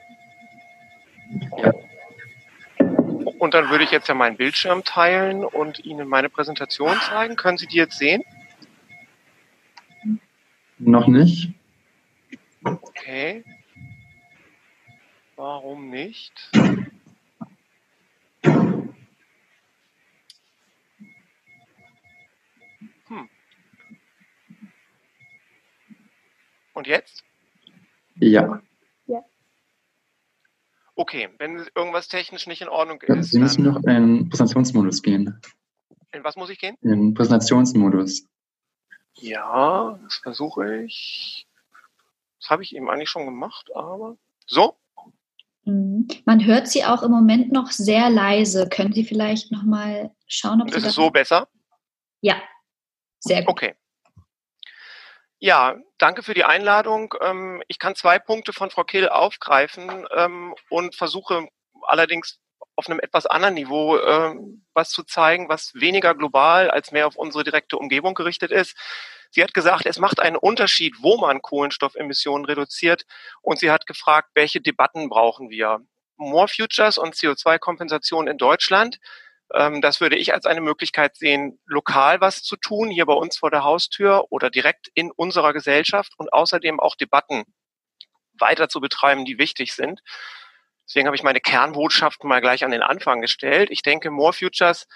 Ja. 1.58 1.72
Und 3.40 3.54
dann 3.54 3.70
würde 3.70 3.86
ich 3.86 3.92
jetzt 3.92 4.10
ja 4.10 4.14
meinen 4.14 4.36
Bildschirm 4.36 4.84
teilen 4.84 5.46
und 5.46 5.86
Ihnen 5.86 6.10
meine 6.10 6.30
Präsentation 6.30 7.00
zeigen. 7.00 7.38
Können 7.38 7.58
Sie 7.58 7.68
die 7.68 7.78
jetzt 7.78 7.98
sehen? 7.98 8.24
Noch 10.78 11.08
nicht. 11.08 11.54
Okay. 12.62 13.46
Warum 15.38 15.90
nicht? 15.90 16.52
Und 26.82 26.88
jetzt? 26.88 27.24
Ja. 28.16 28.60
Ja. 29.06 29.24
Okay, 30.96 31.30
wenn 31.38 31.64
irgendwas 31.76 32.08
technisch 32.08 32.48
nicht 32.48 32.64
in 32.64 32.70
Ordnung 32.70 33.00
ja, 33.08 33.18
ist. 33.18 33.30
Sie 33.30 33.38
müssen 33.38 33.66
noch 33.66 33.76
in 33.76 33.84
den 33.84 34.30
Präsentationsmodus 34.30 35.04
gehen. 35.04 35.40
In 36.12 36.24
was 36.24 36.38
muss 36.38 36.50
ich 36.50 36.58
gehen? 36.58 36.76
In 36.82 36.90
den 36.90 37.14
Präsentationsmodus. 37.14 38.28
Ja, 39.14 40.00
das 40.04 40.16
versuche 40.16 40.86
ich. 40.86 41.48
Das 42.40 42.50
habe 42.50 42.64
ich 42.64 42.76
eben 42.76 42.90
eigentlich 42.90 43.12
schon 43.12 43.26
gemacht, 43.26 43.70
aber 43.76 44.18
so. 44.48 44.76
Mhm. 45.66 46.08
Man 46.26 46.44
hört 46.44 46.68
Sie 46.68 46.84
auch 46.84 47.04
im 47.04 47.12
Moment 47.12 47.52
noch 47.52 47.70
sehr 47.70 48.10
leise. 48.10 48.68
Können 48.70 48.92
Sie 48.92 49.04
vielleicht 49.04 49.52
noch 49.52 49.62
mal 49.62 50.16
schauen, 50.26 50.64
ob 50.64 50.70
ist 50.70 50.82
Sie 50.82 50.88
es 50.88 50.96
so 50.96 51.12
besser? 51.12 51.48
Ja, 52.22 52.42
sehr 53.20 53.42
gut. 53.44 53.50
Okay. 53.52 53.76
Ja, 55.44 55.76
danke 55.98 56.22
für 56.22 56.36
die 56.36 56.44
Einladung. 56.44 57.16
Ähm, 57.20 57.64
ich 57.68 57.80
kann 57.80 57.96
zwei 57.96 58.20
Punkte 58.20 58.54
von 58.54 58.70
Frau 58.70 58.84
Kehl 58.84 59.10
aufgreifen 59.10 60.08
ähm, 60.16 60.54
und 60.70 60.94
versuche 60.94 61.48
allerdings 61.82 62.38
auf 62.76 62.88
einem 62.88 63.00
etwas 63.00 63.26
anderen 63.26 63.56
Niveau 63.56 63.98
ähm, 63.98 64.64
was 64.76 64.92
zu 64.92 65.02
zeigen, 65.04 65.50
was 65.50 65.72
weniger 65.74 66.14
global 66.14 66.70
als 66.70 66.92
mehr 66.92 67.08
auf 67.08 67.16
unsere 67.16 67.44
direkte 67.44 67.78
Umgebung 67.80 68.14
gerichtet 68.14 68.52
ist. 68.52 68.78
Sie 69.32 69.42
hat 69.42 69.56
gesagt, 69.56 69.88
es 69.88 69.98
macht 69.98 70.20
einen 70.20 70.36
Unterschied, 70.36 70.98
wo 71.00 71.18
man 71.18 71.42
Kohlenstoffemissionen 71.42 72.46
reduziert. 72.46 73.06
Und 73.42 73.58
sie 73.58 73.72
hat 73.72 73.88
gefragt, 73.88 74.30
welche 74.36 74.62
Debatten 74.62 75.10
brauchen 75.10 75.50
wir? 75.50 75.80
More 76.18 76.50
Futures 76.50 77.00
und 77.00 77.16
CO2-Kompensation 77.16 78.28
in 78.28 78.38
Deutschland 78.38 79.00
das 79.54 80.00
würde 80.00 80.16
ich 80.16 80.34
als 80.34 80.46
eine 80.46 80.62
Möglichkeit 80.62 81.16
sehen, 81.16 81.60
lokal 81.66 82.22
was 82.22 82.42
zu 82.42 82.56
tun, 82.56 82.90
hier 82.90 83.06
bei 83.06 83.14
uns 83.14 83.38
vor 83.38 83.52
der 83.52 83.64
Haustür 83.64 84.26
oder 84.30 84.50
direkt 84.50 84.90
in 84.94 85.12
unserer 85.12 85.52
Gesellschaft 85.52 86.14
und 86.18 86.32
außerdem 86.32 86.80
auch 86.80 86.96
Debatten 86.96 87.44
weiter 88.40 88.70
zu 88.70 88.80
betreiben, 88.80 89.26
die 89.26 89.38
wichtig 89.38 89.74
sind. 89.74 90.02
Deswegen 90.88 91.08
habe 91.08 91.16
ich 91.16 91.24
meine 91.24 91.42
Kernbotschaften 91.42 92.28
mal 92.28 92.42
gleich 92.42 92.64
an 92.64 92.72
den 92.72 92.82
Anfang 92.82 93.22
gestellt. 93.22 93.70
Ich 93.72 93.82
denke, 93.82 94.10
More 94.10 94.34
Futures 94.34 94.88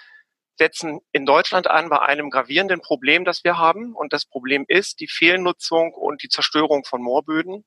setzen 0.58 1.00
in 1.12 1.26
Deutschland 1.26 1.66
an 1.66 1.88
bei 1.88 2.00
einem 2.00 2.30
gravierenden 2.30 2.80
Problem, 2.80 3.24
das 3.24 3.44
wir 3.44 3.58
haben. 3.58 3.94
Und 3.94 4.12
das 4.12 4.24
Problem 4.24 4.64
ist 4.68 5.00
die 5.00 5.08
Fehlnutzung 5.08 5.92
und 5.92 6.22
die 6.22 6.28
Zerstörung 6.28 6.84
von 6.84 7.02
Moorböden. 7.02 7.64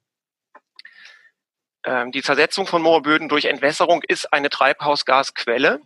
Ähm, 1.86 2.12
die 2.12 2.24
Zersetzung 2.24 2.68
von 2.68 2.82
Moorböden 2.82 3.30
durch 3.30 3.46
Entwässerung 3.46 4.02
ist 4.08 4.34
eine 4.34 4.50
Treibhausgasquelle. 4.50 5.82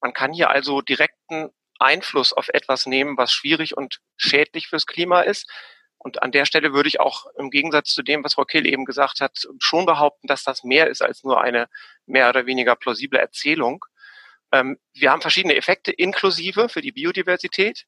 Man 0.00 0.12
kann 0.12 0.32
hier 0.32 0.50
also 0.50 0.80
direkten 0.80 1.50
Einfluss 1.78 2.32
auf 2.32 2.48
etwas 2.48 2.86
nehmen, 2.86 3.16
was 3.16 3.32
schwierig 3.32 3.76
und 3.76 4.00
schädlich 4.16 4.68
fürs 4.68 4.86
Klima 4.86 5.22
ist. 5.22 5.50
Und 5.98 6.22
an 6.22 6.30
der 6.30 6.44
Stelle 6.44 6.72
würde 6.72 6.88
ich 6.88 7.00
auch 7.00 7.26
im 7.36 7.50
Gegensatz 7.50 7.92
zu 7.92 8.02
dem, 8.02 8.22
was 8.22 8.34
Frau 8.34 8.44
Kill 8.44 8.66
eben 8.66 8.84
gesagt 8.84 9.20
hat, 9.20 9.48
schon 9.58 9.84
behaupten, 9.84 10.28
dass 10.28 10.44
das 10.44 10.62
mehr 10.62 10.88
ist 10.88 11.02
als 11.02 11.24
nur 11.24 11.40
eine 11.40 11.68
mehr 12.06 12.28
oder 12.28 12.46
weniger 12.46 12.76
plausible 12.76 13.18
Erzählung. 13.18 13.84
Ähm, 14.52 14.78
wir 14.94 15.10
haben 15.10 15.20
verschiedene 15.20 15.56
Effekte 15.56 15.90
inklusive 15.90 16.68
für 16.68 16.80
die 16.80 16.92
Biodiversität. 16.92 17.86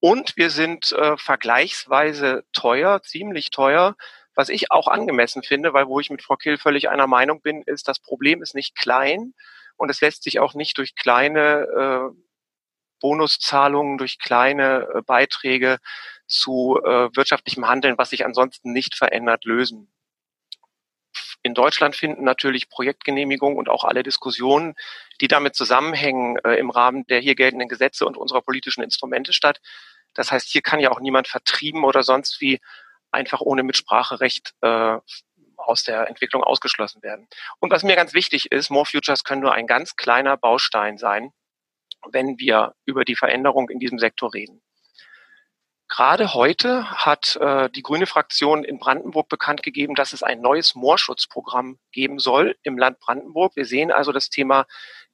Und 0.00 0.36
wir 0.36 0.50
sind 0.50 0.92
äh, 0.92 1.16
vergleichsweise 1.16 2.44
teuer, 2.52 3.02
ziemlich 3.02 3.50
teuer, 3.50 3.96
was 4.34 4.48
ich 4.48 4.70
auch 4.70 4.88
angemessen 4.88 5.42
finde, 5.42 5.72
weil 5.72 5.88
wo 5.88 6.00
ich 6.00 6.10
mit 6.10 6.22
Frau 6.22 6.36
Kill 6.36 6.56
völlig 6.56 6.88
einer 6.88 7.06
Meinung 7.06 7.42
bin, 7.42 7.62
ist, 7.62 7.88
das 7.88 7.98
Problem 7.98 8.42
ist 8.42 8.54
nicht 8.54 8.76
klein, 8.76 9.34
und 9.80 9.90
es 9.90 10.00
lässt 10.02 10.22
sich 10.22 10.40
auch 10.40 10.54
nicht 10.54 10.76
durch 10.78 10.94
kleine 10.94 12.12
äh, 12.12 12.16
Bonuszahlungen, 13.00 13.96
durch 13.96 14.18
kleine 14.18 14.86
äh, 14.94 15.02
Beiträge 15.02 15.78
zu 16.26 16.78
äh, 16.84 17.08
wirtschaftlichem 17.16 17.66
Handeln, 17.66 17.96
was 17.96 18.10
sich 18.10 18.26
ansonsten 18.26 18.72
nicht 18.72 18.94
verändert, 18.94 19.46
lösen. 19.46 19.90
In 21.42 21.54
Deutschland 21.54 21.96
finden 21.96 22.24
natürlich 22.24 22.68
Projektgenehmigungen 22.68 23.56
und 23.58 23.70
auch 23.70 23.84
alle 23.84 24.02
Diskussionen, 24.02 24.74
die 25.22 25.28
damit 25.28 25.54
zusammenhängen, 25.54 26.36
äh, 26.44 26.56
im 26.56 26.68
Rahmen 26.68 27.06
der 27.06 27.20
hier 27.20 27.34
geltenden 27.34 27.68
Gesetze 27.68 28.04
und 28.04 28.18
unserer 28.18 28.42
politischen 28.42 28.82
Instrumente 28.82 29.32
statt. 29.32 29.60
Das 30.12 30.30
heißt, 30.30 30.48
hier 30.48 30.60
kann 30.60 30.80
ja 30.80 30.90
auch 30.90 31.00
niemand 31.00 31.26
vertrieben 31.26 31.84
oder 31.84 32.02
sonst 32.02 32.42
wie 32.42 32.60
einfach 33.10 33.40
ohne 33.40 33.62
Mitspracherecht 33.62 34.54
äh, 34.60 34.98
aus 35.60 35.84
der 35.84 36.08
Entwicklung 36.08 36.42
ausgeschlossen 36.42 37.02
werden. 37.02 37.28
Und 37.58 37.70
was 37.70 37.82
mir 37.82 37.96
ganz 37.96 38.14
wichtig 38.14 38.50
ist, 38.52 38.70
More 38.70 38.86
Futures 38.86 39.24
können 39.24 39.42
nur 39.42 39.54
ein 39.54 39.66
ganz 39.66 39.96
kleiner 39.96 40.36
Baustein 40.36 40.98
sein, 40.98 41.32
wenn 42.10 42.38
wir 42.38 42.74
über 42.84 43.04
die 43.04 43.16
Veränderung 43.16 43.68
in 43.68 43.78
diesem 43.78 43.98
Sektor 43.98 44.32
reden. 44.32 44.62
Gerade 45.88 46.34
heute 46.34 46.88
hat 46.88 47.34
äh, 47.36 47.68
die 47.68 47.82
grüne 47.82 48.06
Fraktion 48.06 48.62
in 48.62 48.78
Brandenburg 48.78 49.28
bekannt 49.28 49.64
gegeben, 49.64 49.96
dass 49.96 50.12
es 50.12 50.22
ein 50.22 50.40
neues 50.40 50.76
Moorschutzprogramm 50.76 51.80
geben 51.90 52.20
soll 52.20 52.56
im 52.62 52.78
Land 52.78 53.00
Brandenburg. 53.00 53.56
Wir 53.56 53.64
sehen 53.64 53.90
also, 53.90 54.12
das 54.12 54.30
Thema 54.30 54.66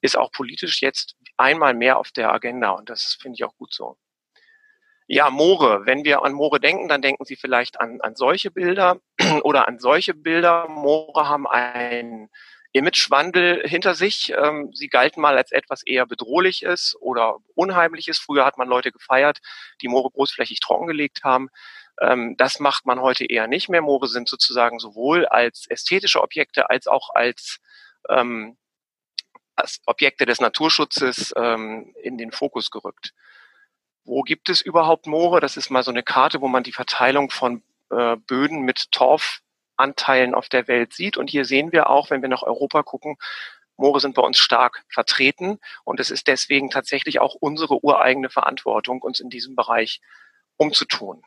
ist 0.02 0.18
auch 0.18 0.30
politisch 0.30 0.82
jetzt 0.82 1.16
einmal 1.38 1.72
mehr 1.72 1.98
auf 1.98 2.10
der 2.12 2.30
Agenda 2.30 2.72
und 2.72 2.90
das 2.90 3.14
finde 3.14 3.36
ich 3.36 3.44
auch 3.44 3.56
gut 3.56 3.72
so. 3.72 3.96
Ja, 5.08 5.30
Moore. 5.30 5.86
Wenn 5.86 6.04
wir 6.04 6.24
an 6.24 6.32
Moore 6.32 6.58
denken, 6.58 6.88
dann 6.88 7.00
denken 7.00 7.24
Sie 7.24 7.36
vielleicht 7.36 7.80
an, 7.80 8.00
an 8.00 8.16
solche 8.16 8.50
Bilder 8.50 9.00
oder 9.44 9.68
an 9.68 9.78
solche 9.78 10.14
Bilder. 10.14 10.66
Moore 10.68 11.28
haben 11.28 11.46
einen 11.46 12.28
Imagewandel 12.72 13.62
hinter 13.66 13.94
sich. 13.94 14.32
Ähm, 14.36 14.70
sie 14.74 14.88
galten 14.88 15.20
mal 15.20 15.36
als 15.36 15.52
etwas 15.52 15.82
eher 15.86 16.06
bedrohliches 16.06 16.96
oder 17.00 17.38
unheimliches. 17.54 18.18
Früher 18.18 18.44
hat 18.44 18.58
man 18.58 18.68
Leute 18.68 18.92
gefeiert, 18.92 19.38
die 19.80 19.88
Moore 19.88 20.10
großflächig 20.10 20.60
trockengelegt 20.60 21.22
haben. 21.24 21.48
Ähm, 22.00 22.36
das 22.36 22.58
macht 22.58 22.84
man 22.84 23.00
heute 23.00 23.24
eher 23.24 23.46
nicht 23.46 23.68
mehr. 23.68 23.82
Moore 23.82 24.08
sind 24.08 24.28
sozusagen 24.28 24.78
sowohl 24.80 25.24
als 25.26 25.66
ästhetische 25.68 26.20
Objekte 26.20 26.68
als 26.68 26.86
auch 26.88 27.10
als, 27.14 27.60
ähm, 28.10 28.58
als 29.54 29.80
Objekte 29.86 30.26
des 30.26 30.40
Naturschutzes 30.40 31.32
ähm, 31.36 31.94
in 32.02 32.18
den 32.18 32.32
Fokus 32.32 32.70
gerückt. 32.70 33.14
Wo 34.06 34.22
gibt 34.22 34.48
es 34.48 34.60
überhaupt 34.60 35.08
Moore? 35.08 35.40
Das 35.40 35.56
ist 35.56 35.68
mal 35.68 35.82
so 35.82 35.90
eine 35.90 36.04
Karte, 36.04 36.40
wo 36.40 36.46
man 36.46 36.62
die 36.62 36.72
Verteilung 36.72 37.28
von 37.30 37.62
äh, 37.90 38.16
Böden 38.16 38.60
mit 38.62 38.92
Torfanteilen 38.92 40.32
auf 40.32 40.48
der 40.48 40.68
Welt 40.68 40.94
sieht. 40.94 41.16
Und 41.16 41.28
hier 41.28 41.44
sehen 41.44 41.72
wir 41.72 41.90
auch, 41.90 42.10
wenn 42.10 42.22
wir 42.22 42.28
nach 42.28 42.44
Europa 42.44 42.84
gucken, 42.84 43.16
Moore 43.76 43.98
sind 43.98 44.14
bei 44.14 44.22
uns 44.22 44.38
stark 44.38 44.84
vertreten. 44.88 45.58
Und 45.82 45.98
es 45.98 46.12
ist 46.12 46.28
deswegen 46.28 46.70
tatsächlich 46.70 47.18
auch 47.18 47.34
unsere 47.34 47.84
ureigene 47.84 48.30
Verantwortung, 48.30 49.02
uns 49.02 49.18
in 49.18 49.28
diesem 49.28 49.56
Bereich 49.56 50.00
umzutun. 50.56 51.22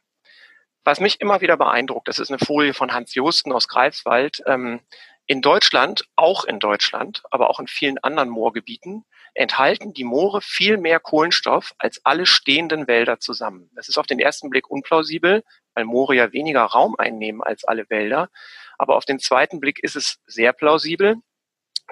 Was 0.85 1.01
mich 1.01 1.19
immer 1.19 1.41
wieder 1.41 1.57
beeindruckt, 1.57 2.07
das 2.07 2.17
ist 2.17 2.31
eine 2.31 2.39
Folie 2.39 2.73
von 2.73 2.93
Hans 2.93 3.13
Josten 3.13 3.51
aus 3.51 3.67
Greifswald. 3.67 4.41
Ähm, 4.47 4.79
in 5.27 5.41
Deutschland, 5.41 6.05
auch 6.15 6.45
in 6.45 6.59
Deutschland, 6.59 7.23
aber 7.29 7.49
auch 7.49 7.59
in 7.59 7.67
vielen 7.67 7.97
anderen 7.99 8.29
Moorgebieten, 8.29 9.03
enthalten 9.33 9.93
die 9.93 10.03
Moore 10.03 10.41
viel 10.41 10.77
mehr 10.77 10.99
Kohlenstoff 10.99 11.73
als 11.77 12.01
alle 12.05 12.25
stehenden 12.25 12.87
Wälder 12.87 13.19
zusammen. 13.19 13.69
Das 13.75 13.89
ist 13.89 13.97
auf 13.97 14.07
den 14.07 14.19
ersten 14.19 14.49
Blick 14.49 14.69
unplausibel, 14.69 15.43
weil 15.73 15.85
Moore 15.85 16.15
ja 16.15 16.31
weniger 16.31 16.63
Raum 16.63 16.95
einnehmen 16.97 17.41
als 17.43 17.63
alle 17.63 17.89
Wälder. 17.89 18.29
Aber 18.77 18.95
auf 18.95 19.05
den 19.05 19.19
zweiten 19.19 19.59
Blick 19.59 19.83
ist 19.83 19.95
es 19.95 20.19
sehr 20.25 20.53
plausibel, 20.53 21.17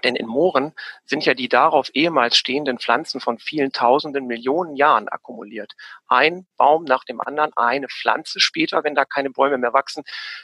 denn 0.03 0.15
in 0.15 0.27
Mooren 0.27 0.73
sind 1.05 1.25
ja 1.25 1.33
die 1.33 1.49
darauf 1.49 1.89
ehemals 1.93 2.37
stehenden 2.37 2.79
Pflanzen 2.79 3.19
von 3.19 3.39
vielen 3.39 3.71
tausenden 3.71 4.27
Millionen 4.27 4.75
Jahren 4.75 5.07
akkumuliert. 5.07 5.73
Ein 6.07 6.47
Baum 6.55 6.83
nach 6.83 7.03
dem 7.03 7.19
anderen, 7.19 7.51
eine 7.55 7.87
Pflanze 7.87 8.39
später, 8.39 8.83
wenn 8.83 8.95
da 8.95 9.05
keine 9.05 9.31
Bäume 9.31 9.57
mehr 9.57 9.73
wachsen, 9.73 10.03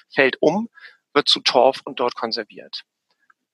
fällt 0.09 0.37
um, 0.41 0.69
wird 1.13 1.27
zu 1.27 1.41
Torf 1.41 1.81
und 1.85 1.99
dort 1.99 2.15
konserviert. 2.15 2.83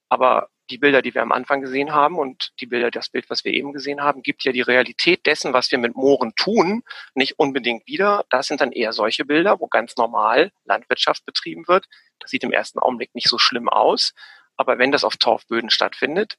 Aber 0.08 0.50
die 0.70 0.78
Bilder, 0.78 1.01
die 1.01 1.13
wir 1.13 1.22
am 1.22 1.32
Anfang 1.32 1.61
gesehen 1.61 1.93
haben 1.93 2.17
und 2.17 2.53
die 2.59 2.65
Bilder, 2.65 2.91
das 2.91 3.09
Bild, 3.09 3.30
was 3.30 3.43
wir 3.43 3.53
eben 3.53 3.74
gesehen 3.74 4.01
haben, 4.01 4.22
gibt 4.22 4.43
ja 4.43 4.51
die 4.51 4.61
Realität 4.61 5.26
dessen, 5.26 5.53
was 5.53 5.72
wir 5.72 5.78
mit 5.78 5.95
Mooren 5.95 6.34
tun, 6.36 6.84
nicht 7.15 7.39
unbedingt 7.39 7.88
wieder. 7.88 8.26
Das 8.30 8.47
sind 8.47 8.61
dann 8.61 8.72
eher 8.72 8.93
solche 8.93 9.26
Bilder, 9.26 9.59
wo 9.59 9.67
ganz 9.67 9.95
normal 9.97 10.51
Landwirtschaft 10.65 11.26
betrieben 11.26 11.67
wird. 11.67 11.88
Das 12.20 12.32
sieht 12.32 12.43
im 12.43 12.51
ersten 12.51 12.80
Augenblick 12.80 13.15
nicht 13.15 13.30
so 13.30 13.38
schlimm 13.38 13.70
aus. 13.70 14.13
Aber 14.55 14.78
wenn 14.78 14.91
das 14.91 15.03
auf 15.03 15.17
Torfböden 15.17 15.70
stattfindet, 15.70 16.38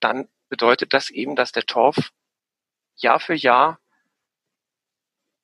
dann 0.00 0.28
bedeutet 0.48 0.92
das 0.92 1.10
eben, 1.10 1.36
dass 1.36 1.52
der 1.52 1.64
Torf 1.64 2.10
Jahr 2.96 3.20
für 3.20 3.34
Jahr 3.34 3.78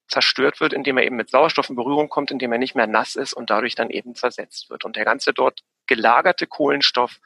zerstört 0.09 0.61
wird, 0.61 0.73
indem 0.73 0.99
er 0.99 1.05
eben 1.05 1.17
mit 1.17 1.31
Sauerstoff 1.31 1.69
in 1.69 1.77
Berührung 1.77 2.09
kommt, 2.09 2.31
indem 2.31 2.53
er 2.53 2.59
nicht 2.59 2.75
mehr 2.75 2.87
nass 2.87 3.17
ist 3.17 3.33
und 3.33 3.51
dadurch 3.51 3.75
dann 3.75 3.91
eben 3.91 4.15
zersetzt 4.15 4.71
wird. 4.71 4.85
Und 4.85 4.97
der 4.97 5.05
ganze 5.05 5.33
dort 5.33 5.63
gelagerte 5.87 6.47
Kohlenstoff 6.47 7.21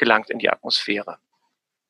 gelangt 0.00 0.30
in 0.30 0.40
die 0.40 0.50
Atmosphäre. 0.50 1.18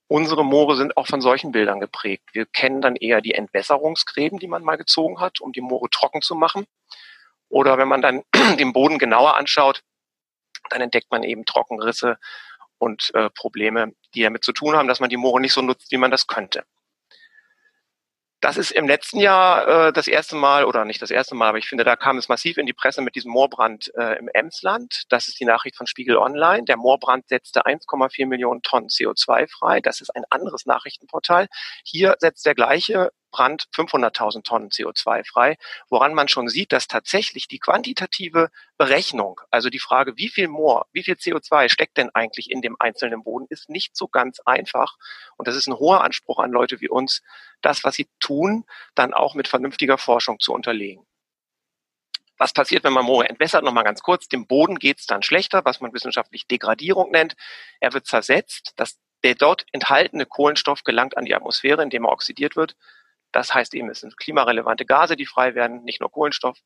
Unsere 0.09 0.45
Moore 0.45 0.77
sind 0.77 0.97
auch 0.97 1.07
von 1.07 1.21
solchen 1.21 1.53
Bildern 1.53 1.79
geprägt. 1.79 2.25
Wir 2.33 2.45
kennen 2.45 2.83
dann 2.83 2.97
eher 2.97 3.21
die 3.21 3.35
Entwässerungsgräben, 3.35 4.41
die 4.41 4.49
man 4.49 4.65
mal 4.65 4.77
gezogen 4.77 5.21
hat, 5.21 5.41
um 5.41 5.53
die 5.53 5.61
Moore 5.61 5.89
trocken 5.89 6.21
zu 6.21 6.35
machen. 6.35 6.67
Oder 7.49 7.79
wenn 7.79 7.87
man 7.89 8.03
dann 8.03 8.25
den 8.59 8.73
Boden 8.73 8.99
genauer 8.99 9.37
anschaut, 9.37 9.83
dann 10.69 10.81
entdeckt 10.81 11.11
man 11.11 11.23
eben 11.23 11.47
Trockenrisse 11.47 12.19
und 12.79 13.15
äh, 13.15 13.31
Probleme, 13.31 13.93
die 14.15 14.23
damit 14.23 14.43
zu 14.43 14.53
tun 14.53 14.75
haben, 14.75 14.89
dass 14.89 15.01
man 15.01 15.11
die 15.11 15.17
Moore 15.17 15.41
nicht 15.41 15.53
so 15.53 15.63
nutzt, 15.63 15.93
wie 15.93 15.97
man 15.97 16.11
das 16.11 16.27
könnte. 16.27 16.65
Das 18.41 18.57
ist 18.57 18.71
im 18.71 18.89
letzten 18.89 19.21
Jahr 19.21 19.89
äh, 19.89 19.93
das 19.93 20.07
erste 20.07 20.35
Mal, 20.35 20.65
oder 20.65 20.87
nicht 20.87 21.03
das 21.03 21.11
erste 21.11 21.35
Mal, 21.35 21.49
aber 21.49 21.59
ich 21.59 21.69
finde, 21.69 21.85
da 21.85 21.95
kam 21.95 22.17
es 22.17 22.29
massiv 22.29 22.57
in 22.57 22.65
die 22.65 22.73
Presse 22.73 23.03
mit 23.03 23.15
diesem 23.15 23.33
Moorbrand 23.33 23.93
äh, 23.95 24.19
im 24.19 24.29
Emsland. 24.33 25.03
Das 25.11 25.29
ist 25.29 25.39
die 25.41 25.45
Nachricht 25.45 25.77
von 25.77 25.87
Spiegel 25.87 26.17
Online. 26.17 26.65
Der 26.65 26.79
Moorbrand 26.79 27.29
setzte 27.29 27.67
1,4 27.67 28.27
Millionen 28.27 28.63
Tonnen 28.63 28.89
CO2 28.89 29.47
frei. 29.47 29.81
Das 29.81 30.01
ist 30.01 30.17
ein 30.17 30.25
anderes 30.31 30.65
Nachrichtenportal. 30.65 31.49
Hier 31.85 32.17
setzt 32.19 32.47
der 32.47 32.55
gleiche 32.55 33.11
Brand 33.31 33.69
500.000 33.75 34.43
Tonnen 34.45 34.71
CO2 34.71 35.25
frei, 35.25 35.57
woran 35.89 36.15
man 36.15 36.29
schon 36.29 36.49
sieht, 36.49 36.73
dass 36.73 36.89
tatsächlich 36.89 37.49
die 37.49 37.59
quantitative 37.59 38.51
Berechnung, 38.77 39.41
also 39.51 39.71
die 39.71 39.79
Frage, 39.79 40.17
wie 40.17 40.29
viel 40.29 40.49
Moor, 40.49 40.87
wie 40.93 41.03
viel 41.03 41.15
CO2 41.15 41.69
steckt 41.69 41.97
denn 41.97 42.11
eigentlich 42.15 42.51
in 42.51 42.63
dem 42.63 42.77
einzelnen 42.79 43.23
Boden, 43.23 43.47
ist 43.49 43.69
nicht 43.69 43.97
so 43.97 44.09
ganz 44.09 44.41
einfach. 44.41 44.97
Und 45.37 45.49
das 45.49 45.57
ist 45.57 45.67
ein 45.67 45.79
hoher 45.79 46.03
Anspruch 46.03 46.39
an 46.39 46.51
Leute 46.51 46.81
wie 46.81 46.89
uns, 46.89 47.23
das, 47.63 47.85
was 47.85 47.95
sie 47.95 48.09
tun, 48.21 48.65
dann 48.95 49.15
auch 49.15 49.35
mit 49.35 49.49
vernünftiger 49.49 49.99
Forschung 49.99 50.41
zu 50.41 50.53
unterlegen. 50.53 51.07
Was 52.41 52.55
passiert, 52.55 52.85
wenn 52.85 52.95
man 52.95 53.05
Moore 53.05 53.29
entwässert? 53.29 53.63
Nochmal 53.65 53.85
ganz 53.85 54.01
kurz. 54.01 54.27
Dem 54.27 54.47
Boden 54.47 54.79
geht 54.79 54.99
es 54.99 55.07
dann 55.07 55.23
schlechter, 55.23 55.63
was 55.67 55.83
man 55.83 55.93
wissenschaftlich 55.93 56.47
Degradierung 56.47 57.11
nennt. 57.11 57.37
Er 57.81 57.93
wird 57.93 58.07
zersetzt. 58.07 58.73
Das, 58.77 58.99
der 59.23 59.35
dort 59.35 59.67
enthaltene 59.73 60.25
Kohlenstoff 60.25 60.83
gelangt 60.83 61.19
an 61.19 61.27
die 61.27 61.35
Atmosphäre, 61.35 61.83
indem 61.83 62.07
er 62.07 62.13
oxidiert 62.13 62.57
wird. 62.57 62.77
Das 63.33 63.55
heißt 63.55 63.75
eben, 63.75 63.91
es 63.91 64.01
sind 64.01 64.17
klimarelevante 64.17 64.85
Gase, 64.85 65.17
die 65.17 65.27
frei 65.27 65.55
werden, 65.55 65.85
nicht 65.85 66.01
nur 66.01 66.11
Kohlenstoff. 66.11 66.59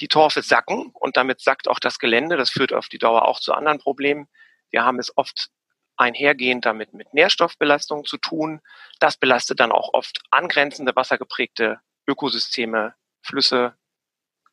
Die 0.00 0.08
Torfe 0.08 0.42
sacken 0.42 0.90
und 0.94 1.16
damit 1.16 1.40
sackt 1.40 1.68
auch 1.68 1.80
das 1.80 1.98
Gelände. 1.98 2.36
Das 2.36 2.50
führt 2.50 2.72
auf 2.72 2.88
die 2.88 2.98
Dauer 2.98 3.26
auch 3.26 3.40
zu 3.40 3.52
anderen 3.52 3.78
Problemen. 3.78 4.28
Wir 4.70 4.84
haben 4.84 4.98
es 4.98 5.16
oft 5.16 5.50
einhergehend 5.96 6.64
damit 6.64 6.94
mit 6.94 7.12
Nährstoffbelastungen 7.12 8.04
zu 8.04 8.18
tun. 8.18 8.60
Das 9.00 9.16
belastet 9.16 9.60
dann 9.60 9.72
auch 9.72 9.92
oft 9.92 10.22
angrenzende 10.30 10.94
wassergeprägte 10.94 11.80
Ökosysteme, 12.06 12.94
Flüsse, 13.20 13.74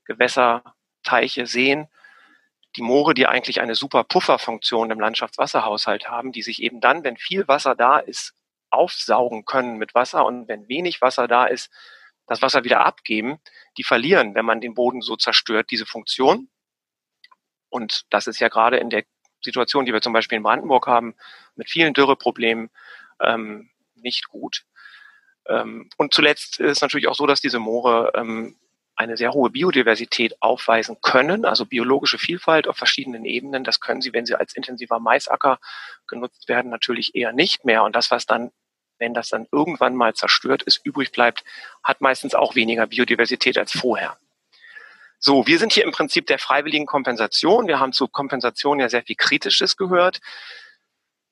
Gewässer, 0.06 0.64
Teiche, 1.04 1.46
Seen. 1.46 1.88
Die 2.76 2.82
Moore, 2.82 3.14
die 3.14 3.28
eigentlich 3.28 3.62
eine 3.62 3.76
super 3.76 4.04
Pufferfunktion 4.04 4.92
im 4.92 5.00
Landschaftswasserhaushalt 5.00 6.10
haben, 6.10 6.32
die 6.32 6.42
sich 6.42 6.62
eben 6.62 6.82
dann, 6.82 7.04
wenn 7.04 7.16
viel 7.16 7.48
Wasser 7.48 7.76
da 7.76 8.00
ist, 8.00 8.34
aufsaugen 8.76 9.46
können 9.46 9.78
mit 9.78 9.96
Wasser 9.96 10.26
und 10.26 10.48
wenn 10.48 10.68
wenig 10.68 11.02
Wasser 11.02 11.28
da 11.28 11.46
ist, 11.46 11.72
das 12.28 12.42
Wasser 12.42 12.64
wieder 12.64 12.86
abgeben, 12.86 13.40
die 13.78 13.84
verlieren, 13.84 14.36
wenn 14.36 14.46
man 14.46 14.62
den 14.62 14.74
Boden 14.74 15.02
so 15.02 15.16
zerstört, 15.16 15.68
diese 15.72 15.86
Funktion. 15.86 16.50
Und 17.70 18.06
das 18.10 18.28
ist 18.28 18.40
ja 18.40 18.48
gerade 18.48 18.78
in 18.78 18.90
der 18.90 19.04
Situation, 19.44 19.86
die 19.86 19.94
wir 19.94 20.02
zum 20.02 20.14
Beispiel 20.14 20.38
in 20.38 20.44
Brandenburg 20.44 20.88
haben, 20.88 21.16
mit 21.56 21.70
vielen 21.70 21.94
Dürreproblemen, 21.94 22.70
ähm, 23.22 23.70
nicht 23.96 24.28
gut. 24.28 24.66
Ähm, 25.48 25.90
und 25.98 26.14
zuletzt 26.14 26.60
ist 26.60 26.72
es 26.72 26.82
natürlich 26.82 27.08
auch 27.08 27.16
so, 27.16 27.28
dass 27.28 27.42
diese 27.42 27.60
Moore 27.60 28.12
ähm, 28.16 28.56
eine 28.96 29.18
sehr 29.18 29.34
hohe 29.34 29.50
Biodiversität 29.50 30.42
aufweisen 30.42 30.98
können, 31.02 31.46
also 31.46 31.66
biologische 31.66 32.18
Vielfalt 32.18 32.68
auf 32.68 32.78
verschiedenen 32.78 33.26
Ebenen. 33.26 33.64
Das 33.64 33.80
können 33.80 34.02
sie, 34.02 34.14
wenn 34.14 34.26
sie 34.26 34.36
als 34.36 34.56
intensiver 34.56 35.00
Maisacker 35.00 35.60
genutzt 36.08 36.48
werden, 36.48 36.72
natürlich 36.72 37.14
eher 37.14 37.34
nicht 37.34 37.66
mehr. 37.66 37.84
Und 37.84 37.96
das, 37.96 38.10
was 38.10 38.26
dann 38.26 38.52
wenn 39.00 39.14
das 39.14 39.30
dann 39.30 39.48
irgendwann 39.52 39.96
mal 39.96 40.14
zerstört 40.14 40.64
ist, 40.64 40.86
übrig 40.86 41.12
bleibt, 41.12 41.44
hat 41.84 42.02
meistens 42.02 42.36
auch 42.36 42.56
weniger 42.56 42.88
Biodiversität 42.88 43.58
als 43.58 43.72
vorher. 43.72 44.18
So, 45.20 45.48
wir 45.48 45.58
sind 45.58 45.74
hier 45.74 45.86
im 45.86 45.92
Prinzip 45.92 46.28
der 46.28 46.40
freiwilligen 46.40 46.86
Kompensation. 46.86 47.68
Wir 47.68 47.80
haben 47.80 47.94
zu 47.94 48.08
Kompensation 48.08 48.80
ja 48.80 48.90
sehr 48.90 49.04
viel 49.04 49.16
Kritisches 49.16 49.78
gehört. 49.78 50.20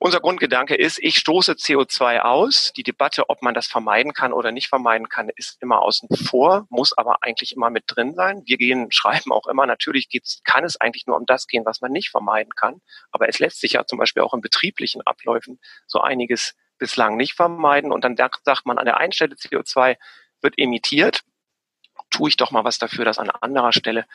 Unser 0.05 0.19
Grundgedanke 0.19 0.75
ist, 0.75 0.99
ich 0.99 1.17
stoße 1.17 1.53
CO2 1.53 2.19
aus. 2.19 2.73
Die 2.75 2.83
Debatte, 2.83 3.29
ob 3.29 3.41
man 3.41 3.53
das 3.53 3.67
vermeiden 3.67 4.11
kann 4.11 4.33
oder 4.33 4.51
nicht 4.51 4.67
vermeiden 4.67 5.07
kann, 5.07 5.29
ist 5.33 5.61
immer 5.61 5.81
außen 5.81 6.09
vor, 6.09 6.65
muss 6.69 6.91
aber 6.97 7.23
eigentlich 7.23 7.55
immer 7.55 7.69
mit 7.69 7.85
drin 7.87 8.13
sein. 8.13 8.41
Wir 8.45 8.57
gehen, 8.57 8.87
schreiben 8.91 9.31
auch 9.31 9.47
immer, 9.47 9.65
natürlich 9.65 10.09
geht's, 10.09 10.41
kann 10.43 10.65
es 10.65 10.75
eigentlich 10.75 11.07
nur 11.07 11.15
um 11.15 11.25
das 11.25 11.47
gehen, 11.47 11.63
was 11.65 11.79
man 11.79 11.93
nicht 11.93 12.09
vermeiden 12.09 12.53
kann. 12.53 12.81
Aber 13.11 13.29
es 13.29 13.39
lässt 13.39 13.61
sich 13.61 13.73
ja 13.73 13.85
zum 13.85 13.97
Beispiel 13.97 14.23
auch 14.23 14.33
in 14.33 14.41
betrieblichen 14.41 15.01
Abläufen 15.03 15.57
so 15.87 16.01
einiges 16.01 16.53
bislang 16.83 17.15
nicht 17.15 17.33
vermeiden. 17.33 17.93
Und 17.93 18.03
dann 18.03 18.17
sagt 18.17 18.65
man, 18.65 18.77
an 18.77 18.83
der 18.83 18.97
einen 18.97 19.13
Stelle 19.13 19.35
CO2 19.35 19.95
wird 20.41 20.55
emittiert, 20.57 21.21
tue 22.11 22.27
ich 22.27 22.35
doch 22.35 22.51
mal 22.51 22.65
was 22.65 22.77
dafür, 22.77 23.05
dass 23.05 23.19
an 23.19 23.29
anderer 23.29 23.71
Stelle 23.71 24.05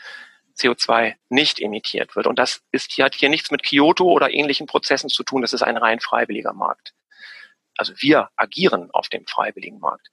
CO2 0.59 1.15
nicht 1.31 1.61
emittiert 1.61 2.15
wird. 2.15 2.27
Und 2.27 2.39
das 2.39 2.61
ist, 2.71 2.93
hier 2.93 3.07
hat 3.07 3.15
hier 3.15 3.31
nichts 3.31 3.51
mit 3.51 3.63
Kyoto 3.63 4.05
oder 4.05 4.31
ähnlichen 4.31 4.67
Prozessen 4.67 5.09
zu 5.09 5.23
tun. 5.23 5.41
Das 5.41 5.55
ist 5.55 5.63
ein 5.63 5.79
rein 5.79 5.99
freiwilliger 5.99 6.53
Markt. 6.53 6.93
Also 7.79 7.95
wir 7.97 8.29
agieren 8.37 8.91
auf 8.93 9.09
dem 9.09 9.27
freiwilligen 9.27 9.79
Markt. 9.79 10.09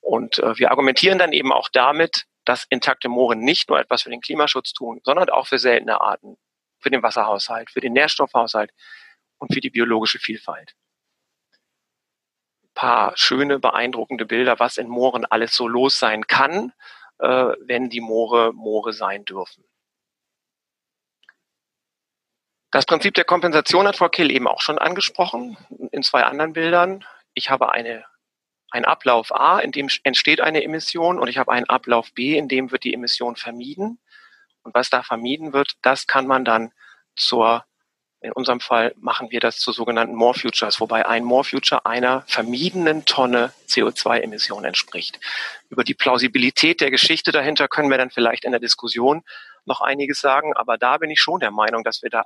Und 0.00 0.38
äh, 0.38 0.56
wir 0.56 0.70
argumentieren 0.70 1.18
dann 1.18 1.32
eben 1.32 1.52
auch 1.52 1.68
damit, 1.72 2.26
dass 2.44 2.64
intakte 2.70 3.08
Moore 3.08 3.34
nicht 3.34 3.68
nur 3.68 3.80
etwas 3.80 4.02
für 4.02 4.10
den 4.10 4.20
Klimaschutz 4.20 4.72
tun, 4.72 5.00
sondern 5.02 5.30
auch 5.30 5.48
für 5.48 5.58
seltene 5.58 6.00
Arten, 6.00 6.36
für 6.78 6.90
den 6.90 7.02
Wasserhaushalt, 7.02 7.70
für 7.70 7.80
den 7.80 7.92
Nährstoffhaushalt 7.92 8.70
und 9.38 9.52
für 9.52 9.60
die 9.60 9.70
biologische 9.70 10.20
Vielfalt 10.20 10.76
paar 12.78 13.12
schöne, 13.16 13.58
beeindruckende 13.58 14.24
Bilder, 14.24 14.60
was 14.60 14.78
in 14.78 14.86
Mooren 14.86 15.24
alles 15.24 15.52
so 15.52 15.66
los 15.66 15.98
sein 15.98 16.28
kann, 16.28 16.72
äh, 17.18 17.26
wenn 17.58 17.90
die 17.90 18.00
Moore 18.00 18.52
Moore 18.52 18.92
sein 18.92 19.24
dürfen. 19.24 19.64
Das 22.70 22.86
Prinzip 22.86 23.14
der 23.14 23.24
Kompensation 23.24 23.88
hat 23.88 23.96
Frau 23.96 24.08
Kill 24.08 24.30
eben 24.30 24.46
auch 24.46 24.60
schon 24.60 24.78
angesprochen 24.78 25.56
in 25.90 26.04
zwei 26.04 26.22
anderen 26.22 26.52
Bildern. 26.52 27.04
Ich 27.34 27.50
habe 27.50 27.72
eine, 27.72 28.04
einen 28.70 28.84
Ablauf 28.84 29.34
A, 29.34 29.58
in 29.58 29.72
dem 29.72 29.88
entsteht 30.04 30.40
eine 30.40 30.62
Emission 30.62 31.18
und 31.18 31.26
ich 31.26 31.38
habe 31.38 31.50
einen 31.50 31.68
Ablauf 31.68 32.12
B, 32.12 32.38
in 32.38 32.46
dem 32.46 32.70
wird 32.70 32.84
die 32.84 32.94
Emission 32.94 33.34
vermieden. 33.34 33.98
Und 34.62 34.72
was 34.76 34.88
da 34.88 35.02
vermieden 35.02 35.52
wird, 35.52 35.72
das 35.82 36.06
kann 36.06 36.28
man 36.28 36.44
dann 36.44 36.70
zur 37.16 37.64
In 38.20 38.32
unserem 38.32 38.58
Fall 38.58 38.94
machen 38.96 39.30
wir 39.30 39.38
das 39.38 39.58
zu 39.58 39.70
sogenannten 39.70 40.16
More 40.16 40.34
Futures, 40.34 40.80
wobei 40.80 41.06
ein 41.06 41.24
More 41.24 41.44
Future 41.44 41.86
einer 41.86 42.24
vermiedenen 42.26 43.04
Tonne 43.04 43.52
CO2-Emissionen 43.68 44.64
entspricht. 44.64 45.20
Über 45.68 45.84
die 45.84 45.94
Plausibilität 45.94 46.80
der 46.80 46.90
Geschichte 46.90 47.30
dahinter 47.30 47.68
können 47.68 47.90
wir 47.90 47.98
dann 47.98 48.10
vielleicht 48.10 48.44
in 48.44 48.50
der 48.50 48.60
Diskussion 48.60 49.22
noch 49.66 49.80
einiges 49.80 50.20
sagen, 50.20 50.52
aber 50.56 50.78
da 50.78 50.98
bin 50.98 51.10
ich 51.10 51.20
schon 51.20 51.38
der 51.38 51.52
Meinung, 51.52 51.84
dass 51.84 52.02
wir 52.02 52.10
da 52.10 52.24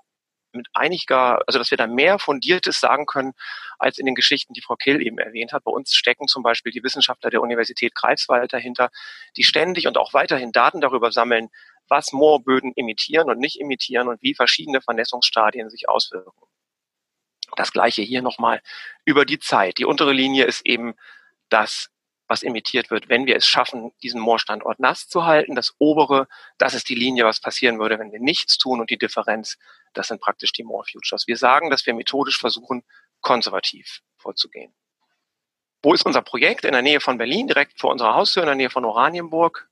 mit 0.55 0.69
einiger, 0.73 1.41
also 1.47 1.59
dass 1.59 1.71
wir 1.71 1.79
da 1.79 1.87
mehr 1.87 2.19
Fundiertes 2.19 2.81
sagen 2.81 3.07
können, 3.07 3.33
als 3.79 3.99
in 3.99 4.07
den 4.07 4.15
Geschichten, 4.15 4.53
die 4.53 4.61
Frau 4.61 4.77
Kill 4.77 5.03
eben 5.03 5.19
erwähnt 5.19 5.53
hat. 5.53 5.65
Bei 5.65 5.71
uns 5.71 5.95
stecken 5.95 6.29
zum 6.29 6.43
Beispiel 6.43 6.73
die 6.73 6.83
Wissenschaftler 6.83 7.31
der 7.31 7.43
Universität 7.43 7.95
Greifswald 7.95 8.53
dahinter, 8.53 8.91
die 9.37 9.45
ständig 9.45 9.87
und 9.87 9.99
auch 9.99 10.15
weiterhin 10.15 10.53
Daten 10.53 10.81
darüber 10.81 11.11
sammeln, 11.11 11.49
was 11.89 12.13
Moorböden 12.13 12.73
imitieren 12.75 13.29
und 13.31 13.39
nicht 13.39 13.61
imitieren 13.61 14.09
und 14.09 14.23
wie 14.23 14.35
verschiedene 14.35 14.81
Vernässungsstadien 14.81 15.71
sich 15.71 15.89
auswirken. 15.89 16.47
Das 17.57 17.73
gleiche 17.73 18.03
hier 18.03 18.23
nochmal 18.23 18.63
über 19.05 19.25
die 19.25 19.39
Zeit. 19.39 19.79
Die 19.79 19.85
untere 19.85 20.13
Linie 20.13 20.45
ist 20.45 20.65
eben 20.65 20.95
das, 21.51 21.91
was 22.29 22.43
emittiert 22.43 22.91
wird, 22.91 23.11
wenn 23.11 23.27
wir 23.27 23.37
es 23.37 23.47
schaffen, 23.47 23.93
diesen 24.03 24.21
Moorstandort 24.21 24.81
nass 24.81 25.07
zu 25.07 25.27
halten. 25.27 25.55
Das 25.55 25.75
obere, 25.79 26.29
das 26.57 26.73
ist 26.73 26.89
die 26.89 26.95
Linie, 26.95 27.27
was 27.27 27.41
passieren 27.41 27.79
würde, 27.79 27.99
wenn 27.99 28.11
wir 28.11 28.21
nichts 28.21 28.57
tun. 28.57 28.81
Und 28.81 28.89
die 28.89 28.97
Differenz, 28.97 29.59
das 29.93 30.09
sind 30.09 30.21
praktisch 30.21 30.53
die 30.53 30.65
Moor 30.65 30.85
Futures. 30.91 31.27
Wir 31.27 31.37
sagen, 31.37 31.69
dass 31.69 31.85
wir 31.85 31.93
methodisch 31.93 32.39
versuchen, 32.39 32.85
konservativ 33.21 34.01
vorzugehen. 34.17 34.73
Wo 35.83 35.93
ist 35.93 36.07
unser 36.07 36.23
Projekt? 36.23 36.65
In 36.65 36.73
der 36.73 36.83
Nähe 36.83 37.01
von 37.01 37.19
Berlin, 37.19 37.49
direkt 37.49 37.79
vor 37.79 37.91
unserer 37.91 38.15
Haustür, 38.15 38.45
in 38.45 38.47
der 38.47 38.55
Nähe 38.55 38.71
von 38.71 38.85
Oranienburg. 38.85 39.69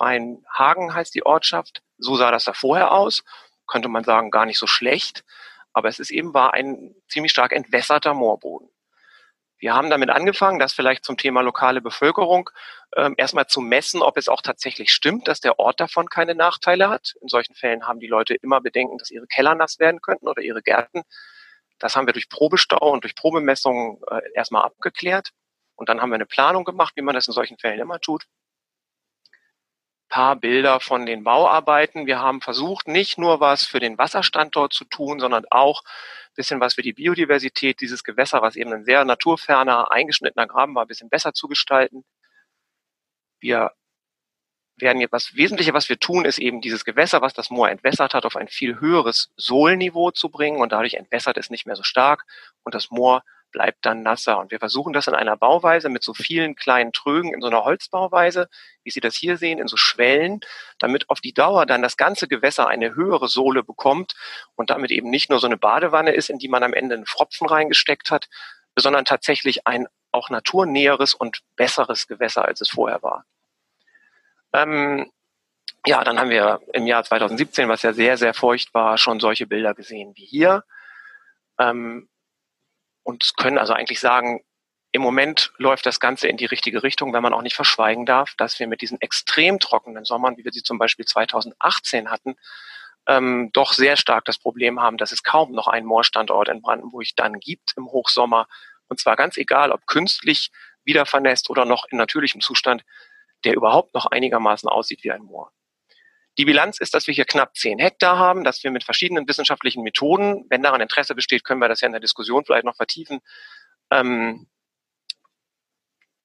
Freienhagen 0.00 0.94
heißt 0.94 1.14
die 1.14 1.26
Ortschaft. 1.26 1.82
So 1.98 2.16
sah 2.16 2.30
das 2.30 2.44
da 2.44 2.54
vorher 2.54 2.92
aus. 2.92 3.22
Könnte 3.66 3.88
man 3.88 4.02
sagen, 4.02 4.30
gar 4.30 4.46
nicht 4.46 4.58
so 4.58 4.66
schlecht. 4.66 5.24
Aber 5.74 5.88
es 5.88 5.98
ist 5.98 6.10
eben 6.10 6.32
war 6.32 6.54
ein 6.54 6.94
ziemlich 7.06 7.32
stark 7.32 7.52
entwässerter 7.52 8.14
Moorboden. 8.14 8.70
Wir 9.58 9.74
haben 9.74 9.90
damit 9.90 10.08
angefangen, 10.08 10.58
das 10.58 10.72
vielleicht 10.72 11.04
zum 11.04 11.18
Thema 11.18 11.42
lokale 11.42 11.82
Bevölkerung 11.82 12.48
ähm, 12.96 13.14
erstmal 13.18 13.46
zu 13.46 13.60
messen, 13.60 14.00
ob 14.00 14.16
es 14.16 14.28
auch 14.28 14.40
tatsächlich 14.40 14.90
stimmt, 14.90 15.28
dass 15.28 15.40
der 15.40 15.58
Ort 15.58 15.80
davon 15.80 16.08
keine 16.08 16.34
Nachteile 16.34 16.88
hat. 16.88 17.14
In 17.20 17.28
solchen 17.28 17.54
Fällen 17.54 17.86
haben 17.86 18.00
die 18.00 18.06
Leute 18.06 18.34
immer 18.34 18.62
Bedenken, 18.62 18.96
dass 18.96 19.10
ihre 19.10 19.26
Keller 19.26 19.54
nass 19.54 19.78
werden 19.78 20.00
könnten 20.00 20.28
oder 20.28 20.40
ihre 20.40 20.62
Gärten. 20.62 21.02
Das 21.78 21.94
haben 21.94 22.06
wir 22.06 22.14
durch 22.14 22.30
Probestau 22.30 22.90
und 22.90 23.04
durch 23.04 23.14
Probemessungen 23.14 23.98
äh, 24.10 24.22
erstmal 24.34 24.62
abgeklärt. 24.62 25.28
Und 25.76 25.90
dann 25.90 26.00
haben 26.00 26.08
wir 26.08 26.14
eine 26.14 26.26
Planung 26.26 26.64
gemacht, 26.64 26.94
wie 26.96 27.02
man 27.02 27.14
das 27.14 27.28
in 27.28 27.34
solchen 27.34 27.58
Fällen 27.58 27.80
immer 27.80 28.00
tut 28.00 28.26
paar 30.10 30.36
Bilder 30.36 30.80
von 30.80 31.06
den 31.06 31.24
Bauarbeiten. 31.24 32.06
Wir 32.06 32.20
haben 32.20 32.42
versucht, 32.42 32.88
nicht 32.88 33.16
nur 33.16 33.40
was 33.40 33.64
für 33.64 33.80
den 33.80 33.96
Wasserstandort 33.96 34.74
zu 34.74 34.84
tun, 34.84 35.20
sondern 35.20 35.46
auch 35.50 35.82
ein 35.84 36.34
bisschen 36.34 36.60
was 36.60 36.74
für 36.74 36.82
die 36.82 36.92
Biodiversität 36.92 37.80
dieses 37.80 38.04
Gewässer, 38.04 38.42
was 38.42 38.56
eben 38.56 38.72
ein 38.72 38.84
sehr 38.84 39.04
naturferner, 39.06 39.90
eingeschnittener 39.90 40.46
Graben 40.46 40.74
war, 40.74 40.84
ein 40.84 40.88
bisschen 40.88 41.08
besser 41.08 41.32
zu 41.32 41.48
gestalten. 41.48 42.04
Wir 43.40 43.72
werden 44.76 45.00
jetzt, 45.00 45.12
was 45.12 45.34
Wesentliche, 45.34 45.74
was 45.74 45.88
wir 45.88 45.98
tun, 45.98 46.24
ist 46.24 46.38
eben 46.38 46.60
dieses 46.60 46.84
Gewässer, 46.84 47.22
was 47.22 47.34
das 47.34 47.50
Moor 47.50 47.70
entwässert 47.70 48.14
hat, 48.14 48.24
auf 48.26 48.36
ein 48.36 48.48
viel 48.48 48.80
höheres 48.80 49.30
Sohlniveau 49.36 50.10
zu 50.10 50.28
bringen 50.28 50.60
und 50.60 50.72
dadurch 50.72 50.94
entwässert 50.94 51.36
es 51.38 51.50
nicht 51.50 51.66
mehr 51.66 51.76
so 51.76 51.82
stark 51.82 52.24
und 52.62 52.74
das 52.74 52.90
Moor 52.90 53.22
bleibt 53.50 53.84
dann 53.86 54.02
nasser. 54.02 54.38
Und 54.38 54.50
wir 54.50 54.58
versuchen 54.58 54.92
das 54.92 55.06
in 55.06 55.14
einer 55.14 55.36
Bauweise 55.36 55.88
mit 55.88 56.02
so 56.02 56.14
vielen 56.14 56.56
kleinen 56.56 56.92
Trögen 56.92 57.34
in 57.34 57.40
so 57.40 57.48
einer 57.48 57.64
Holzbauweise, 57.64 58.48
wie 58.82 58.90
Sie 58.90 59.00
das 59.00 59.16
hier 59.16 59.36
sehen, 59.36 59.58
in 59.58 59.66
so 59.66 59.76
Schwellen, 59.76 60.40
damit 60.78 61.08
auf 61.10 61.20
die 61.20 61.34
Dauer 61.34 61.66
dann 61.66 61.82
das 61.82 61.96
ganze 61.96 62.28
Gewässer 62.28 62.68
eine 62.68 62.94
höhere 62.94 63.28
Sohle 63.28 63.62
bekommt 63.62 64.14
und 64.54 64.70
damit 64.70 64.90
eben 64.90 65.10
nicht 65.10 65.30
nur 65.30 65.40
so 65.40 65.46
eine 65.46 65.56
Badewanne 65.56 66.12
ist, 66.12 66.30
in 66.30 66.38
die 66.38 66.48
man 66.48 66.62
am 66.62 66.72
Ende 66.74 66.94
einen 66.94 67.06
Fropfen 67.06 67.46
reingesteckt 67.46 68.10
hat, 68.10 68.28
sondern 68.76 69.04
tatsächlich 69.04 69.66
ein 69.66 69.86
auch 70.12 70.30
naturnäheres 70.30 71.14
und 71.14 71.40
besseres 71.56 72.06
Gewässer, 72.06 72.44
als 72.44 72.60
es 72.60 72.70
vorher 72.70 73.02
war. 73.02 73.24
Ähm, 74.52 75.10
ja, 75.86 76.04
dann 76.04 76.18
haben 76.18 76.30
wir 76.30 76.60
im 76.72 76.86
Jahr 76.86 77.04
2017, 77.04 77.68
was 77.68 77.82
ja 77.82 77.92
sehr, 77.92 78.16
sehr 78.16 78.34
feucht 78.34 78.74
war, 78.74 78.98
schon 78.98 79.20
solche 79.20 79.46
Bilder 79.46 79.74
gesehen 79.74 80.12
wie 80.16 80.26
hier. 80.26 80.64
Ähm, 81.58 82.08
und 83.10 83.36
können 83.36 83.58
also 83.58 83.72
eigentlich 83.72 84.00
sagen, 84.00 84.40
im 84.92 85.02
Moment 85.02 85.52
läuft 85.58 85.84
das 85.86 86.00
Ganze 86.00 86.28
in 86.28 86.36
die 86.36 86.46
richtige 86.46 86.82
Richtung, 86.82 87.12
wenn 87.12 87.22
man 87.22 87.32
auch 87.32 87.42
nicht 87.42 87.54
verschweigen 87.56 88.06
darf, 88.06 88.34
dass 88.36 88.58
wir 88.58 88.66
mit 88.66 88.82
diesen 88.82 89.00
extrem 89.00 89.58
trockenen 89.58 90.04
Sommern, 90.04 90.36
wie 90.36 90.44
wir 90.44 90.52
sie 90.52 90.62
zum 90.62 90.78
Beispiel 90.78 91.04
2018 91.04 92.10
hatten, 92.10 92.36
ähm, 93.06 93.50
doch 93.52 93.72
sehr 93.72 93.96
stark 93.96 94.24
das 94.24 94.38
Problem 94.38 94.80
haben, 94.80 94.96
dass 94.96 95.12
es 95.12 95.22
kaum 95.22 95.52
noch 95.52 95.68
einen 95.68 95.86
Moorstandort 95.86 96.48
in 96.48 96.62
Brandenburg 96.62 97.06
dann 97.16 97.40
gibt 97.40 97.74
im 97.76 97.86
Hochsommer. 97.86 98.46
Und 98.88 99.00
zwar 99.00 99.16
ganz 99.16 99.36
egal, 99.36 99.72
ob 99.72 99.86
künstlich 99.86 100.50
wieder 100.84 101.06
vernässt 101.06 101.50
oder 101.50 101.64
noch 101.64 101.86
in 101.90 101.98
natürlichem 101.98 102.40
Zustand, 102.40 102.84
der 103.44 103.54
überhaupt 103.54 103.94
noch 103.94 104.06
einigermaßen 104.06 104.68
aussieht 104.68 105.02
wie 105.02 105.12
ein 105.12 105.22
Moor. 105.22 105.52
Die 106.40 106.46
Bilanz 106.46 106.78
ist, 106.80 106.94
dass 106.94 107.06
wir 107.06 107.12
hier 107.12 107.26
knapp 107.26 107.54
10 107.54 107.78
Hektar 107.78 108.16
haben, 108.16 108.44
dass 108.44 108.64
wir 108.64 108.70
mit 108.70 108.82
verschiedenen 108.82 109.28
wissenschaftlichen 109.28 109.82
Methoden, 109.82 110.46
wenn 110.48 110.62
daran 110.62 110.80
Interesse 110.80 111.14
besteht, 111.14 111.44
können 111.44 111.60
wir 111.60 111.68
das 111.68 111.82
ja 111.82 111.86
in 111.86 111.92
der 111.92 112.00
Diskussion 112.00 112.46
vielleicht 112.46 112.64
noch 112.64 112.76
vertiefen, 112.76 113.20
ähm, 113.90 114.48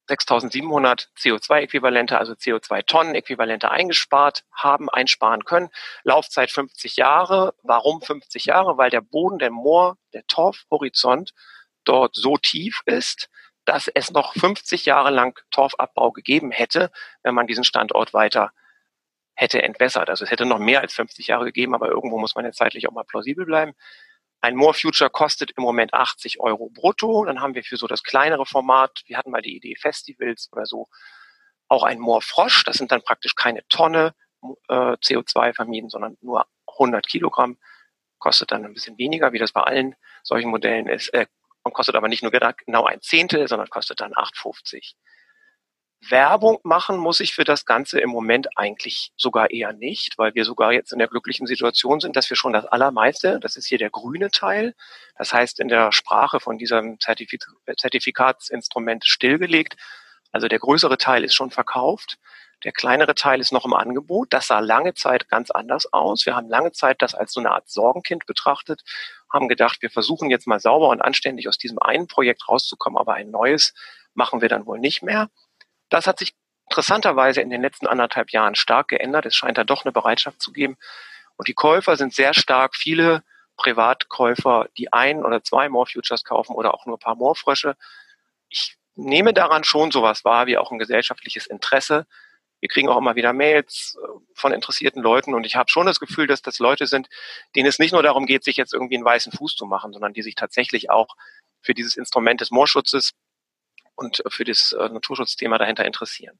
6700 0.07 1.09
CO2-Äquivalente, 1.17 2.17
also 2.17 2.31
CO2-Tonnen-Äquivalente 2.31 3.69
eingespart 3.69 4.45
haben, 4.53 4.89
einsparen 4.89 5.43
können. 5.43 5.67
Laufzeit 6.05 6.49
50 6.49 6.95
Jahre. 6.95 7.53
Warum 7.61 8.01
50 8.01 8.45
Jahre? 8.45 8.77
Weil 8.77 8.91
der 8.91 9.01
Boden, 9.01 9.37
der 9.37 9.51
Moor, 9.51 9.97
der 10.13 10.25
Torfhorizont 10.27 11.33
dort 11.83 12.15
so 12.15 12.37
tief 12.37 12.79
ist, 12.85 13.29
dass 13.65 13.89
es 13.89 14.11
noch 14.11 14.31
50 14.31 14.85
Jahre 14.85 15.09
lang 15.09 15.37
Torfabbau 15.51 16.13
gegeben 16.13 16.51
hätte, 16.51 16.89
wenn 17.21 17.35
man 17.35 17.47
diesen 17.47 17.65
Standort 17.65 18.13
weiter 18.13 18.53
hätte 19.35 19.61
entwässert. 19.61 20.09
Also 20.09 20.23
es 20.23 20.31
hätte 20.31 20.45
noch 20.45 20.59
mehr 20.59 20.81
als 20.81 20.93
50 20.93 21.27
Jahre 21.27 21.45
gegeben, 21.45 21.75
aber 21.75 21.89
irgendwo 21.89 22.17
muss 22.17 22.35
man 22.35 22.45
ja 22.45 22.51
zeitlich 22.51 22.87
auch 22.87 22.93
mal 22.93 23.03
plausibel 23.03 23.45
bleiben. 23.45 23.73
Ein 24.41 24.55
More 24.55 24.73
Future 24.73 25.09
kostet 25.09 25.51
im 25.57 25.63
Moment 25.63 25.93
80 25.93 26.39
Euro 26.39 26.69
brutto. 26.69 27.25
Dann 27.25 27.41
haben 27.41 27.55
wir 27.55 27.63
für 27.63 27.77
so 27.77 27.87
das 27.87 28.03
kleinere 28.03 28.45
Format, 28.45 29.03
wir 29.07 29.17
hatten 29.17 29.31
mal 29.31 29.41
die 29.41 29.55
Idee 29.55 29.75
Festivals 29.75 30.49
oder 30.51 30.65
so, 30.65 30.87
auch 31.67 31.83
ein 31.83 31.99
More 31.99 32.21
Frosch. 32.21 32.63
Das 32.63 32.77
sind 32.77 32.91
dann 32.91 33.01
praktisch 33.01 33.35
keine 33.35 33.67
Tonne 33.67 34.13
äh, 34.69 34.73
CO2 34.73 35.53
vermieden, 35.53 35.89
sondern 35.89 36.17
nur 36.21 36.45
100 36.67 37.07
Kilogramm. 37.07 37.57
Kostet 38.19 38.51
dann 38.51 38.65
ein 38.65 38.73
bisschen 38.73 38.97
weniger, 38.97 39.33
wie 39.33 39.39
das 39.39 39.51
bei 39.51 39.61
allen 39.61 39.95
solchen 40.23 40.49
Modellen 40.49 40.87
ist. 40.87 41.09
Äh, 41.13 41.25
und 41.63 41.73
kostet 41.73 41.95
aber 41.95 42.07
nicht 42.07 42.21
nur 42.21 42.31
genau 42.31 42.85
ein 42.85 43.01
Zehntel, 43.01 43.47
sondern 43.47 43.69
kostet 43.69 43.99
dann 43.99 44.13
8,50. 44.13 44.93
Werbung 46.09 46.59
machen 46.63 46.97
muss 46.97 47.19
ich 47.19 47.33
für 47.33 47.43
das 47.43 47.65
Ganze 47.65 47.99
im 47.99 48.09
Moment 48.09 48.57
eigentlich 48.57 49.11
sogar 49.15 49.51
eher 49.51 49.73
nicht, 49.73 50.17
weil 50.17 50.35
wir 50.35 50.45
sogar 50.45 50.71
jetzt 50.71 50.91
in 50.91 50.99
der 50.99 51.07
glücklichen 51.07 51.47
Situation 51.47 51.99
sind, 51.99 52.15
dass 52.15 52.29
wir 52.29 52.37
schon 52.37 52.53
das 52.53 52.65
Allermeiste, 52.65 53.39
das 53.39 53.55
ist 53.55 53.67
hier 53.67 53.77
der 53.77 53.89
grüne 53.89 54.29
Teil, 54.29 54.75
das 55.17 55.33
heißt 55.33 55.59
in 55.59 55.67
der 55.67 55.91
Sprache 55.91 56.39
von 56.39 56.57
diesem 56.57 56.99
Zertifik 56.99 57.45
Zertifikatsinstrument 57.77 59.05
stillgelegt. 59.05 59.75
Also 60.31 60.47
der 60.47 60.59
größere 60.59 60.97
Teil 60.97 61.23
ist 61.23 61.33
schon 61.33 61.51
verkauft. 61.51 62.17
Der 62.63 62.71
kleinere 62.71 63.15
Teil 63.15 63.39
ist 63.41 63.51
noch 63.51 63.65
im 63.65 63.73
Angebot. 63.73 64.33
Das 64.33 64.47
sah 64.47 64.59
lange 64.59 64.93
Zeit 64.93 65.29
ganz 65.29 65.51
anders 65.51 65.91
aus. 65.93 66.25
Wir 66.25 66.35
haben 66.35 66.49
lange 66.49 66.71
Zeit 66.71 67.01
das 67.01 67.13
als 67.13 67.33
so 67.33 67.39
eine 67.39 67.51
Art 67.51 67.69
Sorgenkind 67.69 68.25
betrachtet, 68.25 68.81
haben 69.31 69.47
gedacht, 69.47 69.81
wir 69.81 69.89
versuchen 69.89 70.29
jetzt 70.29 70.47
mal 70.47 70.59
sauber 70.59 70.89
und 70.89 71.01
anständig 71.01 71.47
aus 71.47 71.57
diesem 71.57 71.79
einen 71.79 72.07
Projekt 72.07 72.47
rauszukommen, 72.47 72.97
aber 72.97 73.13
ein 73.13 73.29
neues 73.29 73.73
machen 74.13 74.41
wir 74.41 74.49
dann 74.49 74.65
wohl 74.65 74.79
nicht 74.79 75.03
mehr. 75.03 75.29
Das 75.89 76.07
hat 76.07 76.19
sich 76.19 76.33
interessanterweise 76.69 77.41
in 77.41 77.49
den 77.49 77.61
letzten 77.61 77.87
anderthalb 77.87 78.31
Jahren 78.31 78.55
stark 78.55 78.87
geändert. 78.87 79.25
Es 79.25 79.35
scheint 79.35 79.57
da 79.57 79.63
doch 79.63 79.85
eine 79.85 79.91
Bereitschaft 79.91 80.41
zu 80.41 80.51
geben. 80.51 80.77
Und 81.37 81.47
die 81.47 81.53
Käufer 81.53 81.95
sind 81.97 82.13
sehr 82.13 82.33
stark. 82.33 82.75
Viele 82.75 83.23
Privatkäufer, 83.57 84.67
die 84.77 84.91
ein 84.91 85.23
oder 85.23 85.43
zwei 85.43 85.69
More 85.69 85.85
Futures 85.85 86.23
kaufen 86.23 86.55
oder 86.55 86.73
auch 86.73 86.85
nur 86.85 86.97
ein 86.97 86.99
paar 86.99 87.15
Moorfrösche. 87.15 87.75
Ich 88.49 88.77
nehme 88.95 89.33
daran 89.33 89.63
schon 89.63 89.91
sowas 89.91 90.25
wahr, 90.25 90.47
wie 90.47 90.57
auch 90.57 90.71
ein 90.71 90.79
gesellschaftliches 90.79 91.47
Interesse. 91.47 92.05
Wir 92.61 92.69
kriegen 92.69 92.89
auch 92.89 92.97
immer 92.97 93.15
wieder 93.15 93.33
Mails 93.33 93.97
äh, 94.01 94.07
von 94.33 94.51
interessierten 94.53 95.01
Leuten 95.01 95.33
und 95.33 95.45
ich 95.45 95.55
habe 95.55 95.69
schon 95.69 95.85
das 95.85 95.99
Gefühl, 95.99 96.25
dass 96.25 96.41
das 96.41 96.59
Leute 96.59 96.87
sind, 96.87 97.09
denen 97.55 97.67
es 97.67 97.79
nicht 97.79 97.91
nur 97.91 98.01
darum 98.01 98.25
geht, 98.25 98.43
sich 98.43 98.57
jetzt 98.57 98.73
irgendwie 98.73 98.95
einen 98.95 99.05
weißen 99.05 99.31
Fuß 99.33 99.55
zu 99.55 99.65
machen, 99.65 99.93
sondern 99.93 100.13
die 100.13 100.21
sich 100.21 100.35
tatsächlich 100.35 100.89
auch 100.89 101.15
für 101.61 101.73
dieses 101.73 101.97
Instrument 101.97 102.41
des 102.41 102.51
Moorschutzes 102.51 103.13
und 103.95 104.23
für 104.27 104.43
das 104.43 104.73
äh, 104.73 104.89
Naturschutzthema 104.89 105.57
dahinter 105.57 105.85
interessieren. 105.85 106.39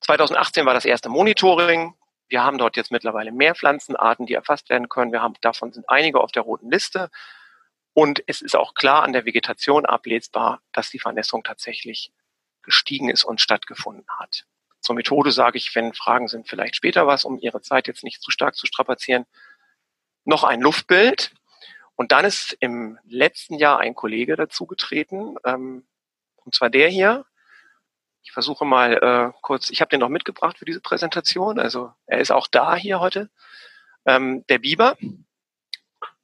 2018 0.00 0.66
war 0.66 0.74
das 0.74 0.84
erste 0.84 1.08
Monitoring. 1.08 1.94
Wir 2.28 2.42
haben 2.42 2.58
dort 2.58 2.76
jetzt 2.76 2.90
mittlerweile 2.90 3.32
mehr 3.32 3.54
Pflanzenarten, 3.54 4.26
die 4.26 4.34
erfasst 4.34 4.68
werden 4.68 4.88
können. 4.88 5.12
Wir 5.12 5.22
haben, 5.22 5.34
davon 5.40 5.72
sind 5.72 5.88
einige 5.88 6.20
auf 6.20 6.32
der 6.32 6.42
roten 6.42 6.70
Liste. 6.70 7.10
Und 7.94 8.22
es 8.26 8.40
ist 8.40 8.56
auch 8.56 8.74
klar 8.74 9.02
an 9.02 9.12
der 9.12 9.26
Vegetation 9.26 9.86
ablesbar, 9.86 10.60
dass 10.72 10.90
die 10.90 10.98
Vernässung 10.98 11.44
tatsächlich 11.44 12.12
gestiegen 12.62 13.10
ist 13.10 13.24
und 13.24 13.40
stattgefunden 13.40 14.06
hat. 14.18 14.44
Zur 14.80 14.96
Methode 14.96 15.30
sage 15.30 15.58
ich, 15.58 15.74
wenn 15.74 15.92
Fragen 15.92 16.26
sind, 16.26 16.48
vielleicht 16.48 16.74
später 16.74 17.06
was, 17.06 17.24
um 17.24 17.38
Ihre 17.38 17.60
Zeit 17.60 17.86
jetzt 17.86 18.02
nicht 18.02 18.22
zu 18.22 18.30
stark 18.30 18.56
zu 18.56 18.66
strapazieren. 18.66 19.26
Noch 20.24 20.42
ein 20.42 20.60
Luftbild. 20.60 21.32
Und 21.94 22.10
dann 22.10 22.24
ist 22.24 22.56
im 22.60 22.98
letzten 23.04 23.54
Jahr 23.54 23.78
ein 23.78 23.94
Kollege 23.94 24.34
dazugetreten, 24.36 25.36
ähm, 25.44 25.86
und 26.44 26.54
zwar 26.54 26.70
der 26.70 26.88
hier. 26.88 27.24
Ich 28.22 28.32
versuche 28.32 28.64
mal 28.64 28.94
äh, 28.94 29.32
kurz, 29.42 29.70
ich 29.70 29.80
habe 29.80 29.90
den 29.90 30.00
noch 30.00 30.08
mitgebracht 30.08 30.58
für 30.58 30.64
diese 30.64 30.80
Präsentation. 30.80 31.58
Also 31.58 31.92
er 32.06 32.20
ist 32.20 32.30
auch 32.30 32.46
da 32.46 32.76
hier 32.76 33.00
heute. 33.00 33.30
Ähm, 34.06 34.44
der 34.48 34.58
Biber. 34.58 34.96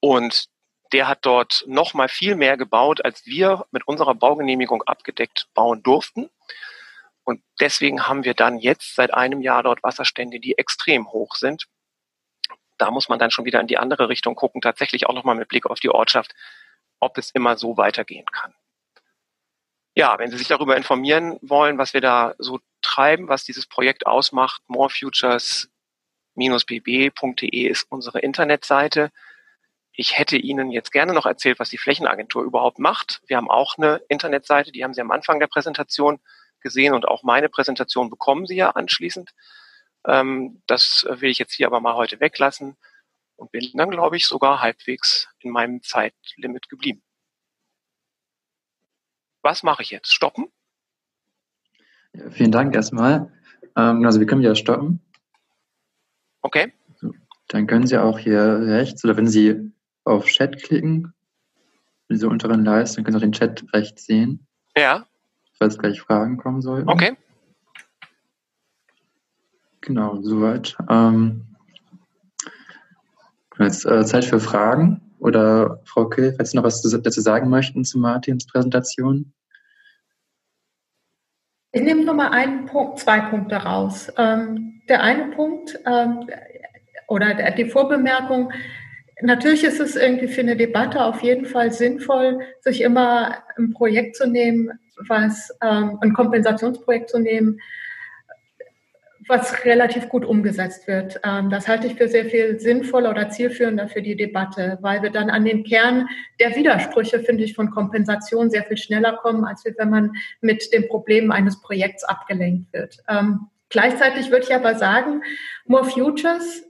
Und 0.01 0.49
der 0.93 1.09
hat 1.09 1.19
dort 1.23 1.65
noch 1.67 1.95
mal 1.95 2.09
viel 2.09 2.35
mehr 2.35 2.57
gebaut, 2.57 3.05
als 3.05 3.27
wir 3.27 3.67
mit 3.71 3.87
unserer 3.87 4.15
Baugenehmigung 4.15 4.83
abgedeckt 4.85 5.49
bauen 5.55 5.83
durften. 5.83 6.31
Und 7.25 7.43
deswegen 7.61 8.09
haben 8.09 8.25
wir 8.25 8.35
dann 8.35 8.59
jetzt 8.59 8.95
seit 8.95 9.13
einem 9.13 9.43
Jahr 9.43 9.63
dort 9.63 9.83
Wasserstände, 9.83 10.41
die 10.41 10.57
extrem 10.57 11.11
hoch 11.13 11.35
sind. 11.35 11.67
Da 12.79 12.91
muss 12.91 13.09
man 13.09 13.19
dann 13.19 13.31
schon 13.31 13.45
wieder 13.45 13.61
in 13.61 13.67
die 13.67 13.77
andere 13.77 14.09
Richtung 14.09 14.35
gucken, 14.35 14.63
tatsächlich 14.63 15.07
auch 15.07 15.15
nochmal 15.15 15.35
mit 15.35 15.49
Blick 15.49 15.67
auf 15.67 15.81
die 15.81 15.91
Ortschaft, 15.91 16.35
ob 17.01 17.19
es 17.19 17.31
immer 17.31 17.59
so 17.59 17.77
weitergehen 17.77 18.25
kann. 18.33 18.55
Ja, 19.99 20.19
wenn 20.21 20.31
Sie 20.31 20.39
sich 20.39 20.47
darüber 20.47 20.77
informieren 20.77 21.41
wollen, 21.43 21.77
was 21.77 21.93
wir 21.93 22.01
da 22.01 22.37
so 22.39 22.61
treiben, 22.83 23.27
was 23.27 23.43
dieses 23.43 23.67
Projekt 23.67 24.07
ausmacht, 24.07 24.63
morefutures-bb.de 24.69 27.67
ist 27.67 27.83
unsere 27.91 28.21
Internetseite. 28.21 29.11
Ich 29.91 30.17
hätte 30.17 30.37
Ihnen 30.37 30.71
jetzt 30.71 30.93
gerne 30.93 31.13
noch 31.13 31.27
erzählt, 31.27 31.59
was 31.59 31.71
die 31.71 31.79
Flächenagentur 31.79 32.45
überhaupt 32.45 32.79
macht. 32.79 33.23
Wir 33.27 33.39
haben 33.39 33.51
auch 33.51 33.77
eine 33.77 34.01
Internetseite, 34.09 34.71
die 34.71 34.85
haben 34.85 34.95
Sie 34.95 35.01
am 35.01 35.11
Anfang 35.11 35.41
der 35.41 35.49
Präsentation 35.49 36.21
gesehen 36.61 36.95
und 36.95 37.09
auch 37.09 37.25
meine 37.25 37.49
Präsentation 37.49 38.09
bekommen 38.09 38.47
Sie 38.47 38.55
ja 38.55 38.71
anschließend. 38.71 39.31
Ähm, 40.07 40.63
das 40.69 41.09
will 41.11 41.31
ich 41.31 41.39
jetzt 41.39 41.55
hier 41.55 41.67
aber 41.67 41.81
mal 41.81 41.97
heute 41.97 42.21
weglassen 42.21 42.77
und 43.35 43.51
bin 43.51 43.69
dann, 43.75 43.91
glaube 43.91 44.17
ich, 44.17 44.29
sogar 44.29 44.61
halbwegs 44.61 45.27
in 45.41 45.51
meinem 45.51 45.83
Zeitlimit 45.83 46.69
geblieben. 46.69 47.03
Was 49.49 49.63
mache 49.63 49.81
ich 49.81 49.91
jetzt? 49.91 50.13
Stoppen? 50.13 50.49
Vielen 52.33 52.53
Dank 52.53 52.75
erstmal. 52.75 53.33
Ähm, 53.77 54.05
also 54.05 54.21
wir 54.21 54.27
können 54.27 54.43
ja 54.43 54.55
stoppen. 54.55 55.01
Okay. 56.43 56.75
Dann 57.47 57.67
können 57.67 57.87
Sie 57.87 57.97
auch 57.97 58.19
hier 58.19 58.43
rechts 58.61 59.03
oder 59.07 59.17
wenn 59.17 59.27
Sie 59.27 59.73
auf 60.05 60.27
Chat 60.27 60.63
klicken, 60.63 61.15
diese 62.11 62.29
unteren 62.29 62.63
Leisten, 62.63 63.05
können 63.05 63.15
Sie 63.15 63.25
auch 63.25 63.27
den 63.27 63.33
Chat 63.33 63.65
rechts 63.73 64.05
sehen. 64.05 64.47
Ja. 64.77 65.07
Falls 65.57 65.79
gleich 65.79 65.99
Fragen 65.99 66.37
kommen 66.37 66.61
sollten. 66.61 66.91
Okay. 66.91 67.17
Genau, 69.81 70.21
soweit. 70.21 70.77
Ähm, 70.91 71.57
jetzt 73.59 73.87
äh, 73.87 74.05
Zeit 74.05 74.27
für 74.27 74.41
Fragen. 74.41 75.01
Oder 75.21 75.81
Frau 75.85 76.07
Kill, 76.11 76.35
falls 76.35 76.51
Sie 76.51 76.59
noch 76.59 76.65
was 76.65 76.83
dazu 76.83 77.21
sagen 77.23 77.49
möchten 77.49 77.87
zu 77.87 77.99
Martins 77.99 78.47
Präsentation. 78.47 79.33
Ich 81.73 81.83
nehme 81.83 82.05
nur 82.05 82.15
mal 82.15 82.31
einen 82.31 82.67
Punkt, 82.67 82.99
zwei 82.99 83.21
Punkte 83.21 83.57
raus. 83.57 84.13
Ähm, 84.17 84.83
der 84.89 85.03
eine 85.03 85.27
Punkt 85.27 85.79
ähm, 85.87 86.29
oder 87.09 87.35
die 87.53 87.67
Vorbemerkung, 87.67 88.53
Natürlich 89.21 89.65
ist 89.65 89.81
es 89.81 89.97
irgendwie 89.97 90.29
für 90.29 90.43
eine 90.43 90.57
Debatte 90.57 91.05
auf 91.05 91.23
jeden 91.23 91.45
Fall 91.45 91.73
sinnvoll, 91.73 92.39
sich 92.61 92.83
immer 92.83 93.43
ein 93.57 93.73
Projekt 93.73 94.15
zu 94.17 94.29
nehmen, 94.29 94.79
was 95.09 95.51
ähm, 95.61 95.99
ein 96.01 96.13
Kompensationsprojekt 96.13 97.11
zu 97.11 97.19
nehmen, 97.19 97.59
was 99.29 99.65
relativ 99.65 100.09
gut 100.09 100.25
umgesetzt 100.25 100.87
wird. 100.89 101.21
Ähm, 101.25 101.51
das 101.51 101.69
halte 101.69 101.87
ich 101.87 101.95
für 101.95 102.09
sehr 102.09 102.25
viel 102.25 102.59
sinnvoller 102.59 103.11
oder 103.11 103.29
zielführender 103.31 103.89
für 103.89 104.03
die 104.03 104.17
Debatte, 104.17 104.79
weil 104.81 105.03
wir 105.03 105.11
dann 105.11 105.31
an 105.31 105.45
den 105.45 105.65
Kern 105.65 106.09
der 106.41 106.57
Widersprüche, 106.57 107.21
finde 107.21 107.45
ich, 107.45 107.55
von 107.55 107.71
Kompensation 107.71 108.51
sehr 108.51 108.65
viel 108.65 108.77
schneller 108.77 109.19
kommen, 109.19 109.45
als 109.45 109.65
wenn 109.65 109.91
man 109.91 110.13
mit 110.41 110.73
den 110.73 110.89
Problemen 110.89 111.31
eines 111.31 111.61
Projekts 111.61 112.05
abgelenkt 112.05 112.73
wird. 112.73 112.99
Ähm, 113.09 113.49
gleichzeitig 113.69 114.31
würde 114.31 114.47
ich 114.47 114.55
aber 114.55 114.75
sagen, 114.75 115.23
More 115.67 115.85
Futures 115.85 116.68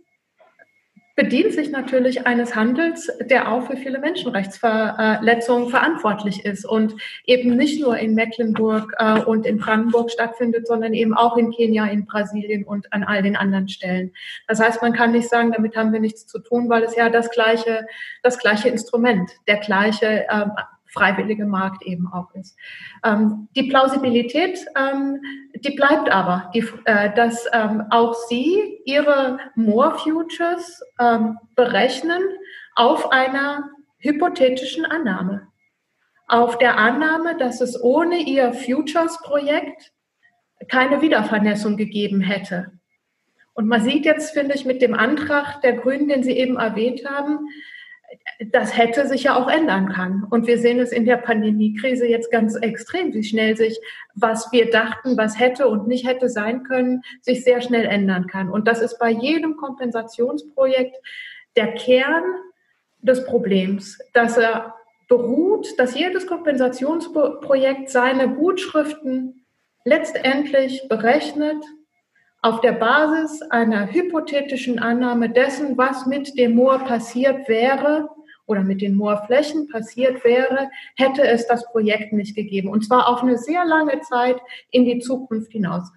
bedient 1.18 1.52
sich 1.52 1.72
natürlich 1.72 2.28
eines 2.28 2.54
Handels, 2.54 3.10
der 3.20 3.50
auch 3.50 3.66
für 3.66 3.76
viele 3.76 3.98
Menschenrechtsverletzungen 3.98 5.68
verantwortlich 5.68 6.44
ist 6.44 6.64
und 6.64 6.94
eben 7.24 7.56
nicht 7.56 7.82
nur 7.82 7.98
in 7.98 8.14
Mecklenburg 8.14 8.94
äh, 8.98 9.18
und 9.22 9.44
in 9.44 9.58
Brandenburg 9.58 10.12
stattfindet, 10.12 10.68
sondern 10.68 10.94
eben 10.94 11.14
auch 11.14 11.36
in 11.36 11.50
Kenia, 11.50 11.86
in 11.86 12.06
Brasilien 12.06 12.62
und 12.62 12.92
an 12.92 13.02
all 13.02 13.20
den 13.20 13.34
anderen 13.34 13.68
Stellen. 13.68 14.12
Das 14.46 14.60
heißt, 14.60 14.80
man 14.80 14.92
kann 14.92 15.10
nicht 15.10 15.28
sagen, 15.28 15.50
damit 15.50 15.74
haben 15.74 15.92
wir 15.92 15.98
nichts 15.98 16.24
zu 16.24 16.38
tun, 16.38 16.68
weil 16.68 16.84
es 16.84 16.94
ja 16.94 17.10
das 17.10 17.30
gleiche, 17.30 17.88
das 18.22 18.38
gleiche 18.38 18.68
Instrument, 18.68 19.28
der 19.48 19.56
gleiche 19.56 20.24
ähm, 20.30 20.52
freiwillige 20.88 21.46
Markt 21.46 21.84
eben 21.84 22.08
auch 22.12 22.34
ist. 22.34 22.56
Ähm, 23.04 23.48
die 23.54 23.64
Plausibilität, 23.64 24.58
ähm, 24.76 25.20
die 25.54 25.72
bleibt 25.72 26.10
aber, 26.10 26.50
die, 26.54 26.64
äh, 26.84 27.14
dass 27.14 27.46
ähm, 27.52 27.84
auch 27.90 28.14
Sie 28.28 28.80
Ihre 28.84 29.38
More 29.54 29.98
Futures 29.98 30.82
ähm, 31.00 31.38
berechnen 31.54 32.22
auf 32.74 33.12
einer 33.12 33.70
hypothetischen 33.98 34.84
Annahme. 34.84 35.48
Auf 36.26 36.58
der 36.58 36.78
Annahme, 36.78 37.36
dass 37.36 37.60
es 37.60 37.80
ohne 37.82 38.18
Ihr 38.18 38.52
Futures-Projekt 38.52 39.92
keine 40.68 41.00
Wiedervernässung 41.00 41.76
gegeben 41.76 42.20
hätte. 42.20 42.72
Und 43.54 43.66
man 43.66 43.82
sieht 43.82 44.04
jetzt, 44.04 44.32
finde 44.32 44.54
ich, 44.54 44.64
mit 44.64 44.82
dem 44.82 44.94
Antrag 44.94 45.60
der 45.62 45.72
Grünen, 45.72 46.08
den 46.08 46.22
Sie 46.22 46.36
eben 46.36 46.56
erwähnt 46.58 47.02
haben, 47.08 47.48
das 48.52 48.76
hätte 48.76 49.06
sich 49.06 49.24
ja 49.24 49.36
auch 49.36 49.48
ändern 49.48 49.88
kann. 49.88 50.24
Und 50.30 50.46
wir 50.46 50.58
sehen 50.58 50.78
es 50.78 50.92
in 50.92 51.04
der 51.04 51.16
Pandemiekrise 51.16 52.06
jetzt 52.06 52.30
ganz 52.30 52.54
extrem, 52.54 53.12
wie 53.12 53.24
schnell 53.24 53.56
sich, 53.56 53.78
was 54.14 54.50
wir 54.52 54.70
dachten, 54.70 55.16
was 55.16 55.38
hätte 55.38 55.68
und 55.68 55.88
nicht 55.88 56.06
hätte 56.06 56.28
sein 56.28 56.62
können, 56.62 57.02
sich 57.20 57.44
sehr 57.44 57.60
schnell 57.60 57.84
ändern 57.84 58.26
kann. 58.26 58.48
Und 58.48 58.68
das 58.68 58.80
ist 58.80 58.98
bei 58.98 59.10
jedem 59.10 59.56
Kompensationsprojekt 59.56 60.96
der 61.56 61.72
Kern 61.74 62.24
des 63.00 63.24
Problems, 63.24 63.98
dass 64.12 64.36
er 64.36 64.74
beruht, 65.08 65.78
dass 65.78 65.98
jedes 65.98 66.26
Kompensationsprojekt 66.26 67.88
seine 67.88 68.28
Gutschriften 68.28 69.46
letztendlich 69.84 70.86
berechnet 70.88 71.64
auf 72.40 72.60
der 72.60 72.72
Basis 72.72 73.42
einer 73.42 73.92
hypothetischen 73.92 74.78
Annahme 74.78 75.30
dessen, 75.30 75.76
was 75.76 76.06
mit 76.06 76.38
dem 76.38 76.54
Moor 76.54 76.78
passiert 76.80 77.48
wäre 77.48 78.08
oder 78.46 78.62
mit 78.62 78.80
den 78.80 78.94
Moorflächen 78.94 79.68
passiert 79.68 80.24
wäre, 80.24 80.70
hätte 80.96 81.26
es 81.26 81.46
das 81.46 81.64
Projekt 81.70 82.12
nicht 82.12 82.34
gegeben. 82.34 82.68
Und 82.68 82.84
zwar 82.84 83.08
auf 83.08 83.22
eine 83.22 83.36
sehr 83.36 83.64
lange 83.64 84.00
Zeit 84.00 84.40
in 84.70 84.84
die 84.84 85.00
Zukunft 85.00 85.52
hinaus. 85.52 85.90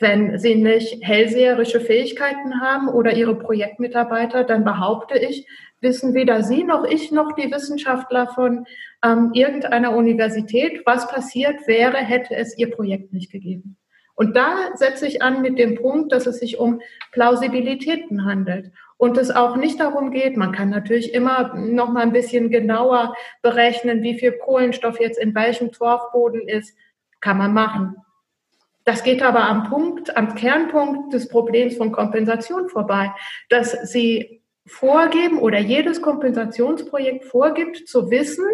Wenn 0.00 0.38
Sie 0.38 0.56
nicht 0.56 1.04
hellseherische 1.04 1.80
Fähigkeiten 1.80 2.60
haben 2.60 2.88
oder 2.88 3.14
Ihre 3.14 3.38
Projektmitarbeiter, 3.38 4.42
dann 4.42 4.64
behaupte 4.64 5.16
ich, 5.18 5.46
wissen 5.80 6.14
weder 6.14 6.42
Sie 6.42 6.64
noch 6.64 6.84
ich 6.84 7.12
noch 7.12 7.32
die 7.32 7.50
Wissenschaftler 7.50 8.26
von 8.26 8.66
ähm, 9.04 9.30
irgendeiner 9.32 9.94
Universität, 9.94 10.82
was 10.84 11.08
passiert 11.08 11.66
wäre, 11.68 11.98
hätte 11.98 12.34
es 12.34 12.58
Ihr 12.58 12.72
Projekt 12.72 13.12
nicht 13.12 13.30
gegeben. 13.30 13.76
Und 14.14 14.36
da 14.36 14.76
setze 14.76 15.06
ich 15.06 15.22
an 15.22 15.42
mit 15.42 15.58
dem 15.58 15.74
Punkt, 15.74 16.12
dass 16.12 16.26
es 16.26 16.38
sich 16.38 16.58
um 16.58 16.80
Plausibilitäten 17.12 18.24
handelt 18.24 18.70
und 18.96 19.18
es 19.18 19.30
auch 19.30 19.56
nicht 19.56 19.80
darum 19.80 20.12
geht, 20.12 20.36
man 20.36 20.52
kann 20.52 20.70
natürlich 20.70 21.12
immer 21.14 21.54
noch 21.56 21.90
mal 21.90 22.02
ein 22.02 22.12
bisschen 22.12 22.50
genauer 22.50 23.14
berechnen, 23.42 24.02
wie 24.02 24.18
viel 24.18 24.32
Kohlenstoff 24.32 25.00
jetzt 25.00 25.18
in 25.18 25.34
welchem 25.34 25.72
Torfboden 25.72 26.48
ist, 26.48 26.76
kann 27.20 27.38
man 27.38 27.52
machen. 27.52 27.96
Das 28.84 29.02
geht 29.02 29.22
aber 29.22 29.44
am 29.44 29.68
Punkt, 29.68 30.16
am 30.16 30.34
Kernpunkt 30.34 31.12
des 31.12 31.28
Problems 31.28 31.76
von 31.76 31.90
Kompensation 31.90 32.68
vorbei, 32.68 33.12
dass 33.48 33.72
sie 33.90 34.42
vorgeben 34.66 35.38
oder 35.38 35.58
jedes 35.58 36.00
Kompensationsprojekt 36.00 37.24
vorgibt 37.24 37.88
zu 37.88 38.10
wissen, 38.10 38.46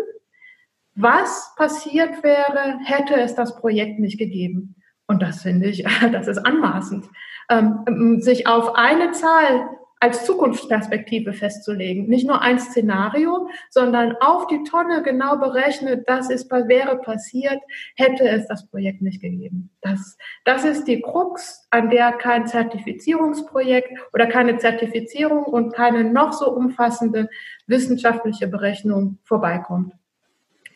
was 0.94 1.52
passiert 1.56 2.22
wäre, 2.22 2.78
hätte 2.84 3.14
es 3.14 3.34
das 3.34 3.56
Projekt 3.56 3.98
nicht 3.98 4.18
gegeben. 4.18 4.76
Und 5.11 5.22
das 5.22 5.42
finde 5.42 5.66
ich, 5.66 5.82
das 6.12 6.28
ist 6.28 6.38
anmaßend. 6.38 7.04
Ähm, 7.50 8.20
sich 8.20 8.46
auf 8.46 8.76
eine 8.76 9.11
Zahl 9.11 9.68
als 9.98 10.24
Zukunftsperspektive 10.24 11.32
festzulegen. 11.32 12.06
Nicht 12.06 12.28
nur 12.28 12.40
ein 12.40 12.61
Szenario, 12.61 13.50
sondern 13.70 14.14
auf 14.20 14.46
die 14.46 14.62
Tonne 14.62 15.02
genau 15.02 15.36
berechnet, 15.36 16.08
das 16.08 16.30
ist, 16.30 16.48
wäre 16.48 16.96
passiert, 16.98 17.61
hätte 17.96 18.28
es 18.28 18.46
das 18.46 18.68
Projekt 18.68 19.02
nicht 19.02 19.20
gegeben. 19.20 19.70
Das, 19.80 20.16
das 20.44 20.64
ist 20.64 20.84
die 20.84 21.02
Krux, 21.02 21.66
an 21.70 21.90
der 21.90 22.12
kein 22.12 22.46
Zertifizierungsprojekt 22.46 23.90
oder 24.12 24.28
keine 24.28 24.58
Zertifizierung 24.58 25.42
und 25.42 25.74
keine 25.74 26.04
noch 26.04 26.32
so 26.32 26.48
umfassende 26.52 27.28
wissenschaftliche 27.66 28.46
Berechnung 28.46 29.18
vorbeikommt. 29.24 29.92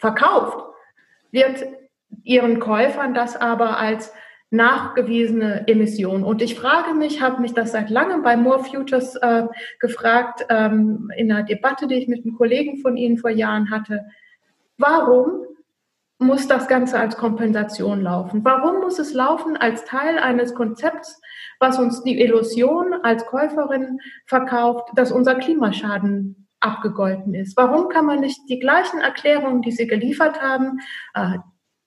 Verkauft 0.01 0.59
wird 1.31 1.65
ihren 2.25 2.59
Käufern 2.59 3.15
das 3.15 3.37
aber 3.37 3.79
als 3.79 4.13
nachgewiesene 4.51 5.67
Emissionen. 5.67 6.25
Und 6.25 6.41
ich 6.41 6.55
frage 6.55 6.95
mich, 6.95 7.21
habe 7.21 7.41
mich 7.41 7.55
das 7.55 7.73
seit 7.73 7.91
langem 7.91 8.23
bei 8.23 8.37
More 8.37 8.63
Futures 8.63 9.17
äh, 9.17 9.45
gefragt, 9.81 10.47
ähm, 10.49 11.11
in 11.17 11.31
einer 11.31 11.43
Debatte, 11.43 11.87
die 11.87 11.97
ich 11.97 12.09
mit 12.09 12.25
einem 12.25 12.37
Kollegen 12.37 12.79
von 12.79 12.97
Ihnen 12.97 13.19
vor 13.19 13.31
Jahren 13.31 13.71
hatte, 13.71 14.05
warum 14.79 15.45
muss 16.19 16.47
das 16.47 16.69
Ganze 16.69 16.99
als 16.99 17.17
Kompensation 17.17 18.01
laufen? 18.01 18.45
Warum 18.45 18.81
muss 18.81 18.99
es 18.99 19.13
laufen 19.13 19.57
als 19.57 19.85
Teil 19.85 20.19
eines 20.19 20.55
Konzepts, 20.55 21.21
was 21.59 21.79
uns 21.79 22.03
die 22.05 22.21
Illusion 22.21 22.95
als 23.03 23.27
Käuferin 23.27 23.99
verkauft, 24.27 24.89
dass 24.95 25.11
unser 25.11 25.35
Klimaschaden 25.35 26.49
abgegolten 26.61 27.35
ist? 27.35 27.57
Warum 27.57 27.89
kann 27.89 28.07
man 28.07 28.21
nicht 28.21 28.41
die 28.49 28.61
gleichen 28.61 29.01
Erklärungen, 29.01 29.63
die 29.63 29.73
Sie 29.73 29.89
geliefert 29.89 30.41
haben, 30.41 30.79
äh, 31.15 31.39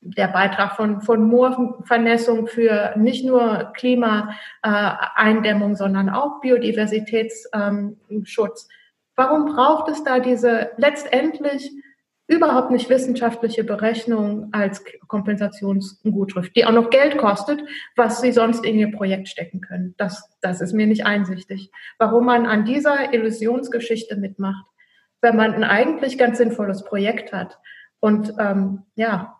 der 0.01 0.27
Beitrag 0.27 0.75
von, 0.75 1.01
von 1.01 1.23
Moorvernässung 1.23 2.45
für 2.47 2.93
nicht 2.97 3.25
nur 3.25 3.71
Klimaeindämmung, 3.75 5.75
sondern 5.75 6.09
auch 6.09 6.41
Biodiversitätsschutz. 6.41 8.67
Warum 9.15 9.45
braucht 9.45 9.89
es 9.89 10.03
da 10.03 10.19
diese 10.19 10.71
letztendlich 10.77 11.71
überhaupt 12.27 12.71
nicht 12.71 12.89
wissenschaftliche 12.89 13.63
Berechnung 13.63 14.49
als 14.51 14.83
Kompensationsgutschrift, 15.07 16.55
die 16.55 16.65
auch 16.65 16.73
noch 16.73 16.89
Geld 16.89 17.17
kostet, 17.17 17.63
was 17.95 18.19
sie 18.19 18.33
sonst 18.33 18.65
in 18.65 18.77
ihr 18.77 18.91
Projekt 18.91 19.29
stecken 19.29 19.61
können. 19.61 19.95
Das, 19.97 20.29
das 20.41 20.59
ist 20.59 20.73
mir 20.73 20.87
nicht 20.87 21.05
einsichtig. 21.05 21.71
Warum 21.97 22.25
man 22.25 22.45
an 22.45 22.65
dieser 22.65 23.13
Illusionsgeschichte 23.13 24.17
mitmacht, 24.17 24.65
wenn 25.21 25.37
man 25.37 25.53
ein 25.53 25.63
eigentlich 25.63 26.17
ganz 26.17 26.37
sinnvolles 26.37 26.83
Projekt 26.83 27.31
hat. 27.31 27.59
Und 28.01 28.33
ähm, 28.37 28.83
ja, 28.95 29.36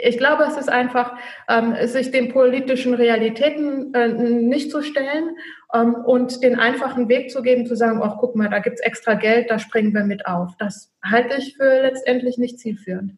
ich 0.00 0.18
glaube, 0.18 0.44
es 0.44 0.56
ist 0.56 0.68
einfach, 0.68 1.16
ähm, 1.48 1.74
sich 1.86 2.10
den 2.10 2.28
politischen 2.28 2.94
Realitäten 2.94 3.92
äh, 3.94 4.08
nicht 4.08 4.70
zu 4.70 4.82
stellen 4.82 5.36
ähm, 5.74 5.94
und 5.94 6.42
den 6.42 6.58
einfachen 6.58 7.08
Weg 7.08 7.30
zu 7.30 7.42
geben, 7.42 7.66
zu 7.66 7.74
sagen, 7.74 8.00
ach 8.02 8.16
guck 8.18 8.36
mal, 8.36 8.48
da 8.48 8.60
gibt's 8.60 8.80
extra 8.80 9.14
Geld, 9.14 9.50
da 9.50 9.58
springen 9.58 9.92
wir 9.94 10.04
mit 10.04 10.26
auf. 10.26 10.56
Das 10.58 10.92
halte 11.04 11.36
ich 11.38 11.56
für 11.56 11.82
letztendlich 11.82 12.38
nicht 12.38 12.58
zielführend. 12.58 13.14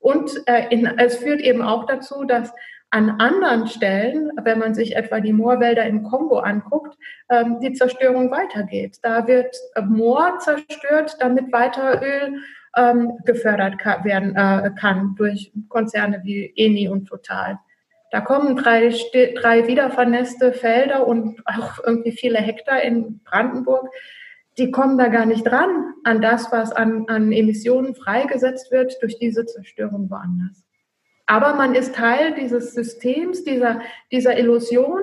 Und 0.00 0.30
äh, 0.46 0.66
in, 0.70 0.86
es 0.98 1.16
führt 1.16 1.40
eben 1.40 1.62
auch 1.62 1.86
dazu, 1.86 2.24
dass 2.24 2.52
an 2.90 3.20
anderen 3.20 3.66
Stellen, 3.66 4.30
wenn 4.42 4.58
man 4.58 4.74
sich 4.74 4.96
etwa 4.96 5.20
die 5.20 5.34
Moorwälder 5.34 5.84
im 5.84 6.04
Kongo 6.04 6.38
anguckt, 6.38 6.96
ähm, 7.28 7.60
die 7.60 7.74
Zerstörung 7.74 8.30
weitergeht. 8.30 8.96
Da 9.02 9.26
wird 9.26 9.54
Moor 9.84 10.38
zerstört, 10.38 11.16
damit 11.20 11.52
weiter 11.52 12.00
Öl 12.02 12.38
ähm, 12.78 13.18
gefördert 13.24 13.78
ka 13.78 14.04
werden 14.04 14.36
äh, 14.36 14.70
kann 14.78 15.14
durch 15.16 15.52
Konzerne 15.68 16.20
wie 16.24 16.52
Eni 16.56 16.88
und 16.88 17.06
Total. 17.06 17.58
Da 18.10 18.20
kommen 18.20 18.56
drei, 18.56 18.94
drei 19.36 19.66
wiedervernässte 19.66 20.52
Felder 20.52 21.06
und 21.06 21.42
auch 21.46 21.78
irgendwie 21.84 22.12
viele 22.12 22.38
Hektar 22.38 22.80
in 22.82 23.20
Brandenburg. 23.24 23.88
Die 24.56 24.70
kommen 24.70 24.96
da 24.96 25.08
gar 25.08 25.26
nicht 25.26 25.44
dran 25.44 25.92
an 26.04 26.22
das, 26.22 26.50
was 26.50 26.72
an, 26.72 27.04
an 27.08 27.32
Emissionen 27.32 27.94
freigesetzt 27.94 28.70
wird 28.70 28.96
durch 29.02 29.18
diese 29.18 29.44
Zerstörung 29.44 30.08
woanders. 30.10 30.64
Aber 31.26 31.54
man 31.54 31.74
ist 31.74 31.94
Teil 31.94 32.34
dieses 32.34 32.72
Systems, 32.72 33.44
dieser, 33.44 33.82
dieser 34.10 34.38
Illusion, 34.38 35.02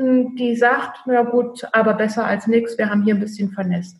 die 0.00 0.56
sagt, 0.56 0.98
na 1.06 1.22
gut, 1.22 1.66
aber 1.72 1.94
besser 1.94 2.24
als 2.24 2.48
nichts, 2.48 2.78
wir 2.78 2.90
haben 2.90 3.04
hier 3.04 3.14
ein 3.14 3.20
bisschen 3.20 3.50
vernässt 3.50 3.96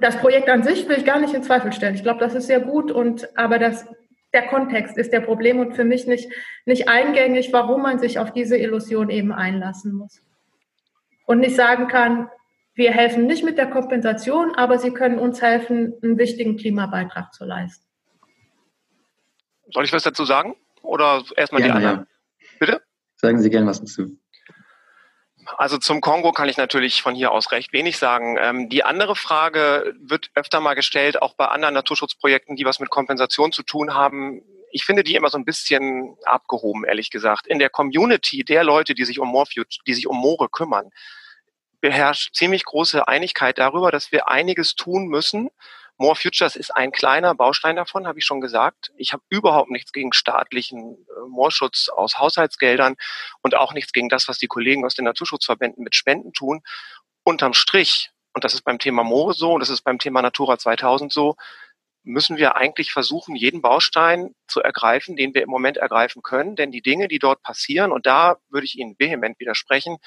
das 0.00 0.18
Projekt 0.18 0.48
an 0.48 0.62
sich 0.62 0.88
will 0.88 0.98
ich 0.98 1.04
gar 1.04 1.20
nicht 1.20 1.34
in 1.34 1.42
Zweifel 1.42 1.72
stellen. 1.72 1.94
Ich 1.94 2.02
glaube, 2.02 2.20
das 2.20 2.34
ist 2.34 2.46
sehr 2.46 2.60
gut 2.60 2.90
und 2.90 3.28
aber 3.36 3.58
das, 3.58 3.86
der 4.32 4.46
Kontext 4.46 4.96
ist 4.96 5.12
der 5.12 5.20
Problem 5.20 5.58
und 5.58 5.74
für 5.74 5.84
mich 5.84 6.06
nicht, 6.06 6.30
nicht 6.66 6.88
eingängig, 6.88 7.52
warum 7.52 7.82
man 7.82 7.98
sich 7.98 8.18
auf 8.18 8.32
diese 8.32 8.56
Illusion 8.56 9.10
eben 9.10 9.32
einlassen 9.32 9.92
muss. 9.92 10.20
Und 11.26 11.40
nicht 11.40 11.56
sagen 11.56 11.88
kann, 11.88 12.30
wir 12.74 12.92
helfen 12.92 13.26
nicht 13.26 13.44
mit 13.44 13.58
der 13.58 13.68
Kompensation, 13.68 14.54
aber 14.54 14.78
sie 14.78 14.92
können 14.92 15.18
uns 15.18 15.42
helfen, 15.42 15.94
einen 16.02 16.18
wichtigen 16.18 16.56
Klimabeitrag 16.56 17.34
zu 17.34 17.44
leisten. 17.44 17.84
Soll 19.70 19.84
ich 19.84 19.92
was 19.92 20.04
dazu 20.04 20.24
sagen? 20.24 20.54
Oder 20.82 21.22
erstmal 21.36 21.62
die 21.62 21.70
anderen? 21.70 22.00
Ja. 22.00 22.06
Bitte? 22.58 22.80
Sagen 23.16 23.40
Sie 23.40 23.50
gerne 23.50 23.66
was 23.66 23.80
dazu. 23.80 24.16
Also 25.56 25.78
zum 25.78 26.00
Kongo 26.00 26.32
kann 26.32 26.48
ich 26.48 26.56
natürlich 26.56 27.02
von 27.02 27.14
hier 27.14 27.32
aus 27.32 27.52
recht 27.52 27.72
wenig 27.72 27.98
sagen. 27.98 28.36
Ähm, 28.38 28.68
die 28.68 28.84
andere 28.84 29.16
Frage 29.16 29.94
wird 30.00 30.30
öfter 30.34 30.60
mal 30.60 30.74
gestellt, 30.74 31.22
auch 31.22 31.34
bei 31.34 31.46
anderen 31.46 31.74
Naturschutzprojekten, 31.74 32.56
die 32.56 32.64
was 32.64 32.80
mit 32.80 32.90
Kompensation 32.90 33.52
zu 33.52 33.62
tun 33.62 33.94
haben. 33.94 34.42
Ich 34.70 34.84
finde 34.84 35.04
die 35.04 35.14
immer 35.14 35.30
so 35.30 35.38
ein 35.38 35.44
bisschen 35.44 36.16
abgehoben, 36.24 36.84
ehrlich 36.84 37.10
gesagt. 37.10 37.46
In 37.46 37.58
der 37.58 37.70
Community 37.70 38.44
der 38.44 38.64
Leute, 38.64 38.94
die 38.94 39.04
sich 39.04 39.18
um 39.18 39.28
Moorfuge, 39.28 39.78
die 39.86 39.94
sich 39.94 40.06
um 40.06 40.18
Moore 40.18 40.48
kümmern, 40.50 40.90
beherrscht 41.80 42.34
ziemlich 42.34 42.64
große 42.64 43.08
Einigkeit 43.08 43.58
darüber, 43.58 43.90
dass 43.90 44.12
wir 44.12 44.28
einiges 44.28 44.74
tun 44.74 45.06
müssen, 45.06 45.48
More 46.00 46.14
Futures 46.14 46.54
ist 46.54 46.70
ein 46.70 46.92
kleiner 46.92 47.34
Baustein 47.34 47.74
davon, 47.74 48.06
habe 48.06 48.20
ich 48.20 48.24
schon 48.24 48.40
gesagt. 48.40 48.92
Ich 48.96 49.12
habe 49.12 49.24
überhaupt 49.30 49.70
nichts 49.70 49.92
gegen 49.92 50.12
staatlichen 50.12 50.94
äh, 50.94 51.28
Moorschutz 51.28 51.88
aus 51.88 52.18
Haushaltsgeldern 52.18 52.94
und 53.42 53.56
auch 53.56 53.72
nichts 53.72 53.92
gegen 53.92 54.08
das, 54.08 54.28
was 54.28 54.38
die 54.38 54.46
Kollegen 54.46 54.84
aus 54.84 54.94
den 54.94 55.06
Naturschutzverbänden 55.06 55.82
mit 55.82 55.96
Spenden 55.96 56.32
tun. 56.32 56.62
Unterm 57.24 57.52
Strich, 57.52 58.10
und 58.32 58.44
das 58.44 58.54
ist 58.54 58.62
beim 58.62 58.78
Thema 58.78 59.02
Moore 59.02 59.34
so, 59.34 59.52
und 59.52 59.60
das 59.60 59.70
ist 59.70 59.82
beim 59.82 59.98
Thema 59.98 60.22
Natura 60.22 60.56
2000 60.56 61.12
so, 61.12 61.34
müssen 62.04 62.36
wir 62.36 62.54
eigentlich 62.54 62.92
versuchen, 62.92 63.34
jeden 63.34 63.60
Baustein 63.60 64.36
zu 64.46 64.60
ergreifen, 64.60 65.16
den 65.16 65.34
wir 65.34 65.42
im 65.42 65.50
Moment 65.50 65.78
ergreifen 65.78 66.22
können. 66.22 66.54
Denn 66.54 66.70
die 66.70 66.80
Dinge, 66.80 67.08
die 67.08 67.18
dort 67.18 67.42
passieren, 67.42 67.90
und 67.90 68.06
da 68.06 68.36
würde 68.48 68.66
ich 68.66 68.78
Ihnen 68.78 68.94
vehement 69.00 69.38
widersprechen, 69.40 69.98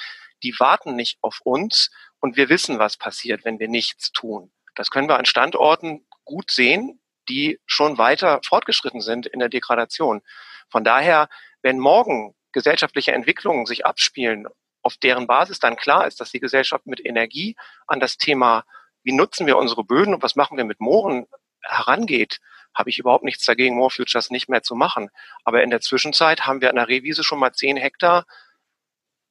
die 0.41 0.55
warten 0.57 0.95
nicht 0.95 1.17
auf 1.21 1.41
uns 1.43 1.91
und 2.21 2.37
wir 2.37 2.47
wissen, 2.47 2.79
was 2.79 2.95
passiert, 2.95 3.43
wenn 3.43 3.59
wir 3.59 3.67
nichts 3.67 4.11
tun. 4.13 4.51
Das 4.75 4.89
können 4.89 5.09
wir 5.09 5.17
an 5.17 5.25
Standorten 5.25 6.05
gut 6.25 6.51
sehen, 6.51 6.99
die 7.29 7.59
schon 7.65 7.97
weiter 7.97 8.39
fortgeschritten 8.45 9.01
sind 9.01 9.25
in 9.25 9.39
der 9.39 9.49
Degradation. 9.49 10.21
Von 10.69 10.83
daher, 10.83 11.29
wenn 11.61 11.79
morgen 11.79 12.33
gesellschaftliche 12.51 13.11
Entwicklungen 13.11 13.65
sich 13.65 13.85
abspielen, 13.85 14.47
auf 14.81 14.97
deren 14.97 15.27
Basis 15.27 15.59
dann 15.59 15.75
klar 15.75 16.07
ist, 16.07 16.19
dass 16.19 16.31
die 16.31 16.39
Gesellschaft 16.39 16.85
mit 16.85 17.05
Energie 17.05 17.55
an 17.87 17.99
das 17.99 18.17
Thema, 18.17 18.63
wie 19.03 19.13
nutzen 19.13 19.45
wir 19.45 19.57
unsere 19.57 19.83
Böden 19.83 20.13
und 20.13 20.23
was 20.23 20.35
machen 20.35 20.57
wir 20.57 20.65
mit 20.65 20.79
Mooren 20.79 21.27
herangeht, 21.61 22.39
habe 22.73 22.89
ich 22.89 22.97
überhaupt 22.97 23.23
nichts 23.23 23.45
dagegen, 23.45 23.75
More 23.75 23.91
Futures 23.91 24.29
nicht 24.29 24.49
mehr 24.49 24.63
zu 24.63 24.75
machen. 24.75 25.09
Aber 25.43 25.61
in 25.61 25.69
der 25.69 25.81
Zwischenzeit 25.81 26.47
haben 26.47 26.61
wir 26.61 26.69
an 26.69 26.77
der 26.77 26.87
Rewiese 26.87 27.23
schon 27.23 27.39
mal 27.39 27.53
zehn 27.53 27.77
Hektar 27.77 28.25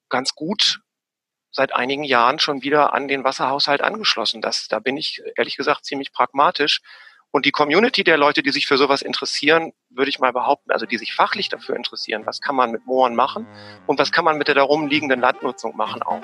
ganz 0.09 0.34
gut 0.34 0.80
seit 1.51 1.75
einigen 1.75 2.05
Jahren 2.05 2.39
schon 2.39 2.63
wieder 2.63 2.95
an 2.95 3.09
den 3.09 3.25
Wasserhaushalt 3.25 3.83
angeschlossen. 3.83 4.41
Das, 4.41 4.69
da 4.69 4.79
bin 4.79 4.97
ich 4.97 5.23
ehrlich 5.37 5.57
gesagt 5.57 5.85
ziemlich 5.85 6.13
pragmatisch. 6.13 6.81
Und 7.33 7.47
die 7.47 7.53
Community 7.53 8.03
der 8.03 8.17
Leute, 8.17 8.43
die 8.43 8.51
sich 8.51 8.67
für 8.67 8.77
sowas 8.77 9.03
interessieren, 9.03 9.73
würde 9.89 10.09
ich 10.09 10.19
mal 10.19 10.33
behaupten, 10.33 10.73
also 10.73 10.85
die 10.85 10.99
sich 10.99 11.15
fachlich 11.15 11.49
dafür 11.49 11.77
interessieren, 11.77 12.27
was 12.27 12.41
kann 12.41 12.57
man 12.57 12.73
mit 12.73 12.87
Mooren 12.87 13.15
machen 13.15 13.47
und 13.87 14.01
was 14.01 14.11
kann 14.11 14.25
man 14.25 14.37
mit 14.37 14.49
der 14.49 14.57
darum 14.57 14.89
liegenden 14.89 15.21
Landnutzung 15.21 15.77
machen 15.77 16.03
auch. 16.03 16.23